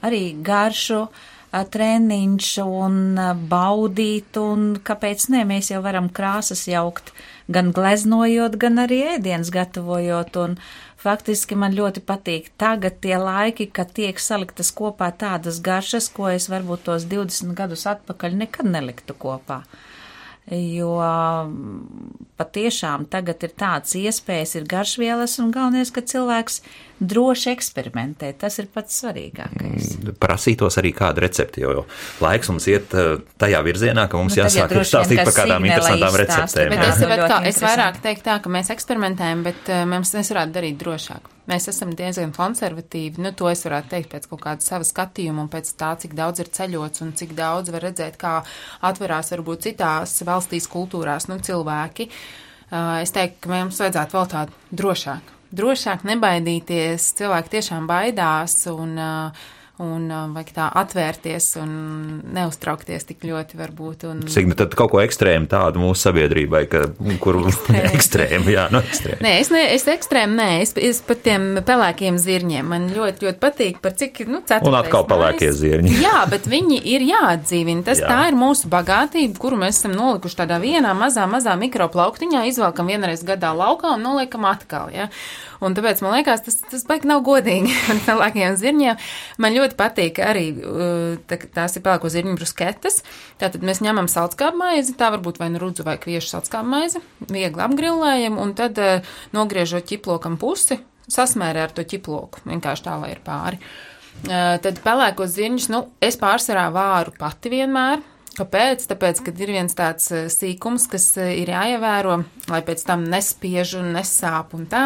arī 0.06 0.22
garšu 0.46 1.08
treniņš 1.52 2.50
un 2.62 3.18
baudīt, 3.50 4.38
un 4.38 4.76
kāpēc 4.86 5.30
ne, 5.34 5.46
mēs 5.48 5.72
jau 5.72 5.82
varam 5.86 6.10
krāsas 6.14 6.66
jaukt, 6.68 7.14
gan 7.48 7.72
gleznojot, 7.76 8.60
gan 8.60 8.84
arī 8.84 9.00
ēdienas 9.16 9.50
gatavojot, 9.56 10.38
un 10.44 10.58
faktiski 11.02 11.56
man 11.56 11.76
ļoti 11.78 12.04
patīk 12.08 12.52
tagad 12.58 13.00
tie 13.04 13.16
laiki, 13.22 13.70
kad 13.74 13.94
tiek 13.98 14.20
saliktas 14.20 14.72
kopā 14.76 15.12
tādas 15.24 15.62
garšas, 15.64 16.10
ko 16.14 16.30
es 16.34 16.50
varbūt 16.52 16.88
tos 16.90 17.08
20 17.10 17.54
gadus 17.58 17.86
atpakaļ 17.90 18.40
nekad 18.44 18.72
neliktu 18.74 19.16
kopā. 19.18 19.62
Jo 20.48 20.94
mm, 20.96 22.28
patiešām 22.40 23.04
tagad 23.12 23.42
ir 23.44 23.52
tādas 23.60 23.98
iespējas, 24.00 24.54
ir 24.56 24.68
garšvielas, 24.72 25.34
un 25.44 25.50
galvenais, 25.52 25.92
ka 25.92 26.00
cilvēks 26.08 26.62
droši 27.04 27.52
eksperimentē. 27.52 28.32
Tas 28.40 28.56
ir 28.64 28.70
pats 28.72 28.96
svarīgākais. 29.02 29.98
Prasītos 30.22 30.80
arī 30.80 30.94
kādu 30.96 31.26
recepti, 31.26 31.66
jo 31.66 31.84
laiks 32.24 32.54
mums 32.54 32.70
iet 32.72 32.96
eh, 32.96 33.18
tajā 33.44 33.60
virzienā, 33.68 34.08
ka 34.08 34.22
mums 34.22 34.38
Nu, 34.38 34.46
jāsāk 34.46 34.72
stāstīt 34.88 35.24
par 35.26 35.36
kādām 35.36 35.68
interesantām 35.68 36.22
receptēm. 36.24 36.72
Bet 36.72 36.86
es, 36.86 37.02
Ļoti 37.04 37.24
atkal, 37.26 37.50
es 37.52 37.64
vairāk 37.68 38.04
teiktu 38.08 38.30
tā, 38.30 38.38
ka 38.44 38.54
mēs 38.54 38.72
eksperimentējam, 38.72 39.44
bet 39.52 39.74
uh, 39.74 39.84
mums 39.90 40.16
mēs 40.16 40.32
varētu 40.32 40.56
darīt 40.62 40.80
drošāk. 40.80 41.34
Mēs 41.48 41.70
esam 41.72 41.94
diezgan 41.96 42.34
konservatīvi. 42.36 43.22
Nu, 43.24 43.32
to 43.32 43.48
es 43.48 43.64
varētu 43.64 43.94
teikt 43.94 44.12
pēc 44.12 44.28
kaut 44.28 44.42
kāda 44.44 44.66
sava 44.66 44.88
skatījuma 44.88 45.46
un 45.46 45.52
pēc 45.52 45.72
tā, 45.80 45.94
cik 46.02 46.18
daudz 46.18 46.44
ir 46.44 46.52
ceļots 46.58 47.06
un 47.06 47.14
cik 47.16 47.32
daudz 47.38 47.72
var 47.72 47.86
redzēt, 47.88 48.20
kā 48.20 48.42
atverās 48.90 49.32
varbūt 49.32 49.70
citās 49.70 50.18
valstīs 50.28 50.68
kultūrās 50.72 51.30
nu, 51.32 51.40
cilvēki. 51.40 52.10
Es 53.00 53.16
teiktu, 53.16 53.46
ka 53.46 53.54
mums 53.54 53.80
vajadzētu 53.80 54.18
vēl 54.18 54.32
tādu 54.34 54.80
drošāku. 54.82 55.36
Drošāk 55.56 56.04
nebaidīties, 56.04 57.14
cilvēki 57.16 57.54
tiešām 57.54 57.88
baidās 57.88 58.60
un 58.68 58.98
uh, 59.00 59.46
un 59.84 60.08
uh, 60.10 60.26
vajag 60.34 60.54
tā 60.56 60.68
atvērties 60.82 61.48
un 61.62 61.72
neuztraukties 62.34 63.06
tik 63.12 63.26
ļoti 63.28 63.60
varbūt. 63.60 64.06
Un... 64.10 64.24
Cik 64.32 64.50
nu 64.50 64.58
tad 64.58 64.74
kaut 64.78 64.92
ko 64.94 65.02
ekstrēmu 65.04 65.50
tādu 65.52 65.82
mūsu 65.84 66.08
sabiedrībai, 66.08 66.64
ka, 66.72 66.84
kur 67.22 67.40
ekstrēmu, 67.94 68.50
jā, 68.54 68.68
nu 68.74 68.82
ekstrēmu. 68.82 69.22
Nē, 69.26 69.34
es, 69.44 69.52
ne, 69.54 69.64
es 69.76 69.88
ekstrēmi 69.92 70.38
nē, 70.40 70.50
es, 70.64 70.74
es 70.90 71.02
par 71.06 71.20
tiem 71.24 71.60
pelēkiem 71.68 72.18
zirņiem. 72.22 72.68
Man 72.74 72.90
ļoti, 72.96 73.28
ļoti 73.28 73.42
patīk, 73.44 73.82
par 73.84 73.96
cik, 74.00 74.24
nu, 74.26 74.42
ceturtais 74.42 74.72
Un 74.72 74.80
atkal 74.82 75.08
pelēkie 75.10 75.52
mājas. 75.52 75.62
zirņi. 75.62 75.96
Jā, 76.02 76.24
bet 76.32 76.50
viņi 76.50 76.80
ir 76.96 77.06
jāatdzīvina. 77.12 77.86
Tas 77.88 78.02
Jā. 78.02 78.08
Jā. 78.08 78.14
tā 78.14 78.32
ir 78.32 78.40
mūsu 78.40 78.72
bagātība, 78.72 79.38
kuru 79.42 79.62
mēs 79.62 79.82
esam 79.82 79.94
nolikuši 79.98 80.42
tādā 80.42 80.58
vienā 80.64 80.94
mazā, 80.98 81.28
mazā 81.30 81.54
mikroplauktiņā, 81.60 82.48
izvelkam 82.50 82.90
vienreiz 82.90 83.22
gadā 83.28 83.54
laukā 83.58 83.94
un 83.98 84.06
noliekam 84.10 84.50
atkal. 84.50 84.90
Ja? 84.94 85.12
Un 85.66 85.78
tāpēc 85.78 86.04
man 86.06 86.18
liekas, 86.18 86.44
tas, 86.46 86.60
tas 86.70 86.86
baigi 86.88 87.10
nav 87.10 87.24
godīgi 87.28 87.74
ar 87.92 88.02
pelēkajiem 88.06 88.60
zirņiem. 88.62 89.02
Man 89.44 89.58
ļoti 89.58 89.78
patīk 89.80 90.22
arī 90.24 90.46
uh, 90.58 91.18
tā, 91.30 91.40
tās 91.58 91.78
ir 91.78 91.86
pelēko 91.86 92.12
zirņu 92.14 92.38
brusketes. 92.38 93.02
Tātad 93.42 93.66
mēs 93.66 93.82
ņemam 93.86 94.10
salckābu 94.12 94.62
maizi, 94.62 94.96
tā 95.00 95.12
varbūt 95.16 95.42
vai 95.42 95.52
nu 95.54 95.62
rudzu 95.64 95.88
vai 95.88 95.98
kviešu 96.02 96.36
salckābu 96.36 96.74
maizi, 96.76 97.04
viegli 97.28 97.66
apgrillējam 97.66 98.40
un 98.42 98.56
tad 98.58 98.80
uh, 98.82 99.14
nogriežot 99.36 99.90
ķiplokam 99.90 100.40
pusi, 100.42 100.80
sasmērē 101.12 101.68
ar 101.68 101.76
to 101.76 101.86
ķiploku, 101.88 102.46
vienkārši 102.48 102.88
tā, 102.90 102.98
lai 103.02 103.14
ir 103.16 103.24
pāri. 103.26 103.62
Uh, 103.62 103.94
Tad 104.26 104.80
pelēkos 104.84 105.36
zirņus, 105.36 105.68
nu, 105.74 105.84
es 106.04 106.18
pārsvarā 106.20 106.68
vāru 106.74 107.14
pati 107.20 107.52
vienmēr. 107.54 108.02
Kāpēc? 108.38 108.84
Tāpēc, 108.90 109.22
ka 109.26 109.34
ir 109.34 109.52
viens 109.56 109.74
tāds 109.78 110.12
sīkums, 110.34 110.86
kas 110.92 111.10
ir 111.18 111.50
jāievēro, 111.50 112.20
lai 112.52 112.62
pēc 112.66 112.84
tam 112.86 113.06
nespiež 113.10 113.78
un 113.80 113.96
nesāp 113.96 114.54
un 114.58 114.68
tā, 114.70 114.84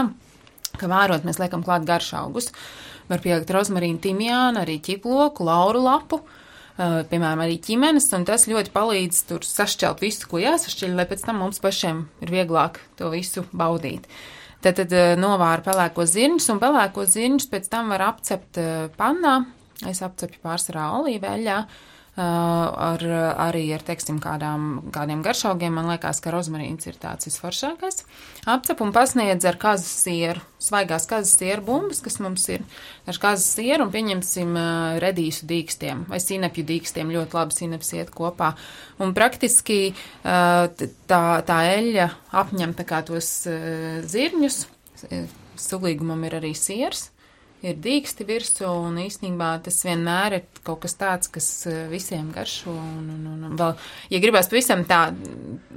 ka 0.80 0.89
vārot 0.91 1.26
mēs 1.28 1.39
liekam 1.41 1.65
klāt 1.65 1.86
garšaugus. 1.88 2.51
Var 3.11 3.22
pielikt 3.24 3.51
rozmarīnu, 3.51 3.99
timjānu, 4.03 4.61
arī 4.61 4.78
ķiploku, 4.84 5.43
lauru 5.47 5.82
lapu, 5.84 6.22
piemēram, 6.78 7.43
arī 7.43 7.57
ķimenes, 7.63 8.07
un 8.15 8.26
tas 8.30 8.47
ļoti 8.47 8.72
palīdz 8.74 9.24
tur 9.30 9.45
sašķelt 9.45 10.03
visu, 10.03 10.30
ko 10.32 10.39
jāsašķeļ, 10.41 10.95
lai 10.95 11.07
pēc 11.09 11.26
tam 11.28 11.41
mums 11.43 11.59
pašiem 11.63 12.05
ir 12.24 12.34
vieglāk 12.34 12.80
to 12.99 13.11
visu 13.13 13.43
baudīt. 13.51 14.07
Tad, 14.61 14.78
tad 14.78 14.93
novāra 15.17 15.65
pelēkos 15.65 16.13
zirņus, 16.13 16.51
un 16.53 16.61
pelēkos 16.61 17.15
zirņus 17.17 17.49
pēc 17.51 17.72
tam 17.72 17.89
var 17.91 18.05
apcept 18.11 18.61
pannā. 18.97 19.41
Es 19.89 20.03
apcepju 20.05 20.38
pārsvarā 20.43 20.91
olīveļā. 20.99 21.57
Uh, 21.65 21.91
ar, 22.20 23.03
arī 23.39 23.64
ar, 23.72 23.84
teiksim, 23.88 24.18
kādām, 24.24 24.91
kādiem 24.91 25.22
garšaugiem. 25.24 25.74
Man 25.78 25.88
liekas, 25.88 26.20
ka 26.24 26.34
rozmarīns 26.34 26.88
ir 26.89 26.97
tāds 26.99 27.30
visforšākais. 27.30 28.03
Apcep 28.51 28.82
un 28.84 28.91
pasniedz 28.95 29.45
ar 29.47 29.55
kazas 29.62 29.91
sieru, 30.03 30.43
svaigās 30.59 31.07
kazas 31.07 31.38
sieru 31.39 31.64
bumbas, 31.70 32.01
kas 32.03 32.20
mums 32.24 32.47
ir. 32.51 32.66
Ar 33.07 33.20
kazas 33.22 33.47
sieru 33.55 33.88
un 33.88 33.93
pieņemsim 33.93 34.51
uh, 34.57 34.97
redīsu 35.03 35.47
dīkstiem 35.47 36.05
vai 36.12 36.20
sinepju 36.20 36.66
dīkstiem. 36.74 37.14
Ļoti 37.16 37.39
labi 37.39 37.57
sineps 37.57 37.93
iet 37.95 38.12
kopā. 38.16 38.53
Un 38.99 39.16
praktiski 39.16 39.93
uh, 39.93 40.68
tā, 41.07 41.24
tā 41.47 41.62
eļļa 41.78 42.12
apņem 42.43 42.76
tā 42.76 42.88
kā 42.88 43.01
tos 43.07 43.32
uh, 43.47 44.01
zirņus. 44.03 44.66
Sulīgumam 45.62 46.28
ir 46.28 46.41
arī 46.41 46.51
siers 46.57 47.11
ir 47.62 47.78
dīksti 47.82 48.26
virsū, 48.26 48.66
un 48.66 48.97
īstenībā 49.03 49.51
tas 49.66 49.78
vienmēr 49.86 50.38
ir 50.39 50.45
kaut 50.66 50.82
kas 50.84 50.95
tāds, 50.97 51.30
kas 51.32 51.47
eh, 51.70 51.86
visiem 51.91 52.32
garšo. 52.34 52.74
Un, 52.74 53.05
un, 53.14 53.22
un, 53.32 53.43
un 53.49 53.57
vēl, 53.59 53.76
ja 54.14 54.22
gribēs 54.22 54.49
pavisam 54.51 54.84
tā, 54.89 55.01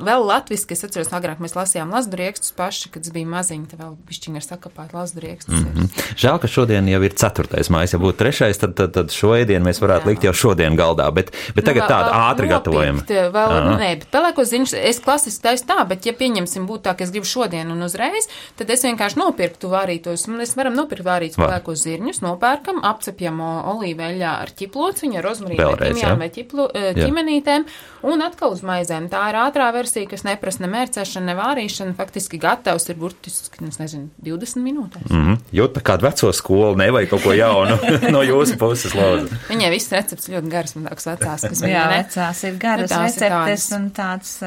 vēl 0.01 0.25
latviski, 0.29 0.77
es 0.77 0.85
atceros, 0.87 1.13
agrāk 1.15 1.41
mēs 1.45 1.57
lasījām 1.57 1.93
lasduriekstus 1.95 2.55
paši, 2.57 2.91
kad 2.95 3.05
es 3.05 3.13
biju 3.15 3.29
maziņa, 3.33 3.69
tad 3.73 3.83
vēl 3.85 3.97
bišķiņi 4.09 4.41
ar 4.41 4.47
sakapāt 4.47 4.95
lasduriekstus. 4.97 5.55
Mm 5.55 5.71
-hmm. 5.73 6.05
Žēl, 6.21 6.41
ka 6.41 6.51
šodien 6.51 6.89
jau 6.89 7.03
ir 7.03 7.17
ceturtais 7.21 7.71
mājas. 7.73 7.95
Ja 7.95 8.01
būtu 8.03 8.19
trešais, 8.23 8.59
tad, 8.61 8.75
tad, 8.75 8.93
tad 8.97 9.13
šo 9.13 9.35
ēdienu 9.37 9.65
mēs 9.69 9.81
varētu 9.81 10.09
Jā. 10.09 10.11
likt 10.13 10.25
jau 10.25 10.33
šodien 10.33 10.77
galdā. 10.77 11.11
Bet, 11.15 11.33
bet 11.55 11.65
tagad 11.65 11.89
tāda 11.89 12.11
ātri 12.31 12.49
gatavojama. 12.49 13.05
Vēl, 13.09 13.57
Aha. 13.59 13.77
nē, 13.81 13.91
bet 14.01 14.09
pelēkos 14.13 14.51
ziņus 14.53 14.75
es 14.81 15.01
klasiski 15.01 15.43
taisu 15.43 15.65
tā, 15.69 15.85
bet 15.89 16.07
ja 16.07 16.13
pieņemsim 16.13 16.67
būtu 16.67 16.89
tā, 16.89 16.97
ka 16.97 17.05
es 17.05 17.11
gribu 17.11 17.27
šodien 17.27 17.71
un 17.71 17.83
uzreiz, 17.83 18.29
tad 18.57 18.71
es 18.71 18.85
vienkārši 18.85 19.21
nopirktu 19.21 19.69
vārītos. 19.69 20.27
Mēs 20.29 20.57
varam 20.57 20.75
nopirkt 20.75 21.05
vārītus 21.05 21.39
Var. 21.39 21.51
Pelēkos 21.75 21.83
zirņus, 21.85 22.21
nopērkam, 22.23 22.81
apcepjam 22.85 23.41
olīveļā 23.43 24.33
ar 24.43 24.51
ķiplociņu, 24.55 25.19
ar 25.19 25.25
rozmarīnu, 25.25 25.61
jā. 25.61 25.77
timjānu 25.81 26.21
vai 26.21 26.31
ķiplu, 26.31 26.69
Jā. 26.75 26.95
ķimenītēm 26.95 27.65
un 28.05 28.23
atkal 28.23 28.55
uz 28.55 28.63
maizēm. 28.63 29.09
Tā 29.11 29.31
ir 29.31 29.39
ātrā 29.39 29.73
versija, 29.75 30.09
kas 30.09 30.25
neprasa 30.25 30.63
ne 30.65 30.71
mērcēšanu, 30.73 31.27
ne 31.27 31.37
vārīšanu. 31.39 31.95
Faktiski 31.99 32.39
gatavs 32.39 32.89
ir 32.89 32.97
burtiski, 32.97 33.65
es 33.69 33.79
nezinu, 33.81 34.11
20 34.23 34.63
minūtēs. 34.65 35.11
Mm 35.11 35.25
-hmm. 35.25 35.39
Jūta 35.53 35.81
kādu 35.81 36.09
veco 36.09 36.33
skolu, 36.33 36.77
nevajag 36.77 37.11
kaut 37.11 37.23
ko 37.23 37.33
jaunu 37.33 37.79
no 38.15 38.23
jūsu 38.23 38.59
puses, 38.59 38.95
lūdzu. 38.95 39.41
Viņai 39.49 39.71
viss 39.71 39.93
recepts 39.93 40.29
ļoti 40.29 40.51
gars, 40.51 40.77
man 40.77 40.85
liekas, 40.85 41.07
vecās, 41.07 41.41
kas 41.49 41.61
Jā, 41.63 41.67
bija. 41.67 41.89
ne? 41.89 42.03
vecās 42.03 42.45
ir 42.45 42.59
garas 42.59 42.91
Nu, 42.91 43.03
receptes 43.03 43.73
un 43.73 43.91
tāds, 43.91 44.39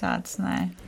tāds, 0.00 0.38
nē. 0.38 0.81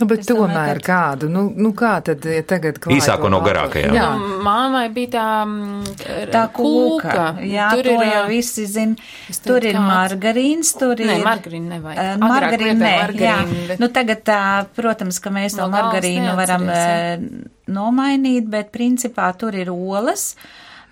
Nu, 0.00 0.06
bet 0.08 0.20
Es 0.22 0.26
domāju, 0.26 0.48
tomēr 0.48 0.78
ka- 0.82 0.92
kādu, 0.92 1.28
nu, 1.30 1.42
nu 1.54 1.72
kā 1.76 2.02
tad 2.02 2.24
ja 2.24 2.42
tagad 2.42 2.78
klāt 2.80 2.96
Īsāko 2.96 3.28
no 3.30 3.40
garākajām. 3.44 3.92
Jā. 3.94 4.06
Nu, 4.18 4.38
Māmai 4.42 4.86
bija 4.94 5.10
tā, 5.12 5.26
mm, 5.46 6.30
Tā 6.32 6.42
kūka. 6.50 7.38
Jā, 7.44 7.68
tur 7.74 7.82
to 7.82 7.90
ir 7.90 8.08
jau 8.08 8.22
visi 8.28 8.64
teiktu, 8.66 9.44
Tur 9.44 9.64
ir 9.68 9.74
kāds? 9.76 9.86
margarīns, 9.92 10.72
tur 10.78 10.92
ir. 10.98 11.06
Nē, 11.06 11.18
margarīnu 11.22 11.68
nevajag. 11.74 11.98
Uh, 11.98 12.26
lietoja 12.26 12.74
nē, 12.80 12.92
jā. 13.20 13.36
margarīnu, 13.36 13.66
bet- 13.68 13.80
Nu, 13.80 13.88
tagad, 13.88 14.24
tā, 14.24 14.40
protams, 14.74 15.20
ka 15.20 15.30
mēs 15.30 15.56
No 15.56 15.66
to 15.66 15.70
galvas 15.70 15.92
margarīnu 15.94 16.36
varam 16.36 16.68
uh, 16.68 17.50
nomainīt, 17.68 18.48
bet 18.48 18.72
principā 18.72 19.36
tur 19.38 19.54
ir 19.54 19.68
olas, 19.70 20.34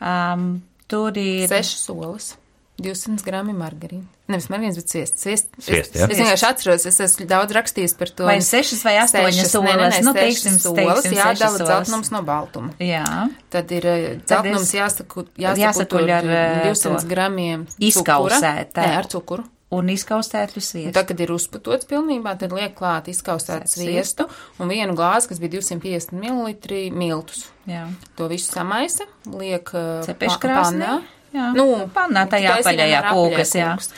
um, 0.01 0.63
tur 0.89 1.13
ir. 1.17 1.49
Sešas 1.49 1.87
solis. 1.89 2.37
200 2.81 3.23
gramu 3.27 3.53
margarīnu. 3.57 4.07
Nevis 4.31 4.47
margarīns, 4.53 4.77
bet 4.81 4.89
sviests. 4.93 5.23
Sviest, 5.25 5.49
Sviests, 5.59 5.97
es, 5.97 6.03
es 6.07 6.19
vienkārši 6.21 6.47
atceros, 6.49 6.87
es 6.87 6.99
esmu 7.03 7.27
daudz 7.31 7.53
rakstījis 7.57 7.95
par 7.99 8.13
to. 8.15 8.25
Vai 8.29 8.39
sešas 8.47 8.85
vai 8.87 8.97
astoņas 9.03 9.55
nē, 9.55 10.03
Nu, 10.07 10.15
teiksim, 10.15 10.59
solis, 10.63 11.09
jādala 11.11 11.59
dzeltenums 11.59 12.11
no 12.15 12.23
baltuma. 12.23 12.73
Jā. 12.79 13.05
Tad 13.51 13.71
ir 13.75 13.87
eh, 13.87 14.09
dzeltenums 14.25 14.73
jāsaku, 14.75 15.27
jāsakuļ 15.37 16.13
ar, 16.19 16.29
eh, 16.31 16.61
200 16.71 17.01
to 17.03 17.09
gramiem 17.11 17.67
izkausēta. 17.81 18.71
cukura. 18.71 18.87
Nē, 18.87 18.99
ar 18.99 19.07
cukuru. 19.11 19.45
Un 19.71 19.87
izkaustētu 19.87 20.59
Un 20.59 20.63
sviestu. 20.67 20.93
tad, 20.97 21.07
kad 21.07 21.21
ir 21.23 21.31
uzputots 21.31 21.87
pilnībā, 21.87 22.33
tad 22.41 22.51
liek 22.51 22.73
klāt 22.75 23.07
izkausētu 23.07 23.69
sviestu 23.71 24.27
un 24.59 24.67
vienu 24.69 24.97
glāzi, 24.99 25.29
kas 25.31 25.39
bija 25.39 25.53
250 25.61 26.11
ml 26.11 26.91
miltus. 26.91 27.45
Jā. 27.71 27.85
To 28.19 28.27
visu 28.27 28.51
samaisa, 28.51 29.07
liek 29.31 29.71
Cepešu 29.71 30.41
pa- 30.41 30.49
krāsnī? 30.49 30.83
pannā. 30.83 31.03
Jā. 31.35 31.51
Nu, 31.55 31.67
Pannā 31.95 32.25
tajā 32.31 32.57
apaļajā 32.59 33.03
kūkas, 33.11 33.55
jā. 33.59 33.75
kūkas. 33.79 33.93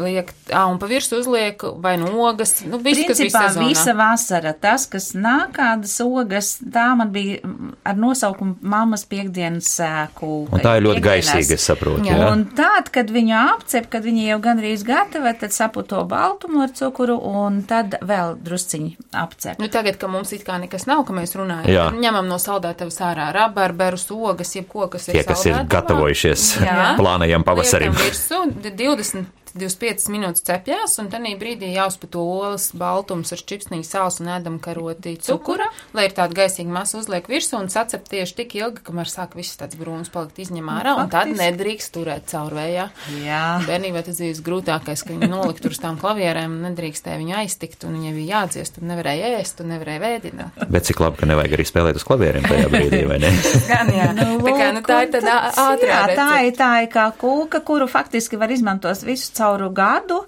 Liek, 0.00 0.30
ā, 0.50 0.62
un 0.70 0.78
pa 0.80 0.88
virsmu 0.90 1.20
uzliek 1.20 1.62
vai 1.82 1.96
nu 2.00 2.10
ogas, 2.26 2.58
nu, 2.66 2.78
viss, 2.82 3.02
kas 3.08 3.20
bija 3.20 3.30
Principā 3.30 3.68
visa 3.68 3.94
vasara, 3.96 4.52
tas, 4.52 4.86
kas 4.90 5.10
nāk 5.16 5.54
kādas 5.56 5.94
ogas, 6.04 6.56
tā 6.72 6.86
man 6.98 7.12
bija 7.14 7.40
ar 7.86 7.98
nosaukumu 8.00 8.56
mammas 8.60 9.06
piekdienas 9.08 9.68
sēku. 9.78 10.32
Un 10.52 10.64
tā 10.64 10.76
ir 10.78 10.86
ļoti 10.86 11.04
gaisīga, 11.04 11.56
es 11.56 11.66
saprotu. 11.68 12.04
Jā. 12.06 12.18
Jā. 12.20 12.30
Un 12.32 12.46
tad, 12.56 12.90
kad 12.94 13.10
viņu 13.12 13.36
apcep, 13.38 13.88
kad 13.92 14.04
viņi 14.06 14.28
jau 14.30 14.40
gandrīz 14.44 14.84
gatava, 14.86 15.32
tad 15.38 15.54
saputo 15.56 16.02
baltumu 16.08 16.64
ar 16.66 16.74
cukuru 16.76 17.18
un 17.30 17.62
tad 17.68 17.98
vēl 18.06 18.36
drusciņi 18.46 18.92
apcep. 19.16 19.62
Nu, 19.62 19.70
tagad, 19.72 20.00
ka 20.00 20.10
mums 20.12 20.34
it 20.36 20.44
kā 20.46 20.58
nekas 20.62 20.88
nav, 20.90 21.04
ka 21.08 21.16
mēs 21.16 21.36
runājam, 21.38 21.70
Jā. 21.72 21.88
ņemam 21.96 22.28
no 22.30 22.40
saldētavas 22.42 23.00
ārā 23.06 23.30
rabarberus, 23.36 24.08
ogas, 24.12 24.54
jebko, 24.56 24.90
kas 24.92 25.08
Tie, 25.08 25.20
ir 25.20 25.28
kas 25.28 25.46
ir 25.48 25.58
gatavojušies 25.70 26.46
Jā. 26.64 26.92
plānajam 27.00 27.46
pavasarim. 27.46 27.94
Liekam 27.96 28.06
Virsū, 28.06 28.42
20, 28.66 29.26
25 29.58 30.10
minūtes 30.14 30.44
cepjās, 30.46 30.96
un 31.02 31.10
tad 31.12 31.24
brīdī 31.40 31.72
jāuzpato 31.74 32.22
olas, 32.22 32.68
baltums 32.76 33.32
ar 33.34 33.42
čipsnīgu 33.48 33.86
sāls 33.86 34.20
un 34.22 34.30
ēdam 34.36 34.58
karoti 34.62 35.16
cukura, 35.22 35.66
lai 35.96 36.06
ir 36.08 36.14
tāda 36.16 36.36
gaisīga 36.42 36.72
masa 36.72 37.00
uzliek 37.00 37.26
virsū 37.30 37.58
un 37.58 37.70
sacep 37.72 38.06
tieši 38.10 38.36
tik 38.42 38.54
ilgi, 38.60 38.84
kamēr 38.86 39.10
sāk 39.10 39.36
viss 39.38 39.58
tāds 39.58 39.78
brūns 39.80 40.12
palikt 40.14 40.38
izņem 40.44 40.68
ārā, 40.72 40.94
un 41.00 41.10
tad 41.12 41.32
nedrīkst 41.34 41.92
turēt 41.96 42.28
caurvējā. 42.30 42.88
Jā. 43.24 43.42
Bērnībā 43.66 44.04
tas 44.06 44.20
bija 44.22 44.36
grūtākais, 44.46 45.04
ka 45.06 45.14
viņi 45.14 45.30
nolikt 45.32 45.62
tur 45.64 45.74
uz 45.74 45.80
tām 45.82 45.98
klavierēm, 46.00 46.58
nedrīkstēja 46.68 47.20
viņu 47.22 47.36
aiztikt, 47.42 47.86
un 47.88 47.96
viņai 47.98 48.14
bija 48.16 48.42
jādziest, 48.42 48.80
un 48.82 48.90
nevarēja 48.92 49.32
ēst, 49.40 49.62
un 49.64 49.72
nevarēja 49.74 50.02
vēdināt. 50.04 50.62
Bet 50.72 50.88
cik 50.88 51.02
labi, 51.02 51.20
ka 51.22 51.30
nevajag 51.30 51.56
arī 51.58 51.66
spēlēt 51.68 52.00
uz 52.00 52.06
klavieriem 52.06 52.46
tajā 52.46 52.70
brīdī, 52.74 53.02
vai 53.08 53.18
ne? 53.22 53.32
Gan 53.68 53.92
jā, 53.94 54.08
tā 54.16 54.56
kā 54.60 54.70
nu, 54.76 54.84
tā 54.86 55.00
ir 55.02 55.10
un 55.10 55.16
tāda 55.16 55.22
tad- 55.22 55.60
ātrā 55.66 55.96
Jā, 55.96 56.02
tā 56.18 56.28
ir, 56.46 56.52
tā 56.58 56.70
ir 56.84 56.90
kā 56.92 57.06
kūka, 57.20 57.60
kuru 57.66 57.86
faktiski 57.90 58.38
var 58.40 58.52
izmantot 58.52 59.02
visu 59.06 59.30
cauru 59.46 59.70
gadu. 59.72 60.22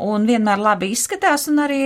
Un 0.00 0.22
vienmēr 0.24 0.56
labi 0.56 0.86
izskatās, 0.94 1.42
un 1.50 1.58
arī 1.60 1.78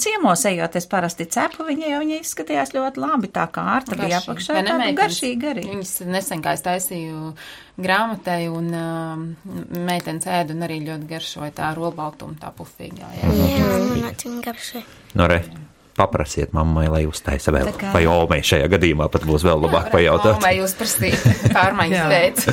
ciemos 0.00 0.40
ejot, 0.48 0.78
es 0.80 0.86
parasti 0.88 1.26
cepu 1.28 1.66
viņai, 1.66 1.90
jo 1.90 1.98
viņa 2.00 2.20
izskatījās 2.22 2.72
ļoti 2.72 3.02
labi, 3.02 3.28
tā 3.34 3.42
kā 3.52 3.60
ārta 3.74 3.92
bija 3.92 4.14
Garšīgi. 4.14 4.24
apakšā, 4.24 4.54
Vai 4.56 4.62
ne, 4.62 4.70
tāda 4.70 4.78
meitenes? 4.86 5.00
garšīga 5.02 5.50
arī. 5.50 5.64
Viņas 5.74 5.92
nesen 6.08 6.44
kā 6.46 6.54
es 6.56 6.64
taisīju 6.64 7.34
grāmatai, 7.76 8.38
un 8.48 8.72
uh, 8.72 9.20
meitenes 9.84 10.24
ēda 10.38 10.56
un 10.56 10.64
arī 10.64 10.78
ļoti 10.86 11.10
garšoja 11.12 11.52
tā 11.60 11.68
rolbaltuma, 11.76 12.38
tā 12.40 12.54
pufīgā. 12.56 13.10
Jā. 13.20 13.34
Jā, 13.36 13.68
man 13.90 14.08
atvien 14.14 14.40
garšai. 14.48 14.84
No 15.20 15.28
re, 15.28 15.42
paprasiet 15.98 16.52
mammai, 16.56 16.86
lai 16.92 17.02
uztaisa 17.10 17.52
vēl. 17.54 17.68
Kā- 17.78 17.90
Vai 17.96 18.04
Olmei 18.08 18.40
šajā 18.46 18.68
gadījumā 18.72 19.08
pat 19.12 19.26
būs 19.28 19.44
vēl 19.46 19.60
labāk 19.66 19.90
pajautāt. 19.92 20.40
Vai 20.44 20.54
jūs 20.60 20.74
prasīt 20.78 21.28
pārmaiņas 21.56 22.12
pēc? 22.14 22.44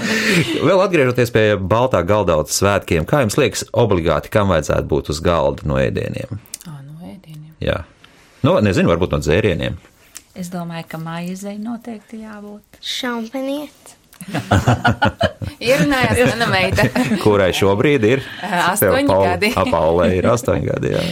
Vēl 0.65 0.83
atgriežoties 0.87 1.33
pie 1.35 1.45
baltā 1.61 2.01
galdautas 2.09 2.57
svētkiem, 2.61 3.05
kā 3.09 3.21
jums 3.23 3.37
liekas 3.39 3.65
obligāti, 3.71 4.31
kam 4.33 4.49
vajadzētu 4.53 4.89
būt 4.91 5.13
uz 5.15 5.21
galda 5.25 5.67
no 5.69 5.77
ēdieniem? 5.81 6.39
Ā, 6.65 6.75
no 6.81 6.97
ēdieniem. 7.05 7.51
Jā. 7.63 7.83
Nu, 8.45 8.57
nezinu, 8.61 8.89
varbūt 8.91 9.15
no 9.15 9.21
dzērieniem. 9.23 9.77
Es 10.35 10.49
domāju, 10.51 10.83
ka 10.91 10.97
maizei 10.99 11.55
noteikti 11.61 12.19
jābūt. 12.25 12.81
Šampaniet. 12.83 13.93
Ierunājās 15.65 16.19
mana 16.31 16.47
meita. 16.49 16.85
Kurai 17.23 17.51
šobrīd 17.55 18.05
ir? 18.07 18.23
Astoņi 18.43 19.07
Tev, 19.09 19.23
gadi. 19.27 19.51
Ā, 19.55 19.65
Paulai 19.71 20.09
ir 20.17 20.27
astoņi 20.29 20.67
gadi, 20.67 20.91
jā. 20.95 21.03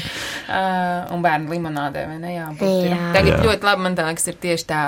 Uh, 0.43 1.13
un 1.15 1.23
bērnu 1.25 1.53
limonādē, 1.53 2.05
vai 2.09 2.19
ne? 2.21 2.33
Jā, 2.35 2.49
būt, 2.59 2.73
ir. 2.87 2.93
Jā. 2.93 3.09
Tagad 3.15 3.33
Jā. 3.33 3.41
ļoti 3.47 3.69
labi 3.69 3.85
man 3.87 3.97
liekas, 3.99 4.27
ir 4.31 4.39
tieši 4.43 4.67
tā 4.69 4.81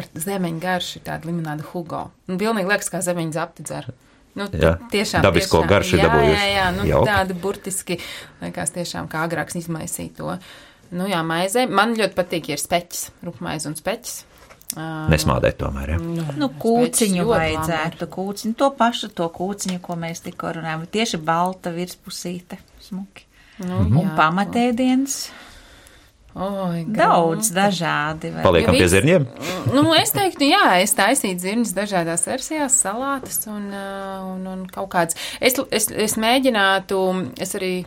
ar 0.00 0.08
zemeņu 0.26 0.62
garšu, 0.62 1.04
tāda 1.06 1.30
limonāda 1.30 1.66
Hugo. 1.72 2.06
Un 2.30 2.40
pilnīgi 2.40 2.70
liekas, 2.70 2.92
kā 2.92 3.02
zemeņu 3.04 3.36
zapti 3.36 3.66
dzer. 3.66 3.90
Nu, 4.34 4.48
Jā. 4.50 4.74
tā 4.74 4.90
tiešām 4.90 5.22
Dabisko 5.22 5.60
tiešām, 5.60 5.70
garšu 5.70 5.98
jā, 5.98 6.06
dabūjuši. 6.08 6.38
Jā, 6.38 6.46
jā, 6.50 6.68
nu, 6.74 6.86
Jauki. 6.90 7.10
tāda 7.10 7.36
burtiski, 7.38 7.98
liekas, 8.42 8.72
tiešām 8.74 9.10
kā 9.10 9.22
agrāks 9.28 9.58
izmaisīt 9.60 10.16
to. 10.18 10.34
Nu, 10.94 11.06
jā, 11.10 11.20
maizē. 11.26 11.68
Man 11.70 11.94
ļoti 11.98 12.16
patīk, 12.18 12.50
ja 12.50 12.58
ir 12.58 12.62
speķis, 12.62 13.04
rupmaize 13.26 13.70
un 13.70 13.78
speķis. 13.78 14.24
Uh, 14.74 15.04
Nesmādēt 15.12 15.58
tomēr, 15.60 15.92
jā. 15.94 15.98
Nu, 16.00 16.48
speķis 16.48 16.60
kūciņu 16.64 17.24
vajadzētu, 17.28 18.08
kūciņu, 18.10 18.54
to 18.58 18.70
pašu 18.74 19.08
to 19.14 19.28
kūciņu, 19.30 19.78
ko 19.84 19.94
mēs 20.00 20.24
tikko 20.24 20.50
runājam, 20.56 20.86
tieši 20.90 21.20
balta 21.22 21.70
virspusīte, 21.70 22.58
smuki. 22.82 23.22
Nu, 23.62 23.84
Un 23.84 24.00
jā, 24.02 24.14
pamatēdiens 24.18 25.18
Oi, 26.34 26.80
daudz 26.90 27.52
dažādi. 27.54 28.32
vai- 28.34 28.42
Paliekam 28.42 28.74
Jo 28.74 28.80
pie 28.80 28.88
zirņiem. 28.90 29.26
Nu, 29.72 29.94
es 29.94 30.10
teiktu, 30.10 30.48
jā, 30.50 30.82
es 30.82 30.92
taisīju 30.98 31.38
zirņus 31.38 31.74
dažādās 31.76 32.26
versijās, 32.26 32.74
salātas 32.82 33.46
un, 33.46 33.68
un, 33.70 34.46
un 34.50 34.64
kaut 34.66 34.88
kādas. 34.90 35.14
Es, 35.40 35.54
es, 35.70 35.86
es 35.94 36.16
mēģinātu, 36.18 36.98
es 37.38 37.54
arī. 37.54 37.84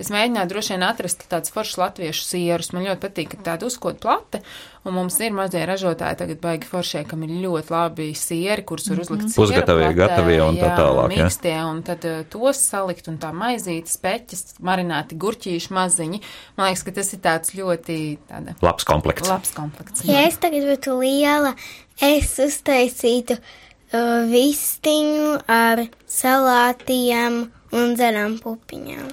Es 0.00 0.08
mēģināju 0.12 0.48
droši 0.48 0.72
vien 0.74 0.84
atrast 0.86 1.26
tādus 1.28 1.52
foršus 1.52 1.76
latviešu 1.80 2.24
sierus. 2.24 2.70
Man 2.72 2.86
ļoti 2.86 3.02
patīk, 3.02 3.34
ka 3.34 3.44
tāda 3.50 3.68
uzkota 3.68 4.00
plate, 4.00 4.40
un 4.88 4.96
mums 4.96 5.18
ir 5.20 5.34
mazie 5.36 5.60
ražotāji 5.68 6.18
tagad 6.22 6.40
baigi 6.40 6.70
foršie, 6.70 7.02
kam 7.10 7.26
ir 7.26 7.34
ļoti 7.42 7.74
labi 7.74 8.06
sieri, 8.16 8.64
kurus 8.66 8.88
var 8.88 9.02
uzlikt 9.04 9.28
siera 9.28 9.36
Pusgatavie, 9.36 9.84
platē, 9.90 9.98
gatavie 10.00 10.40
un 10.46 10.56
tā 10.56 10.70
jā, 10.70 10.72
tālāk, 10.80 11.14
jā. 11.18 11.28
Mikstie, 11.28 11.54
un 11.68 11.84
tad 11.86 12.08
uh, 12.08 12.18
tos 12.32 12.64
salikt, 12.64 13.12
un 13.12 13.20
tā 13.20 13.34
maizītes, 13.36 14.00
peķis, 14.00 14.44
marināti 14.64 15.20
gurķīši 15.20 15.76
maziņi. 15.76 16.22
Man 16.56 16.70
liekas, 16.70 16.86
ka 16.88 16.96
tas 16.96 17.14
ir 17.16 17.24
tāds 17.28 17.54
ļoti 17.58 18.00
tāda 18.30 18.56
Labs 18.64 18.88
komplekts. 18.88 19.28
labs 19.28 19.52
komplekts. 19.56 20.08
Ja 20.08 20.24
es 20.24 20.40
tagad 20.40 20.64
būtu 20.72 20.96
liela, 21.02 21.52
es 22.00 22.38
uztaisītu 22.40 23.36
uh, 23.36 24.22
vistiņu 24.32 25.40
ar 25.44 25.84
salātiem 26.08 27.42
un 27.76 27.98
dzeram 27.98 28.40
pupiņām. 28.40 29.10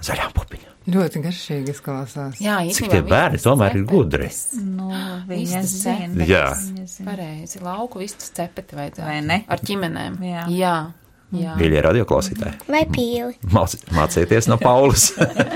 Zaļām 0.00 0.30
pupiņām. 0.36 0.66
Ļoti 0.90 1.20
garšīgi 1.26 1.74
izklausās. 1.74 2.38
Jā, 2.40 2.56
Cik 2.72 2.88
tie 2.90 3.02
bērni 3.04 3.38
tomēr 3.42 3.74
ir 3.76 3.82
cepetes. 3.84 3.90
gudri. 3.92 4.28
Nu, 4.64 4.88
viņa 5.28 5.60
Vistas 5.60 5.74
zina. 5.84 6.24
Jā. 6.26 6.46
Pareizi, 7.04 7.60
lauku 7.62 8.00
vistas 8.00 8.32
cepeti 8.34 8.78
vajadzētu. 8.78 9.04
Vai 9.06 9.20
ne? 9.20 9.42
Ar 9.46 9.60
ķimenēm. 9.60 10.16
Jā. 10.24 10.46
Jā. 10.56 10.74
Mīļie 11.30 11.82
radioklausītāji, 11.86 12.56
Vai 12.70 12.80
pīli? 12.90 13.36
māc, 13.54 13.76
mācieties 13.94 14.48
no 14.50 14.56
Paulas. 14.58 15.12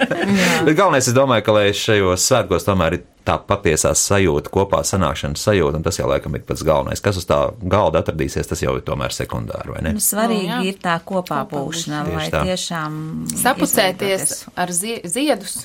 Bet 0.66 0.77
galvenais, 0.79 1.09
es 1.11 1.16
domāju, 1.16 1.45
ka 1.49 1.64
šajos 1.75 2.27
svētkos 2.31 2.66
tomēr 2.68 2.99
ir 2.99 3.03
tā 3.27 3.39
patiesā 3.41 3.91
sajūta, 3.97 4.53
kopā 4.53 4.83
sanākšanas 4.87 5.43
sajūta, 5.49 5.81
un 5.81 5.85
tas 5.87 5.99
jau 5.99 6.07
laikam 6.11 6.37
ir 6.37 6.45
pats 6.47 6.62
galvenais. 6.66 7.01
Kas 7.03 7.18
uz 7.18 7.27
tā 7.27 7.39
galda 7.72 8.03
atradīsies, 8.05 8.47
tas 8.51 8.62
jau 8.62 8.77
ir 8.79 8.85
tomēr 8.87 9.14
sekundāri, 9.16 9.72
vai 9.75 9.83
ne? 9.87 9.95
Nu, 9.97 10.05
svarīgi 10.05 10.47
Nu, 10.47 10.59
jā. 10.61 10.62
ir 10.70 10.79
tā 10.85 10.99
kopā 11.09 11.41
būšana, 11.51 12.03
lai 12.12 12.27
tā. 12.31 12.45
tiešām 12.47 12.99
Sapucēties 13.41 14.35
ar 14.61 14.72
zie 14.77 15.01
ziedus, 15.09 15.64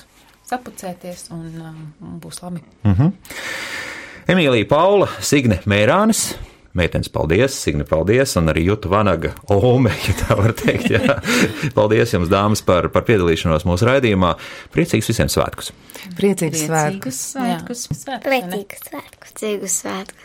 sapucēties 0.50 1.28
un 1.36 1.44
um, 1.60 1.80
būs 2.22 2.40
labi. 2.42 2.64
Emīlija 4.30 4.66
Paula, 4.70 5.08
Signe 5.22 5.60
Mērānis. 5.70 6.30
Meitenes, 6.78 7.10
paldies, 7.10 7.56
Signe, 7.58 7.82
paldies, 7.82 8.36
un 8.38 8.50
arī 8.52 8.62
Juta 8.68 8.90
Vanaga, 8.92 9.32
Ome, 9.50 9.90
ja 10.06 10.14
tā 10.20 10.36
var 10.38 10.52
teikt. 10.54 10.86
Jā. 10.94 11.16
Paldies 11.78 12.14
jums, 12.14 12.30
dāmas, 12.30 12.62
par, 12.62 12.86
par 12.94 13.02
piedalīšanos 13.08 13.66
mūsu 13.66 13.88
raidījumā. 13.88 14.36
Priecīgs 14.74 15.10
visiem 15.10 15.30
svētkus! 15.32 15.72
Priecīgs 16.18 16.62
svētkus! 16.68 17.18
Priecīgus 17.34 17.34
svētkus! 17.34 17.82
Svētkus, 17.90 18.04
vai 18.06 18.40
ne? 18.44 18.60
Priecīgus 18.60 18.86
svētkus, 18.86 19.34
cīgus 19.42 19.78
svētkus. 19.82 20.16